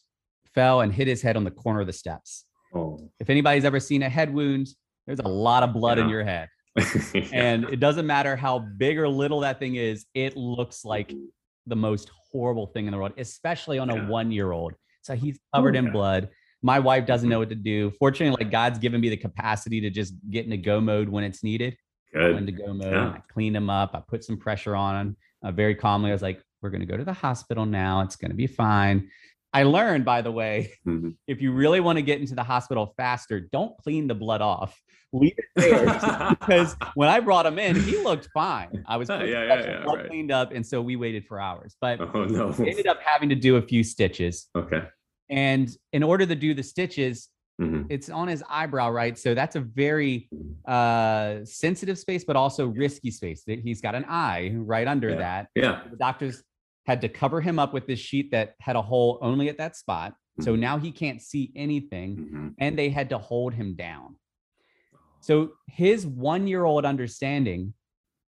fell, 0.53 0.81
and 0.81 0.93
hit 0.93 1.07
his 1.07 1.21
head 1.21 1.37
on 1.37 1.45
the 1.45 1.51
corner 1.51 1.79
of 1.79 1.87
the 1.87 1.93
steps. 1.93 2.45
Oh. 2.75 3.09
If 3.19 3.29
anybody's 3.29 3.63
ever 3.63 3.79
seen 3.79 4.03
a 4.03 4.09
head 4.09 4.33
wound, 4.33 4.67
there's 5.07 5.19
a 5.19 5.27
lot 5.27 5.63
of 5.63 5.73
blood 5.73 5.97
yeah. 5.97 6.03
in 6.03 6.09
your 6.09 6.23
head. 6.23 6.49
and 7.33 7.65
it 7.65 7.79
doesn't 7.79 8.05
matter 8.05 8.35
how 8.35 8.59
big 8.59 8.97
or 8.97 9.07
little 9.07 9.41
that 9.41 9.59
thing 9.59 9.75
is, 9.75 10.05
it 10.13 10.35
looks 10.35 10.85
like 10.85 11.13
the 11.67 11.75
most 11.75 12.11
horrible 12.31 12.67
thing 12.67 12.85
in 12.85 12.91
the 12.91 12.97
world, 12.97 13.13
especially 13.17 13.79
on 13.79 13.89
a 13.89 14.05
one 14.05 14.31
year 14.31 14.51
old. 14.51 14.73
So 15.01 15.15
he's 15.15 15.39
covered 15.53 15.75
in 15.75 15.91
blood. 15.91 16.29
My 16.61 16.79
wife 16.79 17.05
doesn't 17.05 17.25
mm-hmm. 17.25 17.31
know 17.31 17.39
what 17.39 17.49
to 17.49 17.55
do. 17.55 17.91
Fortunately, 17.99 18.43
like 18.43 18.51
God's 18.51 18.79
given 18.79 18.99
me 18.99 19.09
the 19.09 19.17
capacity 19.17 19.81
to 19.81 19.89
just 19.89 20.13
get 20.29 20.45
into 20.45 20.57
go 20.57 20.81
mode 20.81 21.09
when 21.09 21.23
it's 21.23 21.43
needed. 21.43 21.77
Good. 22.13 22.35
Into 22.35 22.51
go 22.51 22.73
mode. 22.73 22.91
Yeah. 22.91 23.09
I 23.09 23.21
clean 23.31 23.55
him 23.55 23.69
up. 23.69 23.91
I 23.93 24.01
put 24.07 24.23
some 24.23 24.37
pressure 24.37 24.75
on 24.75 24.95
him 24.95 25.17
uh, 25.43 25.51
very 25.51 25.75
calmly. 25.75 26.09
I 26.09 26.13
was 26.13 26.21
like, 26.21 26.41
we're 26.61 26.69
going 26.69 26.81
to 26.81 26.87
go 26.87 26.97
to 26.97 27.05
the 27.05 27.13
hospital 27.13 27.65
now. 27.65 28.01
It's 28.01 28.15
going 28.15 28.31
to 28.31 28.37
be 28.37 28.47
fine. 28.47 29.09
I 29.53 29.63
learned, 29.63 30.05
by 30.05 30.21
the 30.21 30.31
way, 30.31 30.73
mm-hmm. 30.87 31.09
if 31.27 31.41
you 31.41 31.51
really 31.51 31.79
want 31.79 31.97
to 31.97 32.01
get 32.01 32.19
into 32.19 32.35
the 32.35 32.43
hospital 32.43 32.93
faster, 32.97 33.39
don't 33.39 33.77
clean 33.77 34.07
the 34.07 34.15
blood 34.15 34.41
off. 34.41 34.79
Leave 35.11 35.33
it 35.37 35.45
there 35.55 35.85
because 36.39 36.75
when 36.93 37.09
I 37.09 37.19
brought 37.19 37.47
him 37.47 37.57
in, 37.57 37.75
he 37.75 37.97
looked 37.97 38.29
fine. 38.31 38.83
I 38.87 38.97
was 38.97 39.09
yeah, 39.09 39.23
yeah, 39.23 39.59
yeah, 39.59 39.83
blood 39.83 39.99
right. 39.99 40.07
cleaned 40.07 40.31
up, 40.31 40.51
and 40.51 40.65
so 40.65 40.81
we 40.81 40.95
waited 40.95 41.25
for 41.25 41.39
hours. 41.39 41.75
But 41.81 41.99
oh, 41.99 42.25
no. 42.25 42.51
ended 42.59 42.85
up 42.85 42.99
having 43.03 43.29
to 43.29 43.35
do 43.35 43.55
a 43.55 43.61
few 43.61 43.83
stitches. 43.83 44.47
Okay. 44.55 44.83
And 45.29 45.69
in 45.93 46.03
order 46.03 46.27
to 46.27 46.35
do 46.35 46.53
the 46.53 46.61
stitches, 46.61 47.29
mm-hmm. 47.59 47.83
it's 47.89 48.09
on 48.09 48.27
his 48.27 48.43
eyebrow, 48.47 48.91
right? 48.91 49.17
So 49.17 49.33
that's 49.33 49.55
a 49.55 49.61
very 49.61 50.29
uh, 50.67 51.37
sensitive 51.43 51.97
space, 51.97 52.23
but 52.23 52.35
also 52.35 52.67
risky 52.67 53.09
space. 53.09 53.43
That 53.47 53.59
he's 53.59 53.81
got 53.81 53.95
an 53.95 54.05
eye 54.07 54.53
right 54.55 54.87
under 54.87 55.15
that. 55.15 55.47
Yeah. 55.55 55.81
The 55.89 55.97
doctors 55.97 56.43
had 56.89 57.01
to 57.01 57.07
cover 57.07 57.39
him 57.39 57.59
up 57.59 57.71
with 57.71 57.85
this 57.85 57.99
sheet 57.99 58.31
that 58.31 58.55
had 58.59 58.75
a 58.75 58.81
hole 58.81 59.19
only 59.21 59.47
at 59.47 59.59
that 59.59 59.75
spot. 59.75 60.13
Mm-hmm. 60.13 60.43
So 60.43 60.55
now 60.55 60.79
he 60.79 60.91
can't 60.91 61.21
see 61.21 61.51
anything. 61.55 62.17
Mm-hmm. 62.17 62.47
And 62.57 62.79
they 62.79 62.89
had 62.89 63.09
to 63.09 63.19
hold 63.19 63.53
him 63.53 63.75
down. 63.75 64.15
So 65.21 65.51
his 65.67 66.07
one 66.07 66.47
year 66.47 66.65
old 66.65 66.85
understanding 66.85 67.75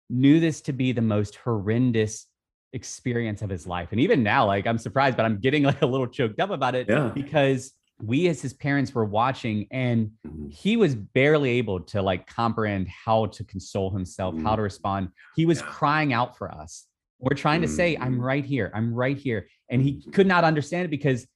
knew 0.09 0.39
this 0.39 0.61
to 0.63 0.73
be 0.73 0.93
the 0.93 1.03
most 1.03 1.35
horrendous 1.35 2.29
experience 2.73 3.43
of 3.43 3.51
his 3.51 3.67
life. 3.67 3.89
And 3.91 4.01
even 4.01 4.23
now, 4.23 4.47
like 4.47 4.69
I'm 4.69 4.79
surprised, 4.79 5.17
but 5.17 5.27
I'm 5.27 5.41
getting 5.41 5.65
like 5.65 5.83
a 5.83 5.87
little 5.87 6.07
choked 6.07 6.39
up 6.39 6.51
about 6.51 6.77
it 6.77 6.89
yeah. 6.89 7.09
because 7.09 7.73
we 8.01 8.29
as 8.29 8.41
his 8.41 8.53
parents 8.53 8.95
were 8.95 9.05
watching 9.05 9.67
and 9.73 10.13
mm-hmm. 10.25 10.47
he 10.49 10.77
was 10.77 10.95
barely 10.95 11.51
able 11.59 11.81
to 11.81 12.03
like 12.03 12.29
comprehend 12.29 12.87
how 12.87 13.27
to 13.27 13.43
console 13.43 13.91
himself, 13.91 14.37
mm-hmm. 14.37 14.47
how 14.47 14.55
to 14.55 14.63
respond. 14.63 15.09
He 15.35 15.45
was 15.45 15.59
yeah. 15.59 15.67
crying 15.67 16.13
out 16.13 16.39
for 16.39 16.49
us. 16.53 16.87
We're 17.19 17.37
trying 17.37 17.63
to 17.63 17.69
say, 17.69 17.97
I'm 17.97 18.15
mm-hmm. 18.15 18.23
right 18.23 18.45
here. 18.45 18.71
I'm 18.75 18.93
right 18.95 19.17
here. 19.17 19.49
And 19.71 19.81
he 19.81 20.03
could 20.13 20.27
not 20.27 20.45
understand 20.45 20.85
it 20.85 20.91
because 20.91 21.27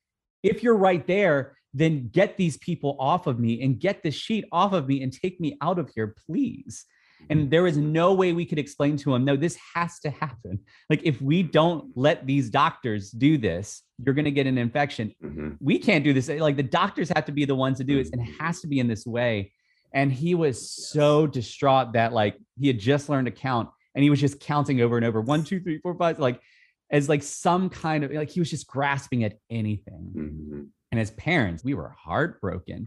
if 0.43 0.63
you're 0.63 0.77
right 0.77 1.07
there, 1.07 1.57
then 1.75 2.09
get 2.13 2.37
these 2.37 2.57
people 2.59 2.97
off 2.99 3.27
of 3.27 3.39
me 3.39 3.63
and 3.63 3.79
get 3.79 4.03
the 4.03 4.11
sheet 4.11 4.45
off 4.53 4.73
of 4.73 4.89
me 4.89 5.03
and 5.03 5.13
take 5.13 5.41
me 5.41 5.57
out 5.61 5.79
of 5.79 5.91
here, 5.95 6.15
please. 6.27 6.85
And 7.31 7.51
there 7.51 7.65
was 7.65 7.77
no 7.77 8.15
way 8.15 8.33
we 8.33 8.47
could 8.47 8.59
explain 8.59 8.97
to 8.99 9.15
him, 9.15 9.25
no, 9.25 9.37
this 9.37 9.59
has 9.75 9.99
to 10.01 10.11
happen. 10.11 10.61
Like, 10.89 11.01
if 11.05 11.21
we 11.21 11.43
don't 11.43 11.91
let 11.97 12.27
these 12.27 12.49
doctors 12.49 13.11
do 13.11 13.37
this, 13.37 13.83
you're 13.99 14.15
going 14.15 14.25
to 14.25 14.31
get 14.31 14.47
an 14.47 14.57
infection. 14.57 15.13
Mm-hmm. 15.23 15.51
We 15.61 15.79
can't 15.79 16.05
do 16.05 16.13
this. 16.13 16.29
Like, 16.29 16.57
the 16.57 16.63
doctors 16.63 17.11
have 17.15 17.25
to 17.25 17.33
be 17.33 17.45
the 17.45 17.57
ones 17.57 17.79
to 17.79 17.85
do 17.85 17.99
it, 17.99 18.09
and 18.13 18.23
it 18.23 18.33
has 18.41 18.61
to 18.61 18.69
be 18.69 18.79
in 18.79 18.87
this 18.87 19.05
way. 19.05 19.53
And 19.93 20.13
he 20.13 20.35
was 20.35 20.71
so 20.71 21.27
distraught 21.27 21.95
that, 21.95 22.13
like, 22.13 22.37
he 22.59 22.69
had 22.69 22.79
just 22.79 23.09
learned 23.09 23.27
to 23.27 23.33
count 23.33 23.69
and 23.99 24.05
he 24.05 24.11
was 24.11 24.21
just 24.21 24.39
counting 24.39 24.81
over 24.81 24.97
and 24.97 25.05
over 25.05 25.21
one, 25.21 25.43
two, 25.43 25.59
three, 25.59 25.79
four, 25.79 25.93
five, 25.97 26.21
like, 26.21 26.41
as 26.89 27.09
like 27.09 27.21
some 27.21 27.69
kind 27.69 28.05
of 28.05 28.13
like 28.13 28.31
he 28.31 28.39
was 28.39 28.49
just 28.49 28.69
grasping 28.69 29.25
at 29.25 29.41
anything. 29.51 30.13
Mm-hmm. 30.15 30.63
And 30.93 31.01
as 31.01 31.11
parents, 31.11 31.65
we 31.65 31.75
were 31.75 31.89
heartbroken 31.99 32.87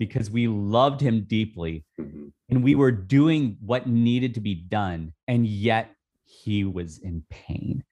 because 0.00 0.32
we 0.32 0.48
loved 0.48 1.00
him 1.00 1.26
deeply 1.28 1.84
mm-hmm. 1.98 2.26
and 2.50 2.64
we 2.64 2.74
were 2.74 2.90
doing 2.90 3.56
what 3.60 3.86
needed 3.86 4.34
to 4.34 4.40
be 4.40 4.56
done. 4.56 5.12
And 5.28 5.46
yet 5.46 5.94
he 6.24 6.64
was 6.64 6.98
in 6.98 7.22
pain. 7.30 7.84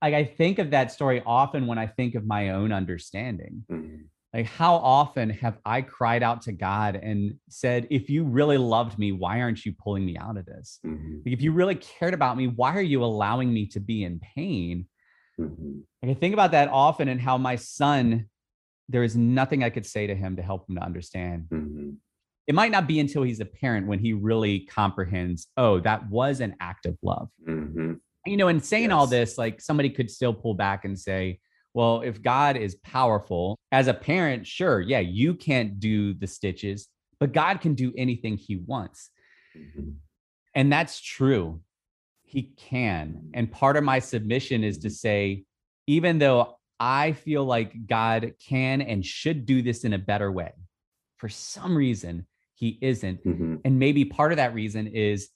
Like 0.00 0.14
I 0.14 0.24
think 0.24 0.58
of 0.58 0.70
that 0.70 0.90
story 0.90 1.22
often 1.26 1.66
when 1.66 1.76
I 1.76 1.86
think 1.86 2.14
of 2.14 2.26
my 2.26 2.48
own 2.48 2.72
understanding. 2.72 3.62
Mm-hmm. 3.70 4.04
Like, 4.34 4.46
how 4.46 4.74
often 4.74 5.30
have 5.30 5.58
I 5.64 5.80
cried 5.80 6.22
out 6.22 6.42
to 6.42 6.52
God 6.52 6.96
and 6.96 7.36
said, 7.48 7.86
if 7.90 8.10
you 8.10 8.24
really 8.24 8.58
loved 8.58 8.98
me, 8.98 9.12
why 9.12 9.40
aren't 9.40 9.64
you 9.64 9.72
pulling 9.72 10.04
me 10.04 10.18
out 10.18 10.36
of 10.36 10.44
this? 10.44 10.78
Mm-hmm. 10.84 11.18
Like, 11.24 11.32
if 11.32 11.40
you 11.40 11.52
really 11.52 11.76
cared 11.76 12.12
about 12.12 12.36
me, 12.36 12.48
why 12.48 12.74
are 12.74 12.82
you 12.82 13.02
allowing 13.02 13.52
me 13.52 13.66
to 13.68 13.80
be 13.80 14.04
in 14.04 14.20
pain? 14.20 14.86
Mm-hmm. 15.40 16.10
I 16.10 16.14
think 16.14 16.34
about 16.34 16.50
that 16.50 16.68
often 16.68 17.08
and 17.08 17.20
how 17.20 17.38
my 17.38 17.56
son, 17.56 18.26
there 18.88 19.02
is 19.02 19.16
nothing 19.16 19.64
I 19.64 19.70
could 19.70 19.86
say 19.86 20.06
to 20.06 20.14
him 20.14 20.36
to 20.36 20.42
help 20.42 20.68
him 20.68 20.76
to 20.76 20.82
understand. 20.82 21.46
Mm-hmm. 21.50 21.90
It 22.46 22.54
might 22.54 22.70
not 22.70 22.86
be 22.86 23.00
until 23.00 23.22
he's 23.22 23.40
a 23.40 23.46
parent 23.46 23.86
when 23.86 23.98
he 23.98 24.12
really 24.12 24.60
comprehends, 24.60 25.48
oh, 25.56 25.80
that 25.80 26.08
was 26.10 26.40
an 26.40 26.56
act 26.60 26.86
of 26.86 26.96
love. 27.02 27.28
Mm-hmm. 27.48 27.94
You 28.26 28.36
know, 28.36 28.48
in 28.48 28.60
saying 28.60 28.90
yes. 28.90 28.92
all 28.92 29.06
this, 29.06 29.38
like 29.38 29.60
somebody 29.60 29.88
could 29.88 30.10
still 30.10 30.34
pull 30.34 30.54
back 30.54 30.84
and 30.84 30.98
say, 30.98 31.40
well, 31.76 32.00
if 32.00 32.22
God 32.22 32.56
is 32.56 32.76
powerful, 32.76 33.58
as 33.70 33.86
a 33.86 33.92
parent, 33.92 34.46
sure, 34.46 34.80
yeah, 34.80 35.00
you 35.00 35.34
can't 35.34 35.78
do 35.78 36.14
the 36.14 36.26
stitches, 36.26 36.88
but 37.20 37.34
God 37.34 37.60
can 37.60 37.74
do 37.74 37.92
anything 37.98 38.38
he 38.38 38.56
wants. 38.56 39.10
Mm-hmm. 39.54 39.90
And 40.54 40.72
that's 40.72 41.02
true. 41.02 41.60
He 42.22 42.54
can. 42.56 43.28
And 43.34 43.52
part 43.52 43.76
of 43.76 43.84
my 43.84 43.98
submission 43.98 44.64
is 44.64 44.78
to 44.78 44.90
say, 44.90 45.44
even 45.86 46.18
though 46.18 46.56
I 46.80 47.12
feel 47.12 47.44
like 47.44 47.86
God 47.86 48.32
can 48.42 48.80
and 48.80 49.04
should 49.04 49.44
do 49.44 49.60
this 49.60 49.84
in 49.84 49.92
a 49.92 49.98
better 49.98 50.32
way, 50.32 50.52
for 51.18 51.28
some 51.28 51.76
reason, 51.76 52.26
he 52.54 52.78
isn't. 52.80 53.22
Mm-hmm. 53.22 53.56
And 53.66 53.78
maybe 53.78 54.06
part 54.06 54.32
of 54.32 54.38
that 54.38 54.54
reason 54.54 54.86
is 54.86 55.28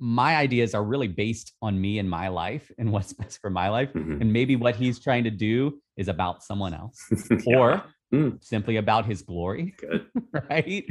my 0.00 0.36
ideas 0.36 0.74
are 0.74 0.82
really 0.82 1.08
based 1.08 1.52
on 1.60 1.78
me 1.78 1.98
and 1.98 2.08
my 2.08 2.28
life 2.28 2.72
and 2.78 2.90
what's 2.92 3.12
best 3.12 3.38
for 3.40 3.50
my 3.50 3.68
life. 3.68 3.92
Mm-hmm. 3.92 4.22
And 4.22 4.32
maybe 4.32 4.56
what 4.56 4.74
he's 4.74 4.98
trying 4.98 5.24
to 5.24 5.30
do 5.30 5.80
is 5.96 6.08
about 6.08 6.42
someone 6.42 6.74
else 6.74 6.98
yeah. 7.30 7.56
or 7.56 7.84
mm. 8.12 8.42
simply 8.42 8.76
about 8.76 9.06
his 9.06 9.22
glory. 9.22 9.74
right. 10.50 10.84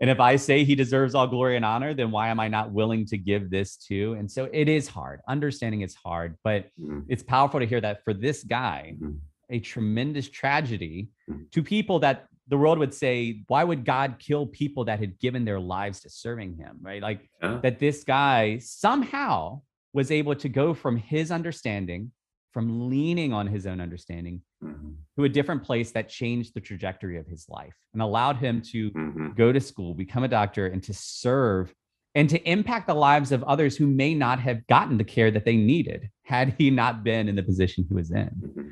And 0.00 0.10
if 0.10 0.20
I 0.20 0.36
say 0.36 0.64
he 0.64 0.74
deserves 0.74 1.14
all 1.14 1.26
glory 1.26 1.56
and 1.56 1.64
honor, 1.64 1.94
then 1.94 2.10
why 2.10 2.28
am 2.28 2.38
I 2.38 2.48
not 2.48 2.72
willing 2.72 3.06
to 3.06 3.16
give 3.16 3.48
this 3.48 3.76
to? 3.88 4.14
And 4.14 4.30
so 4.30 4.50
it 4.52 4.68
is 4.68 4.86
hard. 4.88 5.20
Understanding 5.28 5.80
it's 5.80 5.94
hard, 5.94 6.36
but 6.44 6.68
mm. 6.78 7.04
it's 7.08 7.22
powerful 7.22 7.60
to 7.60 7.66
hear 7.66 7.80
that 7.80 8.04
for 8.04 8.12
this 8.12 8.44
guy, 8.44 8.96
mm. 9.00 9.16
a 9.50 9.60
tremendous 9.60 10.28
tragedy 10.28 11.08
mm. 11.30 11.50
to 11.52 11.62
people 11.62 12.00
that 12.00 12.26
the 12.48 12.58
world 12.58 12.78
would 12.78 12.92
say, 12.92 13.42
why 13.48 13.64
would 13.64 13.84
God 13.84 14.16
kill 14.18 14.46
people 14.46 14.84
that 14.84 14.98
had 14.98 15.18
given 15.18 15.44
their 15.44 15.60
lives 15.60 16.00
to 16.00 16.10
serving 16.10 16.56
him? 16.56 16.78
Right. 16.80 17.02
Like 17.02 17.28
yeah. 17.42 17.58
that 17.62 17.78
this 17.78 18.04
guy 18.04 18.58
somehow 18.58 19.62
was 19.92 20.10
able 20.10 20.34
to 20.34 20.48
go 20.48 20.74
from 20.74 20.96
his 20.96 21.30
understanding 21.30 22.10
from 22.54 22.88
leaning 22.88 23.32
on 23.32 23.48
his 23.48 23.66
own 23.66 23.80
understanding 23.80 24.40
mm-hmm. 24.62 24.90
to 25.18 25.24
a 25.24 25.28
different 25.28 25.64
place 25.64 25.90
that 25.90 26.08
changed 26.08 26.54
the 26.54 26.60
trajectory 26.60 27.18
of 27.18 27.26
his 27.26 27.46
life 27.48 27.74
and 27.92 28.00
allowed 28.00 28.36
him 28.36 28.62
to 28.62 28.92
mm-hmm. 28.92 29.32
go 29.32 29.52
to 29.52 29.60
school, 29.60 29.92
become 29.92 30.22
a 30.22 30.28
doctor, 30.28 30.68
and 30.68 30.80
to 30.84 30.94
serve 30.94 31.74
and 32.14 32.30
to 32.30 32.40
impact 32.48 32.86
the 32.86 32.94
lives 32.94 33.32
of 33.32 33.42
others 33.42 33.76
who 33.76 33.88
may 33.88 34.14
not 34.14 34.38
have 34.38 34.64
gotten 34.68 34.96
the 34.96 35.02
care 35.02 35.32
that 35.32 35.44
they 35.44 35.56
needed 35.56 36.08
had 36.22 36.54
he 36.56 36.70
not 36.70 37.02
been 37.02 37.28
in 37.28 37.34
the 37.34 37.42
position 37.42 37.84
he 37.88 37.92
was 37.92 38.12
in. 38.12 38.30
Mm-hmm 38.40 38.68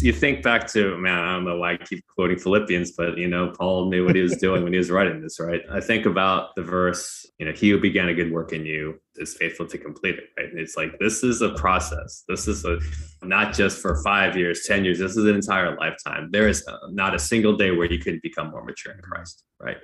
you 0.00 0.12
think 0.12 0.42
back 0.42 0.66
to 0.72 0.96
man, 0.98 1.18
I 1.18 1.34
don't 1.34 1.44
know 1.44 1.58
why 1.58 1.74
I 1.74 1.76
keep 1.76 2.04
quoting 2.06 2.38
Philippians, 2.38 2.92
but 2.92 3.16
you 3.16 3.28
know, 3.28 3.52
Paul 3.56 3.88
knew 3.88 4.04
what 4.04 4.16
he 4.16 4.22
was 4.22 4.36
doing 4.36 4.64
when 4.64 4.72
he 4.72 4.78
was 4.78 4.90
writing 4.90 5.20
this, 5.20 5.38
right? 5.38 5.62
I 5.70 5.80
think 5.80 6.06
about 6.06 6.56
the 6.56 6.62
verse, 6.62 7.24
you 7.38 7.46
know, 7.46 7.52
he 7.52 7.70
who 7.70 7.80
began 7.80 8.08
a 8.08 8.14
good 8.14 8.32
work 8.32 8.52
in 8.52 8.66
you 8.66 9.00
is 9.14 9.34
faithful 9.34 9.66
to 9.66 9.78
complete 9.78 10.16
it, 10.16 10.24
right? 10.36 10.50
And 10.50 10.58
it's 10.58 10.76
like 10.76 10.98
this 10.98 11.22
is 11.22 11.40
a 11.40 11.50
process. 11.54 12.24
This 12.28 12.48
is 12.48 12.64
a 12.64 12.78
not 13.22 13.54
just 13.54 13.78
for 13.78 14.02
five 14.02 14.36
years, 14.36 14.64
ten 14.66 14.84
years. 14.84 14.98
This 14.98 15.16
is 15.16 15.24
an 15.24 15.36
entire 15.36 15.76
lifetime. 15.76 16.30
There 16.32 16.48
is 16.48 16.66
not 16.90 17.14
a 17.14 17.18
single 17.18 17.56
day 17.56 17.70
where 17.70 17.90
you 17.90 18.00
couldn't 18.00 18.22
become 18.22 18.50
more 18.50 18.64
mature 18.64 18.92
in 18.92 19.00
Christ, 19.00 19.44
right? 19.60 19.76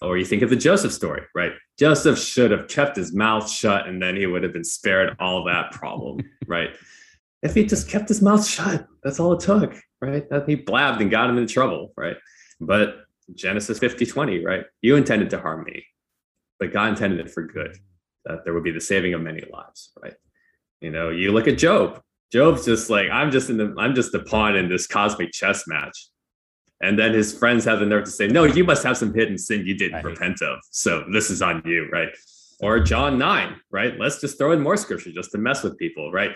Or 0.00 0.16
you 0.16 0.24
think 0.24 0.42
of 0.42 0.50
the 0.50 0.56
Joseph 0.56 0.92
story, 0.92 1.22
right? 1.34 1.52
Joseph 1.76 2.18
should 2.18 2.52
have 2.52 2.68
kept 2.68 2.96
his 2.96 3.12
mouth 3.12 3.50
shut, 3.50 3.88
and 3.88 4.00
then 4.00 4.14
he 4.14 4.26
would 4.26 4.44
have 4.44 4.52
been 4.52 4.62
spared 4.62 5.16
all 5.18 5.44
that 5.44 5.72
problem, 5.72 6.20
right? 6.46 6.70
If 7.42 7.54
he 7.54 7.64
just 7.64 7.88
kept 7.88 8.08
his 8.08 8.22
mouth 8.22 8.46
shut, 8.48 8.86
that's 9.02 9.20
all 9.20 9.32
it 9.32 9.40
took, 9.40 9.74
right? 10.00 10.28
That 10.30 10.48
he 10.48 10.54
blabbed 10.54 11.00
and 11.00 11.10
got 11.10 11.30
him 11.30 11.38
into 11.38 11.52
trouble, 11.52 11.92
right? 11.96 12.16
But 12.60 12.96
Genesis 13.34 13.78
50 13.78 14.06
20, 14.06 14.44
right? 14.44 14.64
You 14.80 14.96
intended 14.96 15.30
to 15.30 15.40
harm 15.40 15.64
me, 15.64 15.84
but 16.58 16.72
God 16.72 16.90
intended 16.90 17.20
it 17.20 17.30
for 17.30 17.42
good, 17.42 17.76
that 18.24 18.44
there 18.44 18.54
would 18.54 18.64
be 18.64 18.72
the 18.72 18.80
saving 18.80 19.14
of 19.14 19.20
many 19.20 19.44
lives, 19.52 19.92
right? 20.02 20.14
You 20.80 20.90
know, 20.90 21.10
you 21.10 21.32
look 21.32 21.48
at 21.48 21.58
Job. 21.58 22.02
Job's 22.32 22.66
just 22.66 22.90
like, 22.90 23.08
I'm 23.10 23.30
just 23.30 23.48
in 23.48 23.56
the, 23.56 23.74
I'm 23.78 23.94
just 23.94 24.14
a 24.14 24.18
pawn 24.18 24.54
in 24.56 24.68
this 24.68 24.86
cosmic 24.86 25.32
chess 25.32 25.66
match. 25.66 26.08
And 26.80 26.98
then 26.98 27.12
his 27.12 27.36
friends 27.36 27.64
have 27.64 27.80
the 27.80 27.86
nerve 27.86 28.04
to 28.04 28.10
say, 28.10 28.28
No, 28.28 28.44
you 28.44 28.64
must 28.64 28.84
have 28.84 28.96
some 28.96 29.12
hidden 29.12 29.36
sin 29.36 29.66
you 29.66 29.76
didn't 29.76 30.04
repent 30.04 30.42
of. 30.42 30.60
So 30.70 31.04
this 31.12 31.30
is 31.30 31.42
on 31.42 31.62
you, 31.64 31.88
right? 31.90 32.08
Or 32.60 32.80
John 32.80 33.18
9, 33.18 33.56
right? 33.70 33.98
Let's 33.98 34.20
just 34.20 34.38
throw 34.38 34.52
in 34.52 34.60
more 34.60 34.76
scripture 34.76 35.10
just 35.10 35.32
to 35.32 35.38
mess 35.38 35.62
with 35.62 35.76
people, 35.78 36.12
right? 36.12 36.30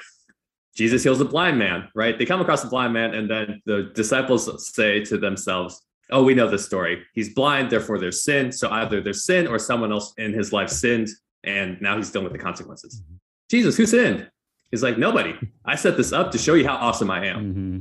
Jesus 0.75 1.03
heals 1.03 1.21
a 1.21 1.25
blind 1.25 1.59
man, 1.59 1.89
right? 1.95 2.19
They 2.19 2.25
come 2.25 2.41
across 2.41 2.65
a 2.65 2.69
blind 2.69 2.93
man, 2.93 3.15
and 3.15 3.31
then 3.31 3.63
the 3.67 3.93
disciples 3.95 4.73
say 4.75 5.05
to 5.05 5.19
themselves, 5.19 5.83
Oh, 6.11 6.23
we 6.23 6.35
know 6.35 6.49
this 6.49 6.65
story. 6.65 7.05
He's 7.15 7.33
blind, 7.33 7.71
therefore 7.71 7.99
there's 7.99 8.23
sin. 8.23 8.53
So 8.53 8.69
either 8.71 9.01
there's 9.01 9.25
sin 9.25 9.47
or 9.47 9.59
someone 9.59 9.93
else 9.93 10.13
in 10.19 10.33
his 10.33 10.53
life 10.53 10.69
sinned, 10.69 11.09
and 11.45 11.81
now 11.81 11.97
he's 11.97 12.11
dealing 12.11 12.25
with 12.25 12.35
the 12.35 12.39
consequences. 12.39 13.01
Mm-hmm. 13.01 13.15
Jesus, 13.51 13.77
who 13.77 13.87
sinned? 13.87 14.31
He's 14.71 14.83
like, 14.83 14.99
Nobody. 14.99 15.35
I 15.65 15.77
set 15.77 15.97
this 15.97 16.13
up 16.13 16.31
to 16.33 16.39
show 16.39 16.55
you 16.55 16.67
how 16.67 16.77
awesome 16.77 17.11
I 17.11 17.27
am. 17.27 17.37
Mm-hmm. 17.39 17.79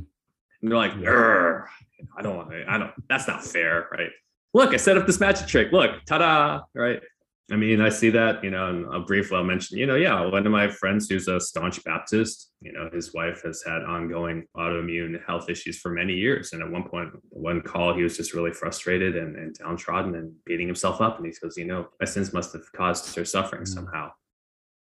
And 0.62 0.70
they're 0.70 0.78
like, 0.78 0.92
I 2.16 2.22
don't 2.22 2.36
want 2.36 2.50
to, 2.50 2.64
I 2.68 2.78
don't, 2.78 2.92
that's 3.08 3.26
not 3.26 3.44
fair, 3.44 3.88
right? 3.90 4.10
Look, 4.54 4.74
I 4.74 4.76
set 4.76 4.96
up 4.96 5.06
this 5.06 5.18
magic 5.18 5.46
trick. 5.46 5.72
Look, 5.72 6.04
ta 6.04 6.18
da, 6.18 6.60
right? 6.74 7.00
I 7.52 7.56
mean, 7.56 7.82
I 7.82 7.90
see 7.90 8.08
that, 8.08 8.42
you 8.42 8.50
know, 8.50 8.70
and 8.70 8.86
I'll 8.86 9.04
briefly 9.04 9.36
I'll 9.36 9.44
mention, 9.44 9.76
you 9.76 9.84
know, 9.84 9.94
yeah, 9.94 10.24
one 10.24 10.46
of 10.46 10.50
my 10.50 10.70
friends 10.70 11.06
who's 11.06 11.28
a 11.28 11.38
staunch 11.38 11.84
Baptist, 11.84 12.50
you 12.62 12.72
know, 12.72 12.88
his 12.90 13.12
wife 13.12 13.42
has 13.42 13.62
had 13.66 13.82
ongoing 13.82 14.46
autoimmune 14.56 15.22
health 15.26 15.50
issues 15.50 15.78
for 15.78 15.90
many 15.90 16.14
years. 16.14 16.54
And 16.54 16.62
at 16.62 16.70
one 16.70 16.84
point, 16.84 17.10
one 17.28 17.60
call, 17.60 17.94
he 17.94 18.02
was 18.02 18.16
just 18.16 18.32
really 18.32 18.52
frustrated 18.52 19.16
and, 19.16 19.36
and 19.36 19.54
downtrodden 19.54 20.14
and 20.14 20.32
beating 20.46 20.66
himself 20.66 21.02
up. 21.02 21.18
And 21.18 21.26
he 21.26 21.32
goes, 21.42 21.58
you 21.58 21.66
know, 21.66 21.88
my 22.00 22.06
sins 22.06 22.32
must 22.32 22.54
have 22.54 22.72
caused 22.74 23.14
her 23.16 23.24
suffering 23.26 23.64
mm-hmm. 23.64 23.74
somehow. 23.74 24.12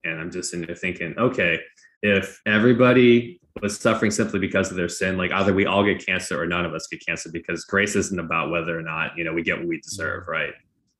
And 0.05 0.21
I'm 0.21 0.31
just 0.31 0.53
in 0.53 0.61
there 0.61 0.75
thinking, 0.75 1.15
okay, 1.17 1.59
if 2.01 2.39
everybody 2.45 3.41
was 3.61 3.77
suffering 3.77 4.11
simply 4.11 4.39
because 4.39 4.71
of 4.71 4.77
their 4.77 4.87
sin, 4.87 5.17
like 5.17 5.31
either 5.31 5.53
we 5.53 5.65
all 5.65 5.83
get 5.83 6.05
cancer 6.05 6.41
or 6.41 6.45
none 6.45 6.65
of 6.65 6.73
us 6.73 6.87
get 6.87 7.05
cancer 7.05 7.29
because 7.29 7.65
grace 7.65 7.97
isn't 7.97 8.19
about 8.19 8.51
whether 8.51 8.77
or 8.77 8.81
not, 8.81 9.17
you 9.17 9.25
know, 9.25 9.33
we 9.33 9.43
get 9.43 9.57
what 9.57 9.67
we 9.67 9.81
deserve, 9.81 10.29
right? 10.29 10.53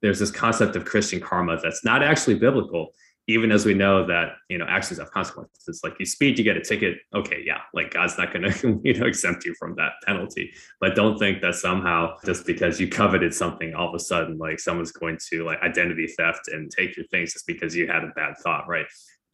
There's 0.04 0.20
this 0.20 0.30
concept 0.30 0.76
of 0.76 0.84
Christian 0.84 1.22
karma 1.22 1.58
that's 1.64 1.84
not 1.84 2.04
actually 2.04 2.36
biblical, 2.36 2.94
even 3.28 3.54
as 3.54 3.66
we 3.66 3.74
know 3.74 4.06
that 4.06 4.34
you 4.50 4.58
know 4.58 4.66
actions 4.68 5.00
have 5.00 5.10
consequences. 5.12 5.80
Like 5.82 5.96
you 5.98 6.06
speed, 6.06 6.38
you 6.38 6.44
get 6.44 6.58
a 6.58 6.62
ticket. 6.62 6.98
Okay, 7.16 7.42
yeah, 7.46 7.60
like 7.74 7.92
God's 7.92 8.18
not 8.18 8.34
going 8.34 8.52
to 8.52 8.82
you 8.84 9.00
know 9.00 9.08
exempt 9.08 9.46
you 9.46 9.56
from 9.58 9.76
that 9.78 9.94
penalty. 10.06 10.54
But 10.82 10.94
don't 10.94 11.18
think 11.18 11.42
that 11.42 11.56
somehow 11.56 12.18
just 12.26 12.46
because 12.46 12.82
you 12.82 12.90
coveted 12.90 13.34
something, 13.34 13.74
all 13.74 13.88
of 13.88 13.96
a 13.96 14.00
sudden 14.00 14.38
like 14.38 14.60
someone's 14.60 14.92
going 14.92 15.18
to 15.30 15.46
like 15.46 15.62
identity 15.62 16.08
theft 16.08 16.50
and 16.50 16.70
take 16.70 16.98
your 16.98 17.08
things 17.08 17.32
just 17.32 17.48
because 17.48 17.74
you 17.74 17.88
had 17.88 18.04
a 18.04 18.12
bad 18.14 18.36
thought, 18.44 18.68
right? 18.68 18.86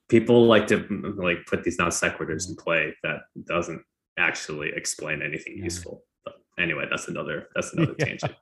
People 0.07 0.45
like 0.45 0.67
to 0.67 0.85
like 1.17 1.47
put 1.47 1.63
these 1.63 1.79
non 1.79 1.89
sequiturs 1.89 2.47
in 2.47 2.55
play 2.55 2.95
that 3.01 3.21
doesn't 3.45 3.81
actually 4.19 4.71
explain 4.75 5.23
anything 5.23 5.57
yeah. 5.57 5.63
useful. 5.63 6.03
But 6.23 6.35
anyway, 6.59 6.85
that's 6.91 7.07
another 7.07 7.47
that's 7.55 7.73
another 7.73 7.95
yeah. 7.99 8.05
tangent. 8.05 8.35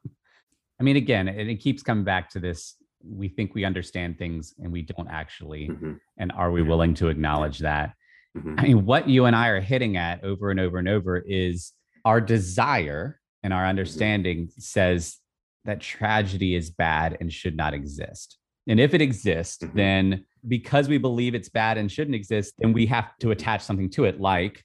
I 0.80 0.84
mean, 0.84 0.96
again, 0.96 1.28
it, 1.28 1.48
it 1.50 1.56
keeps 1.58 1.84
coming 1.84 2.04
back 2.04 2.30
to 2.32 2.40
this. 2.40 2.76
We 3.04 3.28
think 3.30 3.54
we 3.56 3.66
understand 3.66 4.18
things 4.18 4.54
and 4.60 4.72
we 4.72 4.82
don't 4.84 5.08
actually. 5.10 5.70
Mm-hmm. 5.70 5.94
And 6.18 6.32
are 6.34 6.52
we 6.52 6.62
willing 6.62 6.94
to 6.96 7.08
acknowledge 7.10 7.60
that? 7.60 7.94
Mm-hmm. 8.38 8.56
I 8.58 8.62
mean, 8.64 8.86
what 8.86 9.08
you 9.08 9.26
and 9.26 9.36
I 9.36 9.48
are 9.50 9.62
hitting 9.62 9.98
at 9.98 10.24
over 10.24 10.52
and 10.52 10.60
over 10.60 10.78
and 10.78 10.88
over 10.90 11.18
is 11.18 11.74
our 12.06 12.22
desire. 12.22 13.20
and 13.44 13.54
our 13.54 13.66
understanding 13.68 14.50
says 14.58 15.18
that 15.64 15.80
tragedy 15.80 16.56
is 16.56 16.70
bad 16.72 17.16
and 17.22 17.32
should 17.32 17.56
not 17.56 17.74
exist. 17.74 18.38
And 18.68 18.80
if 18.80 18.94
it 18.94 19.02
exists, 19.02 19.64
Mhm. 19.64 19.74
then 19.74 20.26
because 20.48 20.90
we 20.90 20.98
believe 20.98 21.36
it's 21.36 21.48
bad 21.48 21.78
and 21.78 21.90
shouldn't 21.90 22.16
exist, 22.16 22.56
then 22.58 22.74
we 22.74 22.88
have 22.88 23.16
to 23.20 23.32
attach 23.32 23.62
something 23.62 23.90
to 23.92 24.04
it, 24.06 24.20
like, 24.20 24.64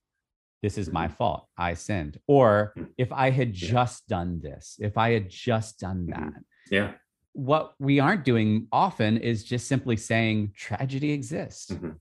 this 0.63 0.79
is 0.79 0.93
my 0.93 1.09
fault. 1.09 1.49
I 1.59 1.75
sinned. 1.75 2.19
Or 2.27 2.73
Mhm. 2.77 2.89
if 2.97 3.13
I 3.13 3.31
had 3.31 3.53
just 3.53 4.07
done 4.09 4.41
this, 4.41 4.77
if 4.81 4.97
I 4.97 5.11
had 5.11 5.29
just 5.29 5.81
done 5.81 6.07
Mhm. 6.07 6.11
that. 6.15 6.33
Yeah. 6.71 6.95
What 7.33 7.75
we 7.79 7.99
aren't 7.99 8.25
doing 8.25 8.69
often 8.73 9.17
is 9.17 9.43
just 9.45 9.67
simply 9.67 9.97
saying 9.97 10.53
tragedy 10.55 11.11
exists. 11.13 11.71
Mhm. 11.73 11.99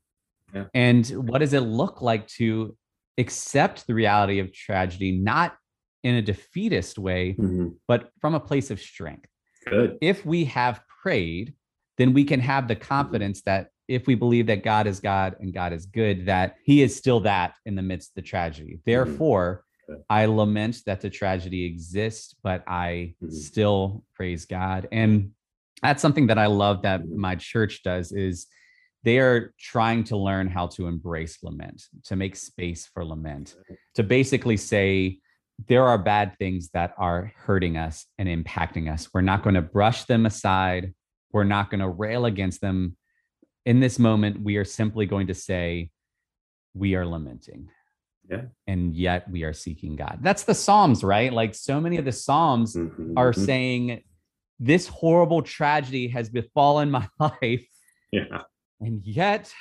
Yeah. 0.54 0.66
And 0.74 1.08
what 1.30 1.40
does 1.40 1.54
it 1.54 1.62
look 1.62 2.02
like 2.02 2.28
to 2.40 2.78
accept 3.18 3.88
the 3.88 3.94
reality 3.96 4.40
of 4.40 4.54
tragedy, 4.54 5.12
not 5.18 5.58
in 6.04 6.16
a 6.16 6.22
defeatist 6.22 6.98
way, 7.00 7.34
Mhm. 7.34 7.78
but 7.88 8.12
from 8.20 8.36
a 8.36 8.40
place 8.40 8.70
of 8.72 8.80
strength? 8.80 9.28
Good. 9.68 10.00
if 10.02 10.26
we 10.26 10.46
have 10.46 10.82
prayed, 11.04 11.54
then 11.98 12.14
we 12.14 12.24
can 12.24 12.40
have 12.40 12.68
the 12.68 12.76
confidence 12.76 13.44
that 13.44 13.70
if 13.88 14.08
we 14.08 14.16
believe 14.16 14.48
that 14.48 14.64
God 14.64 14.88
is 14.88 15.00
God 15.00 15.36
and 15.40 15.54
God 15.54 15.74
is 15.74 15.86
good, 15.86 16.26
that 16.26 16.56
He 16.64 16.82
is 16.82 16.96
still 16.96 17.20
that 17.22 17.54
in 17.66 17.76
the 17.76 17.82
midst 17.82 18.12
of 18.12 18.16
the 18.16 18.22
tragedy. 18.28 18.80
Therefore, 18.86 19.64
Good. 19.88 20.04
I 20.10 20.26
lament 20.26 20.78
that 20.86 21.02
the 21.02 21.10
tragedy 21.10 21.66
exists, 21.66 22.36
but 22.44 22.64
I 22.68 23.16
Mhm. 23.22 23.32
still 23.32 24.06
praise 24.16 24.46
God. 24.46 24.88
And 24.92 25.32
that's 25.82 26.02
something 26.02 26.28
that 26.28 26.38
I 26.38 26.46
love 26.46 26.84
that 26.84 27.02
Mhm. 27.02 27.16
my 27.16 27.36
church 27.36 27.84
does 27.84 28.12
is 28.12 28.48
they 29.04 29.20
are 29.20 29.54
trying 29.58 30.04
to 30.06 30.16
learn 30.16 30.48
how 30.48 30.68
to 30.68 30.88
embrace 30.88 31.42
lament, 31.44 31.88
to 32.04 32.16
make 32.16 32.36
space 32.36 32.86
for 32.86 33.04
lament, 33.04 33.56
to 33.96 34.04
basically 34.04 34.58
say, 34.58 35.20
there 35.68 35.84
are 35.84 35.98
bad 35.98 36.38
things 36.38 36.70
that 36.70 36.94
are 36.98 37.34
hurting 37.36 37.78
us 37.78 38.06
and 38.18 38.30
impacting 38.30 38.92
us. 38.92 39.10
We're 39.14 39.22
not 39.22 39.44
going 39.44 39.56
to 39.56 39.62
brush 39.62 40.06
them 40.06 40.26
aside. 40.26 40.94
We're 41.32 41.44
not 41.44 41.70
going 41.70 41.82
to 41.82 41.90
rail 41.90 42.26
against 42.26 42.62
them. 42.62 42.96
In 43.66 43.80
this 43.80 44.00
moment, 44.00 44.42
we 44.42 44.58
are 44.58 44.66
simply 44.66 45.06
going 45.06 45.28
to 45.28 45.34
say, 45.34 45.92
we 46.74 46.96
are 46.96 47.06
lamenting. 47.06 47.70
Yeah. 48.30 48.44
And 48.68 48.96
yet 48.96 49.30
we 49.30 49.44
are 49.44 49.54
seeking 49.54 49.96
God. 49.96 50.20
That's 50.22 50.44
the 50.44 50.56
Psalms, 50.56 51.04
right? 51.04 51.32
Like 51.32 51.54
so 51.54 51.80
many 51.82 51.98
of 51.98 52.06
the 52.06 52.12
Psalms 52.12 52.76
Mhm. 52.76 53.14
are 53.18 53.32
Mhm. 53.34 53.46
saying, 53.46 54.04
this 54.60 54.88
horrible 54.88 55.42
tragedy 55.42 56.08
has 56.10 56.30
befallen 56.30 56.90
my 56.92 57.08
life. 57.20 57.68
Yeah. 58.12 58.44
And 58.80 59.04
yet 59.06 59.54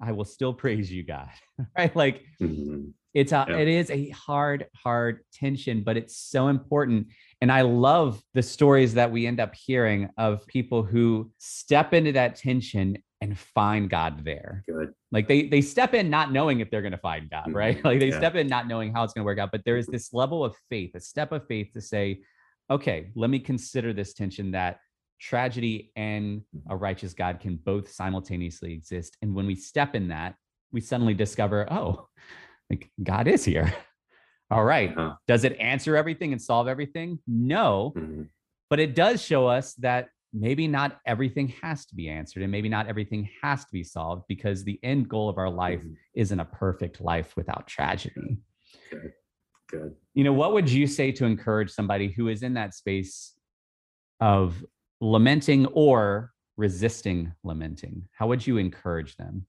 I 0.00 0.12
will 0.12 0.24
still 0.24 0.52
praise 0.52 0.90
you, 0.92 1.02
God. 1.04 1.30
right? 1.78 1.94
Like 1.96 2.22
Mhm. 2.40 2.92
it's 3.14 3.32
a 3.32 3.44
Yeah. 3.48 3.56
it 3.58 3.68
is 3.68 3.90
a 3.90 4.08
hard 4.10 4.66
hard 4.74 5.20
tension 5.32 5.82
but 5.84 5.98
it's 5.98 6.16
so 6.16 6.48
important 6.48 7.08
and 7.42 7.52
i 7.52 7.60
love 7.60 8.22
the 8.32 8.42
stories 8.42 8.94
that 8.94 9.12
we 9.12 9.26
end 9.26 9.38
up 9.38 9.54
hearing 9.54 10.08
of 10.16 10.46
people 10.46 10.82
who 10.82 11.30
step 11.36 11.92
into 11.92 12.12
that 12.12 12.36
tension 12.36 12.96
and 13.22 13.38
find 13.38 13.88
god 13.88 14.24
there 14.24 14.64
Good. 14.66 14.92
like 15.12 15.28
they 15.28 15.48
they 15.48 15.60
step 15.62 15.94
in 15.94 16.10
not 16.10 16.32
knowing 16.32 16.58
if 16.60 16.70
they're 16.70 16.82
going 16.82 16.98
to 17.00 17.04
find 17.12 17.30
god 17.30 17.52
right 17.54 17.78
Mhm. 17.78 17.84
like 17.88 18.00
they 18.00 18.08
Yeah. 18.10 18.18
step 18.18 18.34
in 18.34 18.48
not 18.48 18.66
knowing 18.66 18.92
how 18.92 19.04
it's 19.04 19.14
going 19.14 19.22
to 19.22 19.26
work 19.30 19.38
out 19.38 19.52
but 19.52 19.62
there 19.64 19.76
is 19.76 19.86
this 19.86 20.12
level 20.12 20.44
of 20.44 20.54
faith 20.68 20.90
a 20.96 21.00
step 21.00 21.30
of 21.32 21.46
faith 21.46 21.68
to 21.74 21.80
say 21.80 22.20
okay 22.68 23.10
let 23.14 23.30
me 23.30 23.38
consider 23.38 23.92
this 23.92 24.12
tension 24.12 24.50
that 24.52 24.78
tragedy 25.20 25.92
and 25.94 26.42
a 26.68 26.76
righteous 26.76 27.14
god 27.14 27.38
can 27.38 27.54
both 27.56 27.90
simultaneously 27.92 28.72
exist 28.72 29.16
and 29.22 29.32
when 29.36 29.46
we 29.46 29.54
step 29.54 29.94
in 29.94 30.08
that 30.08 30.34
we 30.72 30.80
suddenly 30.80 31.14
discover 31.14 31.66
oh 31.72 32.08
like 32.70 32.90
god 33.02 33.28
is 33.28 33.44
here 33.44 33.72
all 34.50 34.64
right 34.64 34.90
Uh-huh. 34.98 35.14
does 35.28 35.44
it 35.44 35.56
answer 35.60 35.96
everything 35.96 36.32
and 36.32 36.42
solve 36.42 36.66
everything 36.66 37.20
no 37.28 37.92
Mhm. 37.96 38.28
but 38.68 38.80
it 38.80 38.96
does 38.96 39.22
show 39.22 39.46
us 39.46 39.74
that 39.74 40.08
maybe 40.32 40.66
not 40.66 40.98
everything 41.06 41.48
has 41.62 41.84
to 41.86 41.94
be 41.94 42.08
answered 42.08 42.42
and 42.42 42.50
maybe 42.50 42.68
not 42.68 42.86
everything 42.88 43.28
has 43.42 43.64
to 43.64 43.72
be 43.72 43.84
solved 43.84 44.24
because 44.28 44.64
the 44.64 44.78
end 44.82 45.08
goal 45.08 45.28
of 45.28 45.36
our 45.38 45.50
life 45.50 45.80
Mhm. 45.82 45.96
isn't 46.14 46.40
a 46.40 46.44
perfect 46.44 47.00
life 47.00 47.36
without 47.36 47.66
tragedy 47.66 48.38
Good. 48.90 49.12
Good. 49.68 49.96
you 50.14 50.24
know 50.24 50.32
what 50.32 50.52
would 50.54 50.70
you 50.70 50.86
say 50.86 51.12
to 51.12 51.24
encourage 51.26 51.70
somebody 51.70 52.08
who 52.08 52.28
is 52.28 52.42
in 52.42 52.54
that 52.54 52.74
space 52.74 53.34
of 54.20 54.64
lamenting 55.00 55.66
or 55.66 56.32
resisting 56.56 57.32
lamenting 57.44 58.08
how 58.12 58.26
would 58.28 58.46
you 58.46 58.56
encourage 58.58 59.16
them 59.16 59.46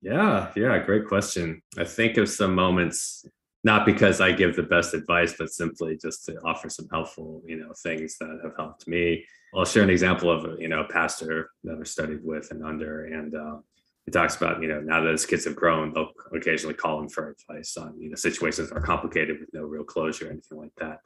Yeah, 0.00 0.52
yeah, 0.54 0.78
great 0.84 1.06
question. 1.08 1.60
I 1.76 1.82
think 1.84 2.18
of 2.18 2.28
some 2.28 2.54
moments, 2.54 3.26
not 3.64 3.84
because 3.84 4.20
I 4.20 4.32
give 4.32 4.54
the 4.54 4.62
best 4.62 4.94
advice, 4.94 5.34
but 5.38 5.50
simply 5.50 5.98
just 6.00 6.24
to 6.26 6.38
offer 6.44 6.70
some 6.70 6.88
helpful, 6.90 7.42
you 7.46 7.56
know, 7.56 7.72
things 7.82 8.16
that 8.18 8.40
have 8.42 8.54
helped 8.56 8.86
me. 8.86 9.24
I'll 9.54 9.64
share 9.64 9.82
an 9.82 9.90
example 9.90 10.30
of, 10.30 10.60
you 10.60 10.68
know, 10.68 10.80
a 10.80 10.88
pastor 10.88 11.50
that 11.64 11.78
I 11.80 11.84
studied 11.84 12.22
with 12.22 12.50
and 12.50 12.64
under, 12.64 13.06
and 13.06 13.34
uh, 13.34 13.56
he 14.04 14.12
talks 14.12 14.36
about, 14.36 14.62
you 14.62 14.68
know, 14.68 14.80
now 14.80 15.02
that 15.02 15.10
his 15.10 15.26
kids 15.26 15.44
have 15.44 15.56
grown, 15.56 15.92
they'll 15.92 16.12
occasionally 16.34 16.74
call 16.74 17.00
him 17.00 17.08
for 17.08 17.30
advice 17.30 17.76
on, 17.76 18.00
you 18.00 18.08
know, 18.08 18.16
situations 18.16 18.68
that 18.68 18.76
are 18.76 18.80
complicated 18.80 19.40
with 19.40 19.52
no 19.52 19.62
real 19.62 19.84
closure 19.84 20.28
or 20.28 20.30
anything 20.30 20.58
like 20.58 20.74
that. 20.78 21.00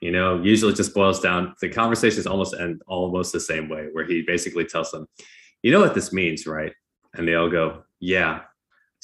You 0.00 0.10
know, 0.10 0.42
usually 0.42 0.72
it 0.72 0.76
just 0.76 0.94
boils 0.94 1.20
down. 1.20 1.54
The 1.60 1.68
conversations 1.68 2.26
almost 2.26 2.54
end 2.58 2.82
almost 2.86 3.32
the 3.32 3.40
same 3.40 3.68
way, 3.68 3.88
where 3.92 4.04
he 4.04 4.22
basically 4.22 4.64
tells 4.64 4.90
them, 4.90 5.06
"You 5.62 5.70
know 5.70 5.80
what 5.80 5.94
this 5.94 6.12
means, 6.12 6.46
right?" 6.46 6.72
And 7.14 7.26
they 7.26 7.34
all 7.34 7.48
go, 7.48 7.84
"Yeah, 8.00 8.42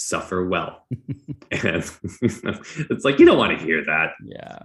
suffer 0.00 0.46
well." 0.46 0.86
and 1.50 1.90
it's 2.22 3.04
like 3.04 3.18
you 3.18 3.26
don't 3.26 3.38
want 3.38 3.58
to 3.58 3.64
hear 3.64 3.84
that. 3.84 4.12
Yeah. 4.24 4.58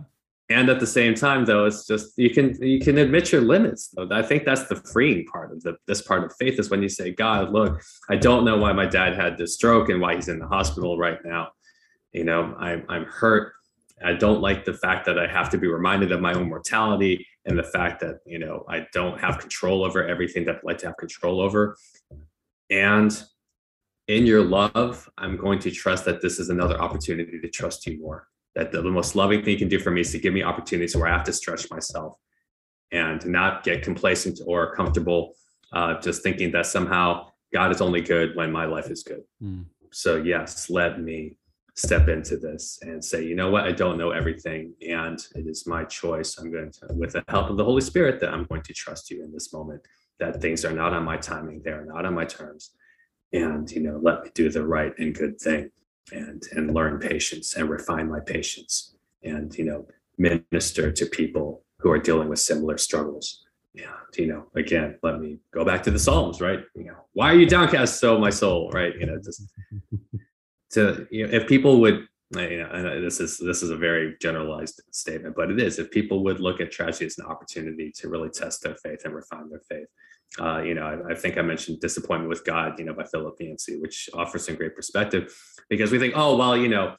And 0.49 0.69
at 0.69 0.79
the 0.79 0.87
same 0.87 1.15
time 1.15 1.45
though 1.45 1.65
it's 1.65 1.87
just 1.87 2.13
you 2.17 2.29
can 2.29 2.61
you 2.61 2.79
can 2.79 2.97
admit 2.99 3.31
your 3.31 3.41
limits 3.41 3.89
though. 3.89 4.07
I 4.11 4.21
think 4.21 4.45
that's 4.45 4.67
the 4.67 4.75
freeing 4.75 5.25
part 5.25 5.51
of 5.51 5.63
the, 5.63 5.75
this 5.87 6.03
part 6.03 6.23
of 6.23 6.35
faith 6.37 6.59
is 6.59 6.69
when 6.69 6.83
you 6.83 6.89
say 6.89 7.11
god 7.11 7.51
look 7.51 7.81
i 8.09 8.15
don't 8.15 8.45
know 8.45 8.57
why 8.57 8.71
my 8.71 8.85
dad 8.85 9.15
had 9.15 9.37
this 9.37 9.55
stroke 9.55 9.89
and 9.89 9.99
why 9.99 10.15
he's 10.15 10.27
in 10.27 10.39
the 10.39 10.47
hospital 10.47 10.97
right 10.97 11.17
now. 11.25 11.49
You 12.11 12.25
know 12.25 12.55
i'm, 12.59 12.85
I'm 12.89 13.05
hurt. 13.05 13.53
I 14.03 14.13
don't 14.13 14.41
like 14.41 14.65
the 14.65 14.73
fact 14.73 15.05
that 15.07 15.17
i 15.17 15.25
have 15.25 15.49
to 15.49 15.57
be 15.57 15.67
reminded 15.67 16.11
of 16.11 16.21
my 16.21 16.33
own 16.33 16.47
mortality 16.47 17.25
and 17.45 17.57
the 17.57 17.63
fact 17.63 17.99
that 18.01 18.19
you 18.27 18.37
know 18.37 18.65
i 18.69 18.85
don't 18.93 19.19
have 19.19 19.39
control 19.39 19.83
over 19.83 20.07
everything 20.07 20.45
that 20.45 20.57
i'd 20.57 20.63
like 20.63 20.77
to 20.79 20.87
have 20.87 20.97
control 20.97 21.41
over. 21.41 21.75
And 22.69 23.11
in 24.07 24.25
your 24.25 24.43
love 24.43 25.09
i'm 25.17 25.35
going 25.37 25.59
to 25.59 25.71
trust 25.71 26.05
that 26.05 26.21
this 26.21 26.39
is 26.39 26.49
another 26.49 26.79
opportunity 26.79 27.39
to 27.39 27.49
trust 27.49 27.85
you 27.87 27.99
more 27.99 28.27
that 28.55 28.71
the, 28.71 28.81
the 28.81 28.89
most 28.89 29.15
loving 29.15 29.43
thing 29.43 29.53
you 29.53 29.59
can 29.59 29.67
do 29.67 29.79
for 29.79 29.91
me 29.91 30.01
is 30.01 30.11
to 30.11 30.19
give 30.19 30.33
me 30.33 30.41
opportunities 30.41 30.95
where 30.95 31.07
I 31.07 31.11
have 31.11 31.25
to 31.25 31.33
stretch 31.33 31.69
myself 31.69 32.17
and 32.91 33.25
not 33.25 33.63
get 33.63 33.83
complacent 33.83 34.39
or 34.45 34.73
comfortable, 34.73 35.33
uh, 35.73 35.99
just 35.99 36.23
thinking 36.23 36.51
that 36.53 36.65
somehow 36.65 37.27
God 37.53 37.71
is 37.71 37.81
only 37.81 38.01
good 38.01 38.35
when 38.35 38.51
my 38.51 38.65
life 38.65 38.89
is 38.89 39.03
good. 39.03 39.23
Mm. 39.43 39.65
So, 39.91 40.15
yes, 40.15 40.69
let 40.69 41.01
me 41.01 41.37
step 41.75 42.07
into 42.07 42.37
this 42.37 42.79
and 42.81 43.03
say, 43.03 43.25
you 43.25 43.35
know 43.35 43.49
what, 43.49 43.65
I 43.65 43.73
don't 43.73 43.97
know 43.97 44.11
everything, 44.11 44.73
and 44.87 45.19
it 45.35 45.45
is 45.45 45.67
my 45.67 45.83
choice. 45.83 46.37
I'm 46.37 46.51
going 46.51 46.71
to, 46.71 46.87
with 46.93 47.11
the 47.11 47.23
help 47.27 47.49
of 47.49 47.57
the 47.57 47.65
Holy 47.65 47.81
Spirit, 47.81 48.21
that 48.21 48.33
I'm 48.33 48.45
going 48.45 48.61
to 48.61 48.73
trust 48.73 49.11
you 49.11 49.23
in 49.23 49.33
this 49.33 49.51
moment, 49.51 49.81
that 50.19 50.41
things 50.41 50.63
are 50.63 50.71
not 50.71 50.93
on 50.93 51.03
my 51.03 51.17
timing, 51.17 51.61
they 51.63 51.71
are 51.71 51.85
not 51.85 52.05
on 52.05 52.13
my 52.13 52.23
terms. 52.23 52.71
And, 53.33 53.69
you 53.69 53.81
know, 53.81 53.99
let 54.01 54.23
me 54.23 54.31
do 54.33 54.49
the 54.49 54.65
right 54.65 54.93
and 54.97 55.13
good 55.13 55.39
thing 55.39 55.71
and 56.11 56.43
and 56.51 56.73
learn 56.73 56.99
patience 56.99 57.55
and 57.55 57.69
refine 57.69 58.09
my 58.09 58.19
patience 58.19 58.95
and 59.23 59.57
you 59.57 59.65
know 59.65 59.87
minister 60.17 60.91
to 60.91 61.05
people 61.07 61.63
who 61.79 61.91
are 61.91 61.99
dealing 61.99 62.29
with 62.29 62.39
similar 62.39 62.77
struggles. 62.77 63.43
And 63.75 64.17
you 64.17 64.27
know 64.27 64.45
again 64.55 64.97
let 65.03 65.19
me 65.19 65.39
go 65.51 65.65
back 65.65 65.83
to 65.83 65.91
the 65.91 65.99
psalms 65.99 66.41
right? 66.41 66.61
You 66.75 66.85
know 66.85 66.97
why 67.13 67.31
are 67.31 67.35
you 67.35 67.45
downcast 67.45 67.99
so 67.99 68.17
my 68.17 68.29
soul? 68.29 68.69
Right? 68.71 68.93
You 68.97 69.07
know 69.07 69.17
just 69.23 69.43
to 70.71 71.07
you 71.11 71.25
know 71.27 71.33
if 71.33 71.47
people 71.47 71.81
would 71.81 72.07
uh, 72.35 72.41
you 72.41 72.59
know 72.59 72.69
and 72.71 72.87
uh, 72.87 73.01
this 73.01 73.19
is 73.19 73.37
this 73.37 73.63
is 73.63 73.71
a 73.71 73.75
very 73.75 74.15
generalized 74.21 74.81
statement 74.91 75.35
but 75.35 75.51
it 75.51 75.59
is 75.59 75.79
if 75.79 75.91
people 75.91 76.23
would 76.23 76.39
look 76.39 76.59
at 76.59 76.71
tragedy 76.71 77.05
as 77.05 77.17
an 77.17 77.25
opportunity 77.25 77.91
to 77.95 78.09
really 78.09 78.29
test 78.29 78.63
their 78.63 78.75
faith 78.75 79.01
and 79.05 79.13
refine 79.13 79.49
their 79.49 79.61
faith 79.69 79.87
uh, 80.39 80.61
you 80.61 80.73
know, 80.73 80.83
I, 80.83 81.11
I, 81.11 81.15
think 81.15 81.37
I 81.37 81.41
mentioned 81.41 81.79
Disappointment 81.79 82.29
with 82.29 82.43
God, 82.43 82.77
you 82.77 82.85
know, 82.85 82.93
by 82.93 83.05
Philip 83.05 83.35
Yancey, 83.39 83.79
which 83.79 84.09
offers 84.13 84.45
some 84.45 84.55
great 84.55 84.75
perspective 84.75 85.33
because 85.69 85.91
we 85.91 85.99
think, 85.99 86.13
oh, 86.17 86.35
well, 86.35 86.57
you 86.57 86.67
know, 86.67 86.95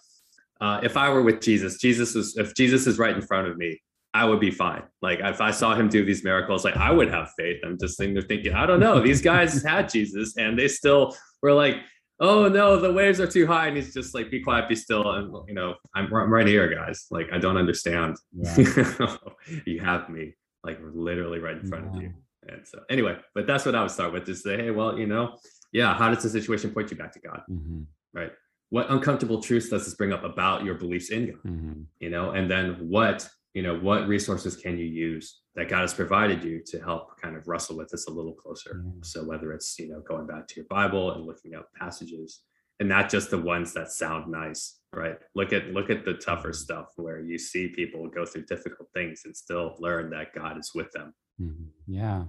uh, 0.61 0.81
if 0.83 0.97
I 0.97 1.11
were 1.11 1.23
with 1.23 1.41
Jesus, 1.41 1.79
Jesus 1.79 2.17
is, 2.17 2.37
if 2.37 2.55
Jesus 2.55 2.87
is 2.87 2.99
right 2.99 3.15
in 3.15 3.21
front 3.21 3.49
of 3.49 3.59
me, 3.59 3.81
I 4.15 4.25
would 4.25 4.41
be 4.41 4.51
fine. 4.51 4.83
Like 5.03 5.21
if 5.21 5.43
I 5.43 5.51
saw 5.51 5.75
him 5.75 5.91
do 5.91 6.03
these 6.03 6.25
miracles, 6.25 6.65
like 6.65 6.77
I 6.77 6.91
would 6.91 7.11
have 7.11 7.31
faith. 7.37 7.59
I'm 7.63 7.79
just 7.79 7.99
thinking, 7.99 8.23
thinking 8.23 8.55
I 8.55 8.65
don't 8.65 8.81
know. 8.81 9.01
These 9.01 9.21
guys 9.21 9.63
had 9.67 9.91
Jesus 9.91 10.37
and 10.39 10.59
they 10.59 10.69
still 10.69 11.15
were 11.43 11.53
like, 11.53 11.77
oh 12.19 12.49
no, 12.49 12.81
the 12.81 12.91
waves 12.91 13.21
are 13.21 13.27
too 13.27 13.47
high. 13.47 13.67
And 13.67 13.77
he's 13.77 13.93
just 13.93 14.15
like, 14.15 14.31
be 14.31 14.41
quiet, 14.41 14.71
be 14.71 14.75
still. 14.75 15.13
And, 15.13 15.35
you 15.47 15.55
know, 15.55 15.75
I'm, 15.95 16.07
I'm 16.15 16.33
right 16.33 16.47
here, 16.47 16.75
guys. 16.75 17.07
Like, 17.11 17.29
I 17.31 17.37
don't 17.37 17.59
understand. 17.59 18.17
Yeah. 18.33 18.57
you 19.67 19.81
have 19.81 20.09
me 20.09 20.33
like 20.65 20.79
literally 20.83 21.39
right 21.39 21.59
in 21.59 21.69
front 21.69 21.85
yeah. 21.85 21.97
of 21.97 22.03
you. 22.03 22.15
And 22.49 22.67
so 22.67 22.81
anyway, 22.91 23.17
but 23.35 23.47
that's 23.47 23.65
what 23.67 23.75
I 23.75 23.83
would 23.83 23.91
start 23.91 24.13
with 24.13 24.25
to 24.27 24.35
say, 24.35 24.57
hey, 24.57 24.71
well, 24.71 24.99
you 24.99 25.07
know, 25.07 25.37
yeah, 25.73 25.95
how 25.95 26.13
does 26.13 26.23
the 26.23 26.31
situation 26.31 26.71
point 26.71 26.91
you 26.91 26.97
back 26.97 27.13
to 27.13 27.21
God? 27.21 27.43
Mm-hmm. 27.51 27.83
Right. 28.15 28.33
what 28.71 28.91
uncomfortable 28.91 29.43
truths 29.43 29.69
does 29.69 29.85
this 29.85 29.95
bring 29.95 30.11
up 30.11 30.25
about 30.25 30.65
your 30.65 30.75
beliefs 30.75 31.11
in 31.11 31.27
God? 31.27 31.43
Mm-hmm. 31.47 31.83
You 32.01 32.11
know, 32.11 32.31
and 32.31 32.51
then 32.51 32.89
what 32.89 33.29
you 33.57 33.63
know 33.63 33.79
what 33.79 34.07
resources 34.07 34.55
can 34.55 34.77
you 34.77 34.85
use 34.85 35.41
that 35.55 35.71
god 35.71 35.81
has 35.81 35.95
provided 35.95 36.45
you 36.45 36.63
to 36.67 36.79
help 36.79 37.19
kind 37.19 37.35
of 37.35 37.49
wrestle 37.49 37.75
with 37.75 37.89
this 37.89 38.07
a 38.07 38.11
little 38.11 38.35
closer 38.35 38.83
mm. 38.85 39.05
so 39.05 39.25
whether 39.25 39.51
it's 39.55 39.79
you 39.79 39.89
know 39.89 40.01
going 40.01 40.27
back 40.27 40.47
to 40.47 40.57
your 40.57 40.67
bible 40.69 41.13
and 41.13 41.25
looking 41.25 41.55
up 41.55 41.67
passages 41.75 42.43
and 42.81 42.89
not 42.89 43.09
just 43.09 43.31
the 43.31 43.39
ones 43.39 43.73
that 43.73 43.91
sound 43.91 44.31
nice 44.31 44.81
right 44.93 45.17
look 45.35 45.55
at 45.55 45.69
look 45.69 45.89
at 45.89 46.05
the 46.05 46.13
tougher 46.13 46.53
stuff 46.53 46.89
where 46.97 47.21
you 47.21 47.39
see 47.39 47.69
people 47.69 48.07
go 48.09 48.27
through 48.27 48.45
difficult 48.45 48.91
things 48.93 49.23
and 49.25 49.35
still 49.35 49.75
learn 49.79 50.11
that 50.11 50.35
god 50.35 50.59
is 50.59 50.73
with 50.75 50.93
them 50.93 51.15
mm-hmm. 51.41 51.65
yeah 51.87 52.25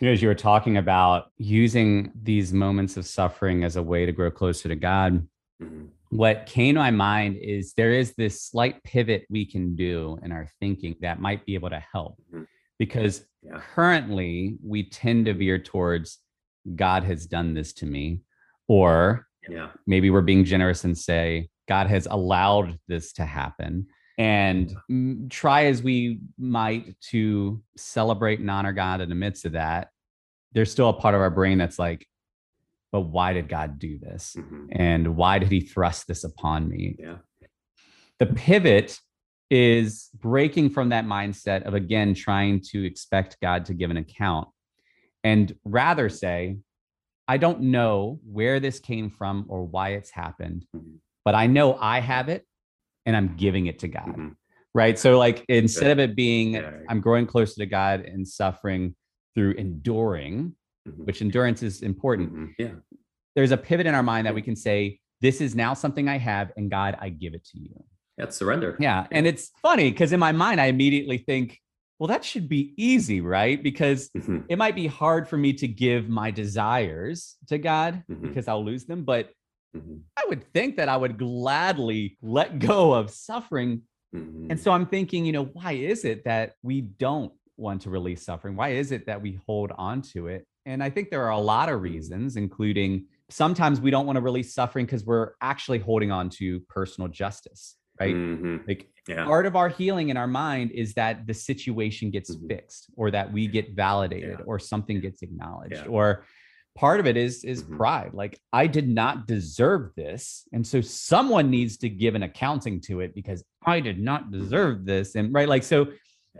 you 0.00 0.06
know, 0.06 0.12
as 0.12 0.22
you 0.22 0.28
were 0.28 0.34
talking 0.34 0.76
about 0.76 1.30
using 1.38 2.12
these 2.22 2.52
moments 2.52 2.96
of 2.96 3.04
suffering 3.04 3.64
as 3.64 3.76
a 3.76 3.82
way 3.82 4.06
to 4.06 4.12
grow 4.12 4.30
closer 4.30 4.68
to 4.68 4.76
god 4.76 5.26
mm-hmm 5.62 5.86
what 6.10 6.46
came 6.46 6.74
to 6.74 6.80
my 6.80 6.90
mind 6.90 7.36
is 7.36 7.74
there 7.74 7.92
is 7.92 8.14
this 8.14 8.42
slight 8.42 8.82
pivot 8.82 9.26
we 9.28 9.44
can 9.44 9.76
do 9.76 10.18
in 10.22 10.32
our 10.32 10.48
thinking 10.58 10.96
that 11.00 11.20
might 11.20 11.44
be 11.44 11.54
able 11.54 11.68
to 11.68 11.84
help 11.92 12.16
mm-hmm. 12.32 12.44
because 12.78 13.26
yeah. 13.42 13.60
currently 13.74 14.56
we 14.64 14.88
tend 14.88 15.26
to 15.26 15.34
veer 15.34 15.58
towards 15.58 16.18
God 16.74 17.04
has 17.04 17.26
done 17.26 17.54
this 17.54 17.72
to 17.74 17.86
me, 17.86 18.20
or 18.66 19.26
yeah. 19.48 19.68
maybe 19.86 20.10
we're 20.10 20.20
being 20.20 20.44
generous 20.44 20.84
and 20.84 20.96
say, 20.96 21.48
God 21.66 21.86
has 21.88 22.06
allowed 22.10 22.78
this 22.88 23.12
to 23.14 23.24
happen. 23.24 23.86
And 24.18 24.74
try 25.30 25.66
as 25.66 25.80
we 25.80 26.20
might 26.36 27.00
to 27.10 27.62
celebrate 27.76 28.40
and 28.40 28.50
honor 28.50 28.72
God 28.72 29.00
in 29.00 29.08
the 29.08 29.14
midst 29.14 29.44
of 29.44 29.52
that, 29.52 29.90
there's 30.52 30.72
still 30.72 30.88
a 30.88 30.92
part 30.92 31.14
of 31.14 31.20
our 31.20 31.30
brain 31.30 31.56
that's 31.56 31.78
like, 31.78 32.04
but 32.90 33.02
why 33.02 33.32
did 33.32 33.48
God 33.48 33.78
do 33.78 33.98
this? 33.98 34.34
Mm-hmm. 34.36 34.66
And 34.72 35.16
why 35.16 35.38
did 35.38 35.52
he 35.52 35.60
thrust 35.60 36.08
this 36.08 36.24
upon 36.24 36.68
me? 36.68 36.96
Yeah. 36.98 37.18
The 38.18 38.26
pivot 38.26 38.98
is 39.50 40.08
breaking 40.18 40.70
from 40.70 40.88
that 40.88 41.04
mindset 41.04 41.62
of 41.62 41.74
again 41.74 42.14
trying 42.14 42.60
to 42.60 42.84
expect 42.84 43.38
God 43.40 43.66
to 43.66 43.74
give 43.74 43.90
an 43.90 43.96
account 43.96 44.48
and 45.22 45.54
rather 45.64 46.08
say, 46.08 46.56
I 47.28 47.36
don't 47.36 47.60
know 47.60 48.18
where 48.24 48.58
this 48.58 48.80
came 48.80 49.10
from 49.10 49.46
or 49.48 49.64
why 49.64 49.90
it's 49.90 50.10
happened, 50.10 50.66
mm-hmm. 50.74 50.96
but 51.24 51.34
I 51.34 51.46
know 51.46 51.76
I 51.76 52.00
have 52.00 52.28
it 52.28 52.47
and 53.08 53.16
I'm 53.16 53.34
giving 53.36 53.66
it 53.66 53.78
to 53.80 53.88
God. 53.88 54.06
Mm-hmm. 54.06 54.28
Right. 54.74 54.98
So, 54.98 55.18
like, 55.18 55.44
instead 55.48 55.90
of 55.90 55.98
it 55.98 56.14
being. 56.14 56.62
I'm 56.88 57.00
growing 57.00 57.26
closer 57.26 57.54
to 57.56 57.66
God 57.66 58.02
and 58.02 58.28
suffering 58.28 58.94
through 59.34 59.52
enduring, 59.52 60.54
mm-hmm. 60.86 61.04
which 61.04 61.22
endurance 61.22 61.62
is 61.62 61.82
important. 61.82 62.32
Mm-hmm. 62.32 62.46
Yeah. 62.58 62.74
There's 63.34 63.50
a 63.50 63.56
pivot 63.56 63.86
in 63.86 63.94
our 63.94 64.02
mind 64.02 64.26
that 64.26 64.34
we 64.34 64.42
can 64.42 64.54
say, 64.54 65.00
this 65.20 65.40
is 65.40 65.54
now 65.54 65.74
something 65.74 66.06
I 66.08 66.18
have, 66.18 66.52
and 66.56 66.70
God, 66.70 66.96
I 67.00 67.08
give 67.08 67.34
it 67.34 67.44
to 67.46 67.58
you. 67.58 67.82
That's 68.18 68.36
surrender. 68.36 68.76
Yeah. 68.78 69.06
And 69.10 69.26
it's 69.26 69.50
funny 69.62 69.90
because 69.90 70.12
in 70.12 70.20
my 70.20 70.32
mind, 70.32 70.60
I 70.60 70.66
immediately 70.66 71.18
think, 71.18 71.58
well, 71.98 72.08
that 72.08 72.24
should 72.24 72.48
be 72.48 72.74
easy, 72.76 73.20
right? 73.20 73.60
Because 73.60 74.10
mm-hmm. 74.10 74.40
it 74.48 74.58
might 74.58 74.76
be 74.76 74.86
hard 74.86 75.28
for 75.28 75.36
me 75.36 75.54
to 75.54 75.66
give 75.66 76.08
my 76.08 76.30
desires 76.30 77.36
to 77.48 77.58
God 77.58 78.04
mm-hmm. 78.08 78.28
because 78.28 78.48
I'll 78.48 78.64
lose 78.64 78.84
them. 78.84 79.04
But 79.04 79.30
mm-hmm. 79.76 79.96
I 80.16 80.24
would 80.28 80.44
think 80.52 80.76
that 80.76 80.88
I 80.88 80.96
would 80.96 81.18
gladly 81.18 82.16
let 82.22 82.58
go 82.70 82.92
of 82.92 83.10
suffering. 83.10 83.82
Mm-hmm. 84.14 84.50
And 84.50 84.60
so 84.60 84.72
I'm 84.72 84.86
thinking, 84.86 85.24
you 85.24 85.32
know, 85.32 85.44
why 85.44 85.72
is 85.72 86.04
it 86.04 86.24
that 86.24 86.54
we 86.62 86.80
don't 86.80 87.32
want 87.56 87.82
to 87.82 87.90
release 87.90 88.24
suffering? 88.24 88.56
Why 88.56 88.70
is 88.70 88.92
it 88.92 89.06
that 89.06 89.20
we 89.20 89.40
hold 89.46 89.72
on 89.76 90.02
to 90.12 90.28
it? 90.28 90.46
And 90.64 90.82
I 90.82 90.90
think 90.90 91.10
there 91.10 91.24
are 91.24 91.30
a 91.30 91.38
lot 91.38 91.68
of 91.68 91.82
reasons, 91.82 92.36
including 92.36 93.06
sometimes 93.30 93.80
we 93.80 93.90
don't 93.90 94.06
want 94.06 94.16
to 94.16 94.22
release 94.22 94.54
suffering 94.54 94.86
because 94.86 95.04
we're 95.04 95.32
actually 95.40 95.78
holding 95.78 96.10
on 96.10 96.30
to 96.30 96.60
personal 96.68 97.08
justice, 97.08 97.76
right? 98.00 98.14
Mm-hmm. 98.14 98.58
Like 98.66 98.88
yeah. 99.08 99.24
part 99.24 99.46
of 99.46 99.56
our 99.56 99.68
healing 99.68 100.10
in 100.10 100.16
our 100.16 100.26
mind 100.26 100.70
is 100.72 100.94
that 100.94 101.26
the 101.26 101.34
situation 101.34 102.10
gets 102.10 102.34
mm-hmm. 102.34 102.48
fixed 102.48 102.86
or 102.96 103.10
that 103.10 103.32
we 103.32 103.46
get 103.46 103.74
validated 103.74 104.36
yeah. 104.38 104.44
or 104.46 104.58
something 104.58 105.00
gets 105.00 105.22
acknowledged 105.22 105.76
yeah. 105.76 105.86
or 105.90 106.24
part 106.78 107.00
of 107.00 107.06
it 107.06 107.16
is 107.16 107.44
is 107.44 107.62
mm-hmm. 107.62 107.76
pride 107.76 108.10
like 108.14 108.40
i 108.52 108.66
did 108.66 108.88
not 108.88 109.26
deserve 109.26 109.90
this 109.96 110.46
and 110.52 110.64
so 110.64 110.80
someone 110.80 111.50
needs 111.50 111.76
to 111.76 111.88
give 111.88 112.14
an 112.14 112.22
accounting 112.22 112.80
to 112.80 113.00
it 113.00 113.14
because 113.14 113.42
i 113.66 113.80
did 113.80 113.98
not 113.98 114.22
mm-hmm. 114.22 114.40
deserve 114.40 114.84
this 114.84 115.16
and 115.16 115.34
right 115.34 115.48
like 115.48 115.64
so 115.64 115.88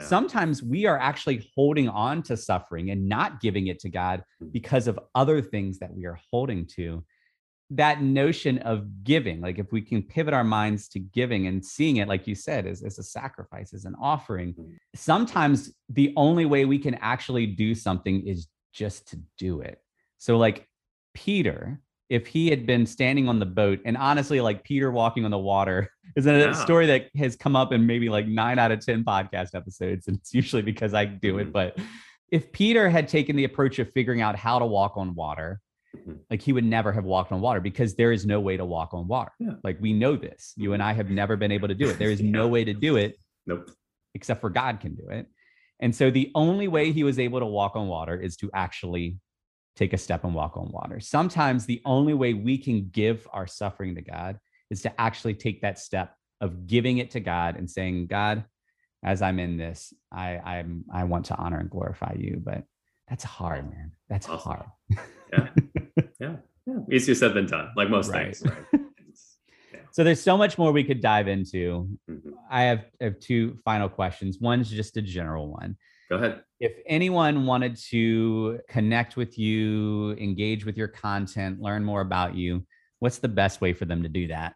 Sometimes 0.01 0.63
we 0.63 0.87
are 0.87 0.99
actually 0.99 1.49
holding 1.55 1.89
on 1.89 2.23
to 2.25 2.37
suffering 2.37 2.91
and 2.91 3.09
not 3.09 3.41
giving 3.41 3.67
it 3.67 3.81
to 3.81 3.89
God 3.89 4.23
hmm. 4.39 4.49
because 4.49 4.87
of 4.87 4.99
other 5.15 5.41
things 5.41 5.79
that 5.79 5.93
we 5.93 6.07
are 6.07 6.19
holding 6.31 6.67
to. 6.77 7.05
That 7.71 8.01
notion 8.03 8.59
of 8.59 9.05
giving, 9.05 9.43
like 9.43 9.59
if 9.59 9.73
we 9.73 9.83
can 9.83 10.03
pivot 10.03 10.33
our 10.33 10.45
minds 10.45 10.89
to 10.91 10.99
giving 10.99 11.49
and 11.49 11.65
seeing 11.65 11.97
it, 11.97 12.09
like 12.09 12.27
you 12.27 12.35
said, 12.35 12.67
as, 12.67 12.83
as 12.83 12.99
a 12.99 13.03
sacrifice, 13.03 13.75
as 13.75 13.85
an 13.85 13.95
offering, 14.01 14.53
hmm. 14.53 14.75
sometimes 14.95 15.73
the 15.89 16.13
only 16.17 16.47
way 16.47 16.65
we 16.65 16.79
can 16.79 16.95
actually 16.95 17.47
do 17.47 17.75
something 17.75 18.27
is 18.27 18.49
just 18.73 19.09
to 19.09 19.21
do 19.37 19.61
it. 19.61 19.83
So, 20.19 20.37
like 20.37 20.69
Peter, 21.15 21.81
if 22.09 22.27
he 22.27 22.49
had 22.49 22.67
been 22.67 22.87
standing 22.87 23.29
on 23.29 23.39
the 23.39 23.47
boat 23.47 23.81
and 23.85 23.97
honestly 23.97 24.41
like 24.41 24.65
peter 24.65 24.91
walking 24.91 25.25
on 25.25 25.31
the 25.31 25.39
water 25.39 25.91
is 26.17 26.27
a 26.27 26.39
yeah. 26.39 26.53
story 26.53 26.87
that 26.87 27.07
has 27.17 27.37
come 27.37 27.57
up 27.57 27.73
in 27.73 27.87
maybe 27.87 28.09
like 28.09 28.27
nine 28.27 28.59
out 28.59 28.71
of 28.71 28.85
ten 28.85 29.05
podcast 29.05 29.55
episodes 29.55 30.09
and 30.09 30.17
it's 30.17 30.35
usually 30.35 30.63
because 30.63 30.95
i 30.95 31.05
do 31.05 31.33
mm-hmm. 31.35 31.41
it 31.41 31.53
but 31.53 31.79
if 32.31 32.53
peter 32.53 32.89
had 32.89 33.09
taken 33.09 33.37
the 33.37 33.45
approach 33.45 33.79
of 33.79 33.91
figuring 33.93 34.21
out 34.21 34.37
how 34.37 34.59
to 34.59 34.67
walk 34.67 34.97
on 34.97 35.15
water 35.15 35.61
mm-hmm. 35.97 36.15
like 36.31 36.43
he 36.43 36.53
would 36.53 36.65
never 36.65 36.93
have 36.93 37.05
walked 37.05 37.33
on 37.33 37.41
water 37.41 37.61
because 37.61 37.95
there 37.95 38.13
is 38.13 38.27
no 38.27 38.41
way 38.41 38.57
to 38.57 38.65
walk 38.65 38.95
on 38.95 39.07
water 39.07 39.33
yeah. 39.39 39.53
like 39.63 39.79
we 39.81 39.93
know 39.93 40.17
this 40.17 40.53
you 40.57 40.73
and 40.73 40.83
i 40.83 40.93
have 40.93 41.11
never 41.11 41.37
been 41.37 41.53
able 41.53 41.69
to 41.69 41.75
do 41.75 41.89
it 41.89 41.99
there 41.99 42.11
is 42.11 42.21
yeah. 42.23 42.31
no 42.31 42.49
way 42.49 42.65
to 42.65 42.75
do 42.75 42.97
it 42.97 43.19
nope 43.47 43.71
except 44.15 44.41
for 44.41 44.51
god 44.51 44.81
can 44.81 44.95
do 44.95 45.09
it 45.11 45.27
and 45.81 45.95
so 45.95 46.11
the 46.11 46.33
only 46.35 46.67
way 46.67 46.91
he 46.91 47.05
was 47.05 47.21
able 47.21 47.39
to 47.39 47.47
walk 47.47 47.77
on 47.77 47.87
water 47.87 48.19
is 48.19 48.37
to 48.37 48.51
actually 48.53 49.17
take 49.79 49.93
a 49.93 49.99
step 49.99 50.25
and 50.25 50.35
walk 50.35 50.57
on 50.57 50.71
water. 50.73 50.99
Sometimes 50.99 51.65
the 51.65 51.81
only 51.85 52.13
way 52.13 52.35
we 52.35 52.59
can 52.59 52.89
give 52.91 53.27
our 53.33 53.47
suffering 53.47 53.95
to 53.95 54.03
God 54.03 54.39
is 54.71 54.83
to 54.83 55.01
actually 55.01 55.35
take 55.35 55.63
that 55.63 55.79
step 55.79 56.15
of 56.41 56.67
giving 56.67 56.99
it 56.99 57.13
to 57.13 57.21
God 57.21 57.57
and 57.57 57.71
saying, 57.71 58.09
God, 58.09 58.45
as 59.05 59.23
I'm 59.23 59.39
in 59.39 59.57
this, 59.57 59.95
I 60.13 60.39
I'm 60.39 60.85
I 60.93 61.05
want 61.05 61.27
to 61.27 61.37
honor 61.37 61.61
and 61.61 61.71
glorify 61.71 62.15
you. 62.19 62.43
But 62.45 62.65
that's 63.09 63.25
hard, 63.25 63.71
man. 63.71 63.93
That's 64.09 64.29
awesome. 64.29 64.53
hard. 64.53 64.67
yeah. 65.33 65.49
yeah. 66.21 66.37
Yeah. 66.67 66.81
Easier 66.93 67.15
said 67.15 67.33
than 67.33 67.47
done, 67.47 67.71
like 67.77 67.89
most 67.89 68.11
right. 68.11 68.37
things. 68.37 68.43
Right. 68.45 68.83
So 69.91 70.05
there's 70.05 70.23
so 70.23 70.37
much 70.37 70.59
more 70.59 70.71
we 70.71 70.85
could 70.85 71.01
dive 71.01 71.27
into. 71.27 71.89
Mm-hmm. 72.09 72.31
I 72.49 72.63
have, 72.63 72.85
I 73.01 73.05
have 73.05 73.19
two 73.19 73.59
final 73.65 73.89
questions. 73.89 74.39
One's 74.39 74.71
just 74.71 74.97
a 74.97 75.03
general 75.03 75.51
one. 75.51 75.77
Go 76.11 76.17
ahead. 76.17 76.43
If 76.59 76.73
anyone 76.87 77.47
wanted 77.47 77.77
to 77.91 78.61
connect 78.69 79.17
with 79.17 79.39
you, 79.39 80.13
engage 80.13 80.65
with 80.65 80.77
your 80.77 80.89
content, 80.89 81.61
learn 81.61 81.85
more 81.85 82.01
about 82.01 82.35
you, 82.35 82.67
what's 82.99 83.19
the 83.19 83.29
best 83.29 83.61
way 83.61 83.73
for 83.73 83.85
them 83.85 84.03
to 84.03 84.09
do 84.09 84.29
that? 84.29 84.55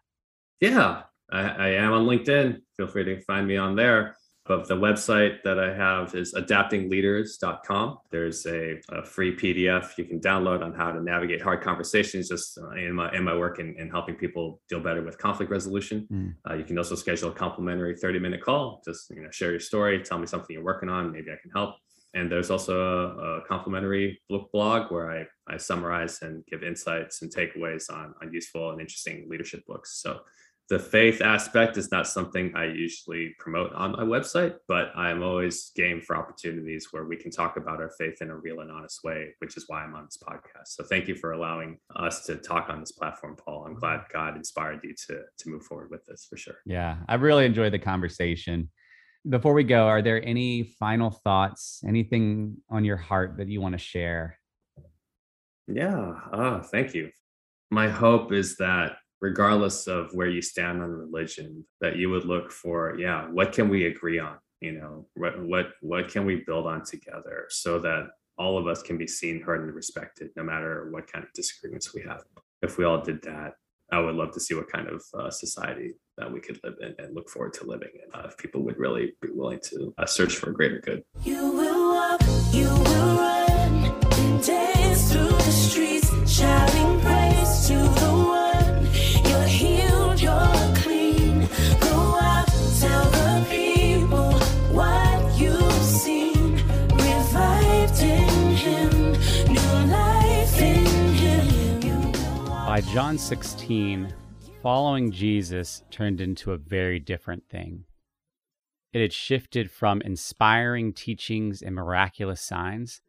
Yeah, 0.59 1.03
I, 1.31 1.41
I 1.41 1.67
am 1.69 1.93
on 1.93 2.05
LinkedIn. 2.05 2.59
Feel 2.75 2.87
free 2.87 3.03
to 3.05 3.21
find 3.21 3.47
me 3.47 3.57
on 3.57 3.75
there. 3.75 4.15
But 4.45 4.67
the 4.67 4.75
website 4.75 5.41
that 5.43 5.57
I 5.57 5.73
have 5.73 6.15
is 6.15 6.33
adaptingleaders.com. 6.33 7.97
There's 8.11 8.45
a, 8.45 8.81
a, 8.89 9.03
free 9.05 9.37
PDF 9.37 9.97
you 9.97 10.03
can 10.03 10.19
download 10.19 10.61
on 10.61 10.73
how 10.73 10.91
to 10.91 11.01
navigate 11.01 11.41
hard 11.41 11.61
conversations 11.61 12.27
just 12.27 12.57
uh, 12.57 12.71
in 12.71 12.93
my, 12.93 13.13
in 13.13 13.23
my 13.23 13.35
work 13.35 13.59
in, 13.59 13.73
in 13.79 13.89
helping 13.89 14.15
people 14.15 14.59
deal 14.67 14.81
better 14.81 15.01
with 15.01 15.17
conflict 15.17 15.49
resolution. 15.49 16.07
Mm. 16.11 16.35
Uh, 16.49 16.55
you 16.55 16.65
can 16.65 16.77
also 16.77 16.95
schedule 16.95 17.31
a 17.31 17.33
complimentary 17.33 17.95
30 17.95 18.19
minute 18.19 18.41
call. 18.41 18.81
Just 18.83 19.09
you 19.11 19.21
know, 19.21 19.31
share 19.31 19.51
your 19.51 19.61
story, 19.61 20.03
tell 20.03 20.17
me 20.17 20.27
something 20.27 20.53
you're 20.53 20.63
working 20.63 20.89
on. 20.89 21.13
Maybe 21.13 21.31
I 21.31 21.37
can 21.41 21.51
help. 21.51 21.75
And 22.13 22.31
there's 22.31 22.51
also 22.51 22.81
a, 22.81 23.37
a 23.37 23.41
complimentary 23.47 24.21
book 24.29 24.51
blog 24.51 24.91
where 24.91 25.09
I, 25.09 25.53
I 25.53 25.57
summarize 25.57 26.21
and 26.21 26.45
give 26.45 26.63
insights 26.63 27.21
and 27.21 27.33
takeaways 27.33 27.89
on, 27.89 28.13
on 28.21 28.33
useful 28.33 28.71
and 28.71 28.81
interesting 28.81 29.25
leadership 29.29 29.63
books. 29.67 30.01
So 30.01 30.19
the 30.73 30.79
faith 30.79 31.21
aspect 31.21 31.77
is 31.77 31.91
not 31.91 32.07
something 32.07 32.51
I 32.55 32.65
usually 32.65 33.35
promote 33.37 33.71
on 33.73 33.91
my 33.91 34.01
website, 34.01 34.55
but 34.67 34.91
I'm 34.95 35.21
always 35.21 35.69
game 35.75 36.01
for 36.01 36.17
opportunities 36.17 36.87
where 36.89 37.05
we 37.05 37.15
can 37.15 37.29
talk 37.29 37.57
about 37.57 37.79
our 37.79 37.91
faith 37.91 38.23
in 38.23 38.31
a 38.31 38.35
real 38.35 38.61
and 38.61 38.71
honest 38.71 39.03
way, 39.03 39.35
which 39.37 39.55
is 39.55 39.65
why 39.67 39.83
I'm 39.83 39.93
on 39.93 40.05
this 40.05 40.17
podcast. 40.17 40.69
So 40.69 40.83
thank 40.83 41.07
you 41.07 41.13
for 41.13 41.33
allowing 41.33 41.77
us 41.95 42.25
to 42.25 42.37
talk 42.37 42.69
on 42.69 42.79
this 42.79 42.91
platform, 42.91 43.35
Paul. 43.35 43.65
I'm 43.67 43.75
glad 43.75 44.01
God 44.11 44.35
inspired 44.35 44.79
you 44.83 44.95
to 45.05 45.21
to 45.37 45.49
move 45.49 45.61
forward 45.61 45.91
with 45.91 46.03
this 46.07 46.25
for 46.27 46.37
sure. 46.37 46.57
Yeah, 46.65 46.97
I 47.07 47.15
really 47.15 47.45
enjoyed 47.45 47.71
the 47.71 47.77
conversation. 47.77 48.71
Before 49.29 49.53
we 49.53 49.63
go, 49.63 49.85
are 49.85 50.01
there 50.01 50.25
any 50.25 50.63
final 50.79 51.11
thoughts, 51.11 51.83
anything 51.87 52.57
on 52.71 52.83
your 52.83 52.97
heart 52.97 53.35
that 53.37 53.47
you 53.47 53.61
want 53.61 53.73
to 53.73 53.77
share? 53.77 54.39
Yeah, 55.67 56.13
oh, 56.33 56.61
thank 56.61 56.95
you. 56.95 57.11
My 57.69 57.89
hope 57.89 58.33
is 58.33 58.57
that 58.57 58.93
regardless 59.23 59.87
of 59.87 60.09
where 60.13 60.27
you 60.27 60.41
stand 60.41 60.83
on 60.83 60.89
religion, 60.89 61.65
that 61.79 61.95
you 61.95 62.09
would 62.09 62.25
look 62.25 62.51
for, 62.51 62.97
yeah, 62.99 63.25
what 63.31 63.53
can 63.53 63.69
we 63.69 63.85
agree 63.85 64.19
on? 64.19 64.35
You 64.59 64.73
know, 64.73 65.07
what 65.15 65.41
what 65.43 65.67
what 65.81 66.09
can 66.09 66.25
we 66.25 66.43
build 66.45 66.67
on 66.67 66.83
together 66.83 67.45
so 67.49 67.79
that 67.79 68.07
all 68.37 68.57
of 68.57 68.67
us 68.67 68.81
can 68.81 68.97
be 68.97 69.07
seen, 69.07 69.41
heard, 69.41 69.61
and 69.63 69.73
respected, 69.73 70.29
no 70.35 70.43
matter 70.43 70.89
what 70.91 71.11
kind 71.11 71.23
of 71.23 71.31
disagreements 71.33 71.93
we 71.93 72.01
have. 72.01 72.23
If 72.61 72.77
we 72.77 72.85
all 72.85 73.01
did 73.01 73.21
that, 73.23 73.53
I 73.91 73.99
would 73.99 74.15
love 74.15 74.31
to 74.33 74.39
see 74.39 74.55
what 74.55 74.71
kind 74.71 74.87
of 74.87 75.03
uh, 75.17 75.29
society 75.29 75.93
that 76.17 76.31
we 76.31 76.39
could 76.39 76.59
live 76.63 76.75
in 76.81 76.95
and 76.97 77.15
look 77.15 77.29
forward 77.29 77.53
to 77.55 77.65
living 77.65 77.93
in 77.93 78.19
uh, 78.19 78.27
if 78.27 78.37
people 78.37 78.61
would 78.63 78.77
really 78.77 79.13
be 79.21 79.29
willing 79.31 79.59
to 79.71 79.93
uh, 79.97 80.05
search 80.05 80.35
for 80.35 80.49
a 80.49 80.53
greater 80.53 80.79
good. 80.79 81.03
You 81.23 81.51
will 81.51 81.93
walk, 81.93 82.21
you 82.51 82.69
will 82.69 83.17
run, 83.17 84.41
through 84.41 85.37
the 85.47 85.51
streets, 85.51 86.09
shouting 86.31 86.92
John 102.93 103.17
16, 103.17 104.13
following 104.61 105.11
Jesus 105.11 105.81
turned 105.89 106.21
into 106.21 106.51
a 106.51 106.59
very 106.59 106.99
different 106.99 107.49
thing. 107.49 107.85
It 108.93 109.01
had 109.01 109.11
shifted 109.11 109.71
from 109.71 110.03
inspiring 110.03 110.93
teachings 110.93 111.63
and 111.63 111.73
miraculous 111.73 112.39
signs 112.39 113.01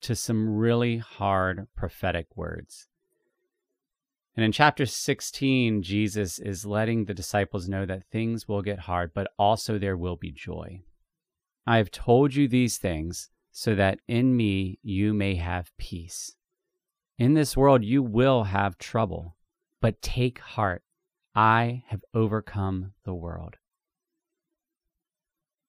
to 0.00 0.14
some 0.14 0.56
really 0.56 0.96
hard 0.96 1.66
prophetic 1.76 2.28
words. 2.36 2.88
And 4.34 4.46
in 4.46 4.50
chapter 4.50 4.86
16, 4.86 5.82
Jesus 5.82 6.38
is 6.38 6.64
letting 6.64 7.04
the 7.04 7.12
disciples 7.12 7.68
know 7.68 7.84
that 7.84 8.08
things 8.10 8.48
will 8.48 8.62
get 8.62 8.78
hard, 8.78 9.12
but 9.12 9.30
also 9.38 9.78
there 9.78 9.98
will 9.98 10.16
be 10.16 10.32
joy. 10.32 10.80
I 11.66 11.76
have 11.76 11.90
told 11.90 12.34
you 12.34 12.48
these 12.48 12.78
things 12.78 13.28
so 13.52 13.74
that 13.74 14.00
in 14.08 14.34
me 14.34 14.78
you 14.82 15.12
may 15.12 15.34
have 15.34 15.76
peace. 15.76 16.37
In 17.18 17.34
this 17.34 17.56
world 17.56 17.82
you 17.82 18.00
will 18.00 18.44
have 18.44 18.78
trouble, 18.78 19.36
but 19.80 20.00
take 20.00 20.38
heart. 20.38 20.82
I 21.34 21.82
have 21.88 22.04
overcome 22.14 22.92
the 23.04 23.14
world. 23.14 23.56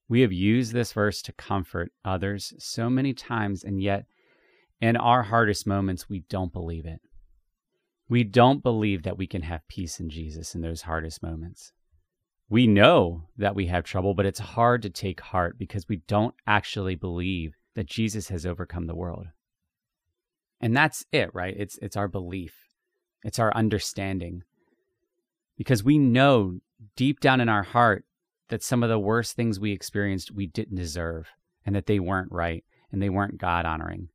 We 0.07 0.21
have 0.21 0.31
used 0.31 0.73
this 0.73 0.93
verse 0.93 1.21
to 1.23 1.33
comfort 1.33 1.91
others 2.05 2.53
so 2.59 2.89
many 2.89 3.13
times, 3.13 3.63
and 3.63 3.81
yet 3.81 4.05
in 4.79 4.95
our 4.95 5.23
hardest 5.23 5.65
moments, 5.65 6.07
we 6.07 6.23
don't 6.29 6.53
believe 6.53 6.85
it. 6.85 7.01
We 8.07 8.23
don't 8.23 8.63
believe 8.63 9.03
that 9.03 9.17
we 9.17 9.27
can 9.27 9.41
have 9.41 9.67
peace 9.67 9.99
in 9.99 10.09
Jesus 10.09 10.55
in 10.55 10.61
those 10.61 10.83
hardest 10.83 11.21
moments. 11.21 11.73
We 12.47 12.65
know 12.65 13.23
that 13.37 13.55
we 13.55 13.67
have 13.67 13.83
trouble, 13.83 14.13
but 14.13 14.25
it's 14.25 14.39
hard 14.39 14.81
to 14.83 14.89
take 14.89 15.19
heart 15.19 15.57
because 15.59 15.87
we 15.87 15.97
don't 16.07 16.33
actually 16.47 16.95
believe 16.95 17.53
that 17.75 17.85
Jesus 17.85 18.29
has 18.29 18.45
overcome 18.45 18.87
the 18.87 18.95
world. 18.95 19.27
And 20.61 20.75
that's 20.75 21.05
it, 21.11 21.29
right? 21.33 21.55
It's 21.57 21.77
it's 21.81 21.97
our 21.97 22.07
belief. 22.07 22.53
It's 23.23 23.39
our 23.39 23.53
understanding 23.55 24.43
because 25.57 25.83
we 25.83 25.97
know 25.97 26.59
deep 26.95 27.19
down 27.19 27.41
in 27.41 27.49
our 27.49 27.63
heart 27.63 28.05
that 28.47 28.63
some 28.63 28.81
of 28.81 28.89
the 28.89 28.99
worst 28.99 29.35
things 29.35 29.59
we 29.59 29.71
experienced 29.71 30.31
we 30.31 30.47
didn't 30.47 30.77
deserve 30.77 31.27
and 31.65 31.75
that 31.75 31.85
they 31.85 31.99
weren't 31.99 32.31
right 32.31 32.63
and 32.91 33.01
they 33.01 33.09
weren't 33.09 33.37
God 33.37 33.65
honoring. 33.65 34.09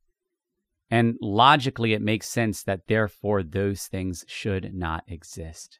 And 0.89 1.15
logically, 1.21 1.93
it 1.93 2.01
makes 2.01 2.27
sense 2.27 2.63
that 2.63 2.87
therefore 2.87 3.43
those 3.43 3.87
things 3.87 4.23
should 4.27 4.73
not 4.73 5.03
exist. 5.07 5.79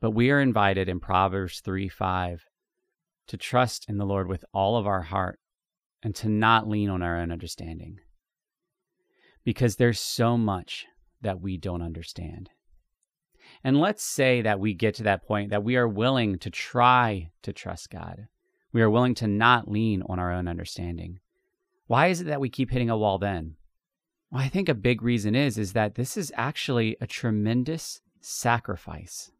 But 0.00 0.12
we 0.12 0.30
are 0.30 0.40
invited 0.40 0.88
in 0.88 1.00
Proverbs 1.00 1.60
3 1.60 1.88
5 1.88 2.44
to 3.28 3.36
trust 3.36 3.88
in 3.88 3.98
the 3.98 4.06
Lord 4.06 4.28
with 4.28 4.44
all 4.52 4.76
of 4.76 4.86
our 4.86 5.02
heart 5.02 5.40
and 6.02 6.14
to 6.16 6.28
not 6.28 6.68
lean 6.68 6.90
on 6.90 7.02
our 7.02 7.18
own 7.18 7.32
understanding. 7.32 7.98
Because 9.46 9.76
there's 9.76 10.00
so 10.00 10.36
much 10.36 10.86
that 11.22 11.40
we 11.40 11.56
don't 11.56 11.80
understand. 11.80 12.50
And 13.62 13.80
let's 13.80 14.02
say 14.02 14.42
that 14.42 14.58
we 14.58 14.74
get 14.74 14.96
to 14.96 15.04
that 15.04 15.24
point 15.24 15.50
that 15.50 15.62
we 15.62 15.76
are 15.76 15.86
willing 15.86 16.40
to 16.40 16.50
try 16.50 17.30
to 17.42 17.52
trust 17.52 17.90
God. 17.90 18.26
We 18.72 18.82
are 18.82 18.90
willing 18.90 19.14
to 19.14 19.28
not 19.28 19.70
lean 19.70 20.02
on 20.08 20.18
our 20.18 20.32
own 20.32 20.48
understanding. 20.48 21.20
Why 21.86 22.08
is 22.08 22.20
it 22.20 22.24
that 22.24 22.40
we 22.40 22.48
keep 22.48 22.72
hitting 22.72 22.90
a 22.90 22.98
wall 22.98 23.18
then? 23.18 23.54
Well, 24.32 24.42
I 24.42 24.48
think 24.48 24.68
a 24.68 24.74
big 24.74 25.00
reason 25.00 25.36
is 25.36 25.56
is 25.58 25.74
that 25.74 25.94
this 25.94 26.16
is 26.16 26.32
actually 26.36 26.96
a 27.00 27.06
tremendous 27.06 28.00
sacrifice. 28.20 29.30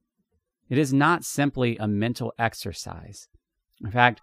It 0.68 0.78
is 0.78 0.92
not 0.92 1.24
simply 1.24 1.76
a 1.78 1.88
mental 1.88 2.32
exercise. 2.38 3.26
In 3.84 3.90
fact, 3.90 4.22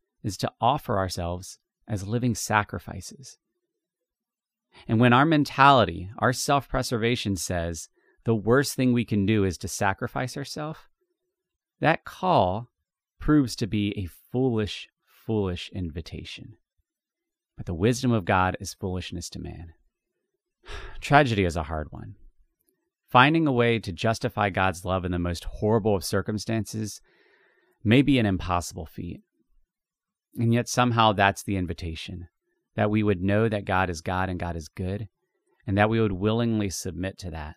is 0.23 0.37
to 0.37 0.51
offer 0.59 0.97
ourselves 0.97 1.59
as 1.87 2.07
living 2.07 2.35
sacrifices. 2.35 3.37
And 4.87 4.99
when 4.99 5.13
our 5.13 5.25
mentality, 5.25 6.09
our 6.19 6.33
self 6.33 6.69
preservation 6.69 7.35
says 7.35 7.89
the 8.23 8.35
worst 8.35 8.75
thing 8.75 8.93
we 8.93 9.05
can 9.05 9.25
do 9.25 9.43
is 9.43 9.57
to 9.59 9.67
sacrifice 9.67 10.37
ourselves, 10.37 10.79
that 11.79 12.05
call 12.05 12.69
proves 13.19 13.55
to 13.57 13.67
be 13.67 13.93
a 13.97 14.07
foolish, 14.31 14.87
foolish 15.05 15.69
invitation. 15.73 16.55
But 17.57 17.65
the 17.65 17.73
wisdom 17.73 18.11
of 18.11 18.25
God 18.25 18.55
is 18.59 18.73
foolishness 18.73 19.29
to 19.31 19.39
man. 19.39 19.73
Tragedy 21.01 21.43
is 21.43 21.55
a 21.55 21.63
hard 21.63 21.91
one. 21.91 22.15
Finding 23.09 23.45
a 23.45 23.51
way 23.51 23.77
to 23.79 23.91
justify 23.91 24.49
God's 24.49 24.85
love 24.85 25.03
in 25.03 25.11
the 25.11 25.19
most 25.19 25.43
horrible 25.43 25.95
of 25.95 26.03
circumstances 26.03 27.01
may 27.83 28.01
be 28.01 28.19
an 28.19 28.25
impossible 28.25 28.85
feat. 28.85 29.21
And 30.37 30.53
yet, 30.53 30.69
somehow, 30.69 31.13
that's 31.13 31.43
the 31.43 31.57
invitation 31.57 32.27
that 32.75 32.89
we 32.89 33.03
would 33.03 33.21
know 33.21 33.49
that 33.49 33.65
God 33.65 33.89
is 33.89 34.01
God 34.01 34.29
and 34.29 34.39
God 34.39 34.55
is 34.55 34.69
good, 34.69 35.07
and 35.67 35.77
that 35.77 35.89
we 35.89 35.99
would 35.99 36.13
willingly 36.13 36.69
submit 36.69 37.17
to 37.19 37.31
that, 37.31 37.55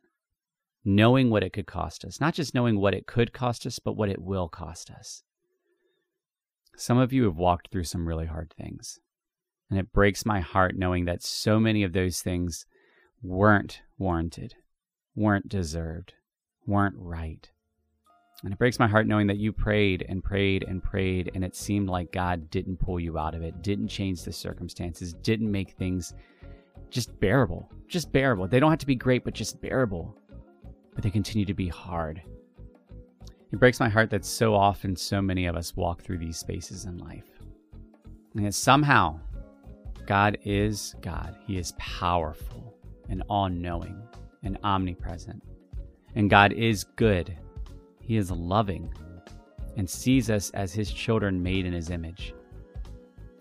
knowing 0.85 1.31
what 1.31 1.45
it 1.45 1.53
could 1.53 1.67
cost 1.67 2.05
us. 2.05 2.21
Not 2.21 2.35
just 2.35 2.55
knowing 2.55 2.81
what 2.81 2.95
it 2.95 3.07
could 3.07 3.33
cost 3.33 3.65
us, 3.65 3.79
but 3.79 3.97
what 3.97 4.09
it 4.09 4.21
will 4.21 4.49
cost 4.49 4.91
us. 4.91 5.23
Some 6.77 6.99
of 6.99 7.13
you 7.13 7.25
have 7.25 7.37
walked 7.37 7.71
through 7.71 7.85
some 7.85 8.09
really 8.09 8.27
hard 8.27 8.53
things, 8.57 8.99
and 9.71 9.79
it 9.79 9.93
breaks 9.93 10.27
my 10.27 10.41
heart 10.41 10.75
knowing 10.77 11.05
that 11.05 11.23
so 11.23 11.61
many 11.61 11.85
of 11.85 11.93
those 11.93 12.21
things 12.21 12.67
weren't 13.23 13.81
warranted, 13.97 14.55
weren't 15.15 15.49
deserved, 15.49 16.15
weren't 16.67 16.97
right. 16.99 17.51
And 18.43 18.53
it 18.53 18.59
breaks 18.59 18.79
my 18.79 18.89
heart 18.89 19.07
knowing 19.07 19.27
that 19.29 19.39
you 19.39 19.53
prayed 19.53 20.05
and 20.09 20.23
prayed 20.23 20.65
and 20.65 20.83
prayed, 20.83 21.31
and 21.35 21.45
it 21.45 21.57
seemed 21.57 21.89
like 21.89 22.13
God 22.13 22.51
didn't 22.51 22.77
pull 22.77 23.01
you 23.01 23.19
out 23.19 23.35
of 23.35 23.43
it, 23.43 23.63
didn't 23.63 23.89
change 23.89 24.23
the 24.23 24.33
circumstances, 24.33 25.15
didn't 25.15 25.51
make 25.51 25.73
things 25.73 26.13
just 26.91 27.19
bearable. 27.21 27.71
Just 27.89 28.13
bearable. 28.13 28.47
They 28.47 28.61
don't 28.61 28.71
have 28.71 28.79
to 28.81 28.87
be 28.87 28.95
great, 28.95 29.25
but 29.25 29.35
just 29.35 29.61
bearable. 29.61 30.17
But 30.95 31.03
they 31.03 31.11
continue 31.11 31.47
to 31.47 31.55
be 31.55 31.69
hard. 31.69 32.23
It 33.53 33.59
breaks 33.59 33.81
my 33.81 33.89
heart 33.89 34.11
that 34.11 34.25
so 34.25 34.55
often 34.55 34.97
so 34.97 35.23
many 35.23 35.47
of 35.47 35.57
us 35.57 35.77
walk 35.77 36.03
through 36.03 36.19
these 36.19 36.39
spaces 36.39 36.85
in 36.85 36.99
life. 36.99 37.29
And 38.35 38.45
that 38.45 38.55
somehow 38.55 39.21
God 40.07 40.39
is 40.45 40.95
God. 41.01 41.37
He 41.47 41.57
is 41.57 41.73
powerful 41.79 42.77
and 43.09 43.23
all 43.29 43.49
knowing 43.49 44.03
and 44.43 44.59
omnipresent. 44.65 45.43
And 46.15 46.29
God 46.29 46.53
is 46.53 46.85
good 46.85 47.37
he 48.07 48.17
is 48.17 48.31
loving 48.31 48.93
and 49.77 49.89
sees 49.89 50.31
us 50.31 50.51
as 50.51 50.73
his 50.73 50.91
children 50.91 51.43
made 51.43 51.67
in 51.67 51.73
his 51.73 51.91
image. 51.91 52.35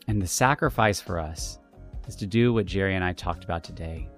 And 0.07 0.22
the 0.22 0.28
sacrifice 0.28 0.99
for 0.99 1.20
us 1.20 1.59
is 2.07 2.16
to 2.18 2.26
do 2.26 2.53
what 2.53 2.66
Jerry 2.66 2.95
and 2.95 3.03
I 3.03 3.14
talked 3.14 3.43
about 3.43 3.64
today 3.64 4.09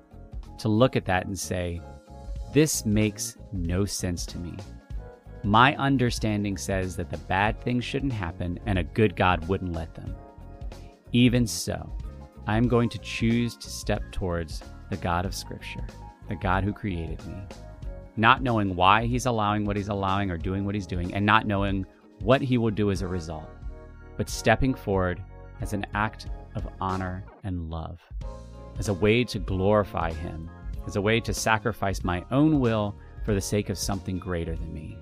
to 0.59 0.69
look 0.69 0.95
at 0.95 1.05
that 1.05 1.25
and 1.25 1.37
say, 1.37 1.81
This 2.53 2.85
makes 2.85 3.37
no 3.51 3.85
sense 3.85 4.25
to 4.27 4.37
me. 4.37 4.55
My 5.43 5.75
understanding 5.75 6.57
says 6.57 6.95
that 6.95 7.11
the 7.11 7.17
bad 7.17 7.61
things 7.61 7.83
shouldn't 7.83 8.13
happen 8.13 8.59
and 8.65 8.79
a 8.79 8.83
good 8.83 9.15
God 9.15 9.47
wouldn't 9.47 9.73
let 9.73 9.93
them. 9.93 10.15
Even 11.11 11.45
so, 11.45 11.91
I 12.47 12.57
am 12.57 12.67
going 12.67 12.89
to 12.89 12.97
choose 12.99 13.55
to 13.57 13.69
step 13.69 14.03
towards 14.11 14.63
the 14.89 14.97
God 14.97 15.25
of 15.25 15.35
Scripture, 15.35 15.85
the 16.29 16.35
God 16.35 16.63
who 16.63 16.73
created 16.73 17.23
me, 17.27 17.35
not 18.17 18.41
knowing 18.41 18.75
why 18.75 19.05
he's 19.05 19.25
allowing 19.25 19.65
what 19.65 19.75
he's 19.75 19.89
allowing 19.89 20.31
or 20.31 20.37
doing 20.37 20.65
what 20.65 20.75
he's 20.75 20.87
doing, 20.87 21.13
and 21.13 21.25
not 21.25 21.45
knowing 21.47 21.85
what 22.21 22.41
he 22.41 22.57
will 22.57 22.71
do 22.71 22.91
as 22.91 23.01
a 23.01 23.07
result, 23.07 23.49
but 24.17 24.29
stepping 24.29 24.73
forward 24.73 25.21
as 25.61 25.73
an 25.73 25.85
act 25.93 26.27
of 26.55 26.67
honor 26.79 27.23
and 27.43 27.69
love, 27.69 27.99
as 28.79 28.87
a 28.87 28.93
way 28.93 29.23
to 29.23 29.39
glorify 29.39 30.11
him, 30.13 30.49
as 30.87 30.95
a 30.95 31.01
way 31.01 31.19
to 31.19 31.33
sacrifice 31.33 32.03
my 32.03 32.23
own 32.31 32.59
will 32.59 32.95
for 33.25 33.33
the 33.33 33.41
sake 33.41 33.69
of 33.69 33.77
something 33.77 34.19
greater 34.19 34.55
than 34.55 34.73
me. 34.73 34.97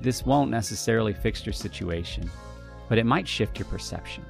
this 0.00 0.24
won't 0.24 0.50
necessarily 0.50 1.12
fix 1.12 1.44
your 1.44 1.52
situation, 1.52 2.30
but 2.88 2.98
it 2.98 3.06
might 3.06 3.26
shift 3.26 3.58
your 3.58 3.66
perception. 3.66 4.24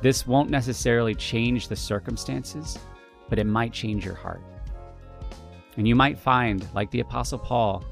This 0.00 0.26
won't 0.26 0.50
necessarily 0.50 1.14
change 1.14 1.68
the 1.68 1.76
circumstances, 1.76 2.78
but 3.28 3.38
it 3.38 3.46
might 3.46 3.72
change 3.72 4.04
your 4.04 4.14
heart. 4.14 4.42
And 5.76 5.88
you 5.88 5.94
might 5.94 6.18
find, 6.18 6.66
like 6.74 6.90
the 6.90 7.00
Apostle 7.00 7.38
Paul, 7.38 7.84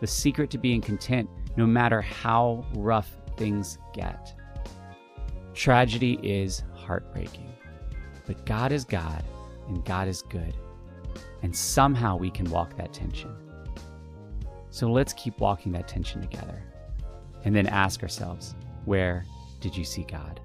the 0.00 0.06
secret 0.06 0.50
to 0.50 0.58
being 0.58 0.80
content 0.80 1.28
no 1.56 1.66
matter 1.66 2.00
how 2.00 2.64
rough 2.74 3.16
things 3.36 3.78
get. 3.94 4.34
Tragedy 5.54 6.18
is 6.22 6.62
heartbreaking, 6.74 7.52
but 8.26 8.44
God 8.44 8.72
is 8.72 8.84
God 8.84 9.24
and 9.68 9.84
God 9.84 10.08
is 10.08 10.22
good. 10.22 10.54
And 11.42 11.54
somehow 11.54 12.16
we 12.16 12.30
can 12.30 12.48
walk 12.50 12.76
that 12.76 12.92
tension. 12.92 13.34
So 14.70 14.90
let's 14.90 15.12
keep 15.14 15.38
walking 15.40 15.72
that 15.72 15.88
tension 15.88 16.20
together 16.20 16.62
and 17.44 17.54
then 17.54 17.66
ask 17.66 18.02
ourselves 18.02 18.54
where 18.84 19.24
did 19.60 19.76
you 19.76 19.84
see 19.84 20.02
God? 20.04 20.40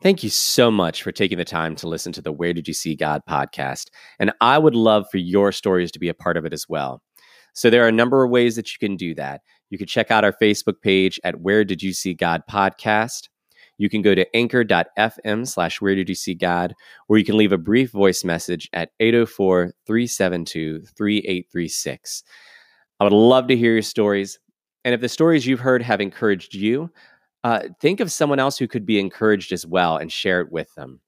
Thank 0.00 0.22
you 0.22 0.30
so 0.30 0.70
much 0.70 1.02
for 1.02 1.10
taking 1.10 1.38
the 1.38 1.44
time 1.44 1.74
to 1.76 1.88
listen 1.88 2.12
to 2.12 2.22
the 2.22 2.30
Where 2.30 2.52
Did 2.52 2.68
You 2.68 2.74
See 2.74 2.94
God 2.94 3.22
podcast. 3.28 3.86
And 4.20 4.30
I 4.40 4.56
would 4.56 4.76
love 4.76 5.06
for 5.10 5.18
your 5.18 5.50
stories 5.50 5.90
to 5.90 5.98
be 5.98 6.08
a 6.08 6.14
part 6.14 6.36
of 6.36 6.44
it 6.44 6.52
as 6.52 6.68
well. 6.68 7.02
So 7.52 7.68
there 7.68 7.84
are 7.84 7.88
a 7.88 7.92
number 7.92 8.22
of 8.22 8.30
ways 8.30 8.54
that 8.54 8.72
you 8.72 8.78
can 8.78 8.94
do 8.94 9.12
that. 9.16 9.40
You 9.70 9.78
can 9.78 9.88
check 9.88 10.12
out 10.12 10.22
our 10.22 10.32
Facebook 10.32 10.80
page 10.82 11.18
at 11.24 11.40
Where 11.40 11.64
Did 11.64 11.82
You 11.82 11.92
See 11.92 12.14
God 12.14 12.42
podcast. 12.48 13.28
You 13.76 13.90
can 13.90 14.00
go 14.00 14.14
to 14.14 14.36
anchor.fm 14.36 15.48
slash 15.48 15.80
Where 15.80 15.96
Did 15.96 16.08
You 16.08 16.14
See 16.14 16.34
God, 16.34 16.74
or 17.08 17.18
you 17.18 17.24
can 17.24 17.36
leave 17.36 17.52
a 17.52 17.58
brief 17.58 17.90
voice 17.90 18.22
message 18.22 18.68
at 18.72 18.90
804 19.00 19.72
372 19.84 20.82
3836. 20.96 22.22
I 23.00 23.04
would 23.04 23.12
love 23.12 23.48
to 23.48 23.56
hear 23.56 23.72
your 23.72 23.82
stories. 23.82 24.38
And 24.84 24.94
if 24.94 25.00
the 25.00 25.08
stories 25.08 25.44
you've 25.44 25.58
heard 25.58 25.82
have 25.82 26.00
encouraged 26.00 26.54
you, 26.54 26.88
uh, 27.48 27.62
think 27.80 28.00
of 28.00 28.12
someone 28.12 28.38
else 28.38 28.58
who 28.58 28.68
could 28.68 28.84
be 28.84 29.00
encouraged 29.00 29.52
as 29.52 29.66
well 29.66 29.96
and 29.96 30.12
share 30.12 30.42
it 30.42 30.52
with 30.52 30.74
them. 30.74 31.00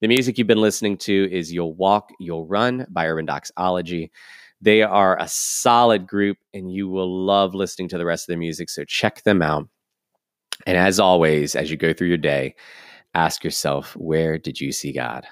The 0.00 0.06
music 0.06 0.38
you've 0.38 0.46
been 0.46 0.60
listening 0.60 0.96
to 0.98 1.28
is 1.32 1.52
You'll 1.52 1.74
Walk, 1.74 2.10
You'll 2.20 2.46
Run 2.46 2.86
by 2.90 3.08
Urban 3.08 3.26
Doxology. 3.26 4.12
They 4.60 4.82
are 4.82 5.18
a 5.20 5.26
solid 5.26 6.06
group, 6.06 6.38
and 6.52 6.72
you 6.72 6.88
will 6.88 7.10
love 7.26 7.56
listening 7.56 7.88
to 7.88 7.98
the 7.98 8.04
rest 8.04 8.28
of 8.28 8.34
the 8.34 8.38
music. 8.38 8.70
So 8.70 8.84
check 8.84 9.24
them 9.24 9.42
out. 9.42 9.68
And 10.64 10.76
as 10.76 11.00
always, 11.00 11.56
as 11.56 11.72
you 11.72 11.76
go 11.76 11.92
through 11.92 12.08
your 12.08 12.18
day, 12.18 12.54
ask 13.14 13.42
yourself, 13.42 13.96
where 13.96 14.38
did 14.38 14.60
you 14.60 14.70
see 14.70 14.92
God? 14.92 15.26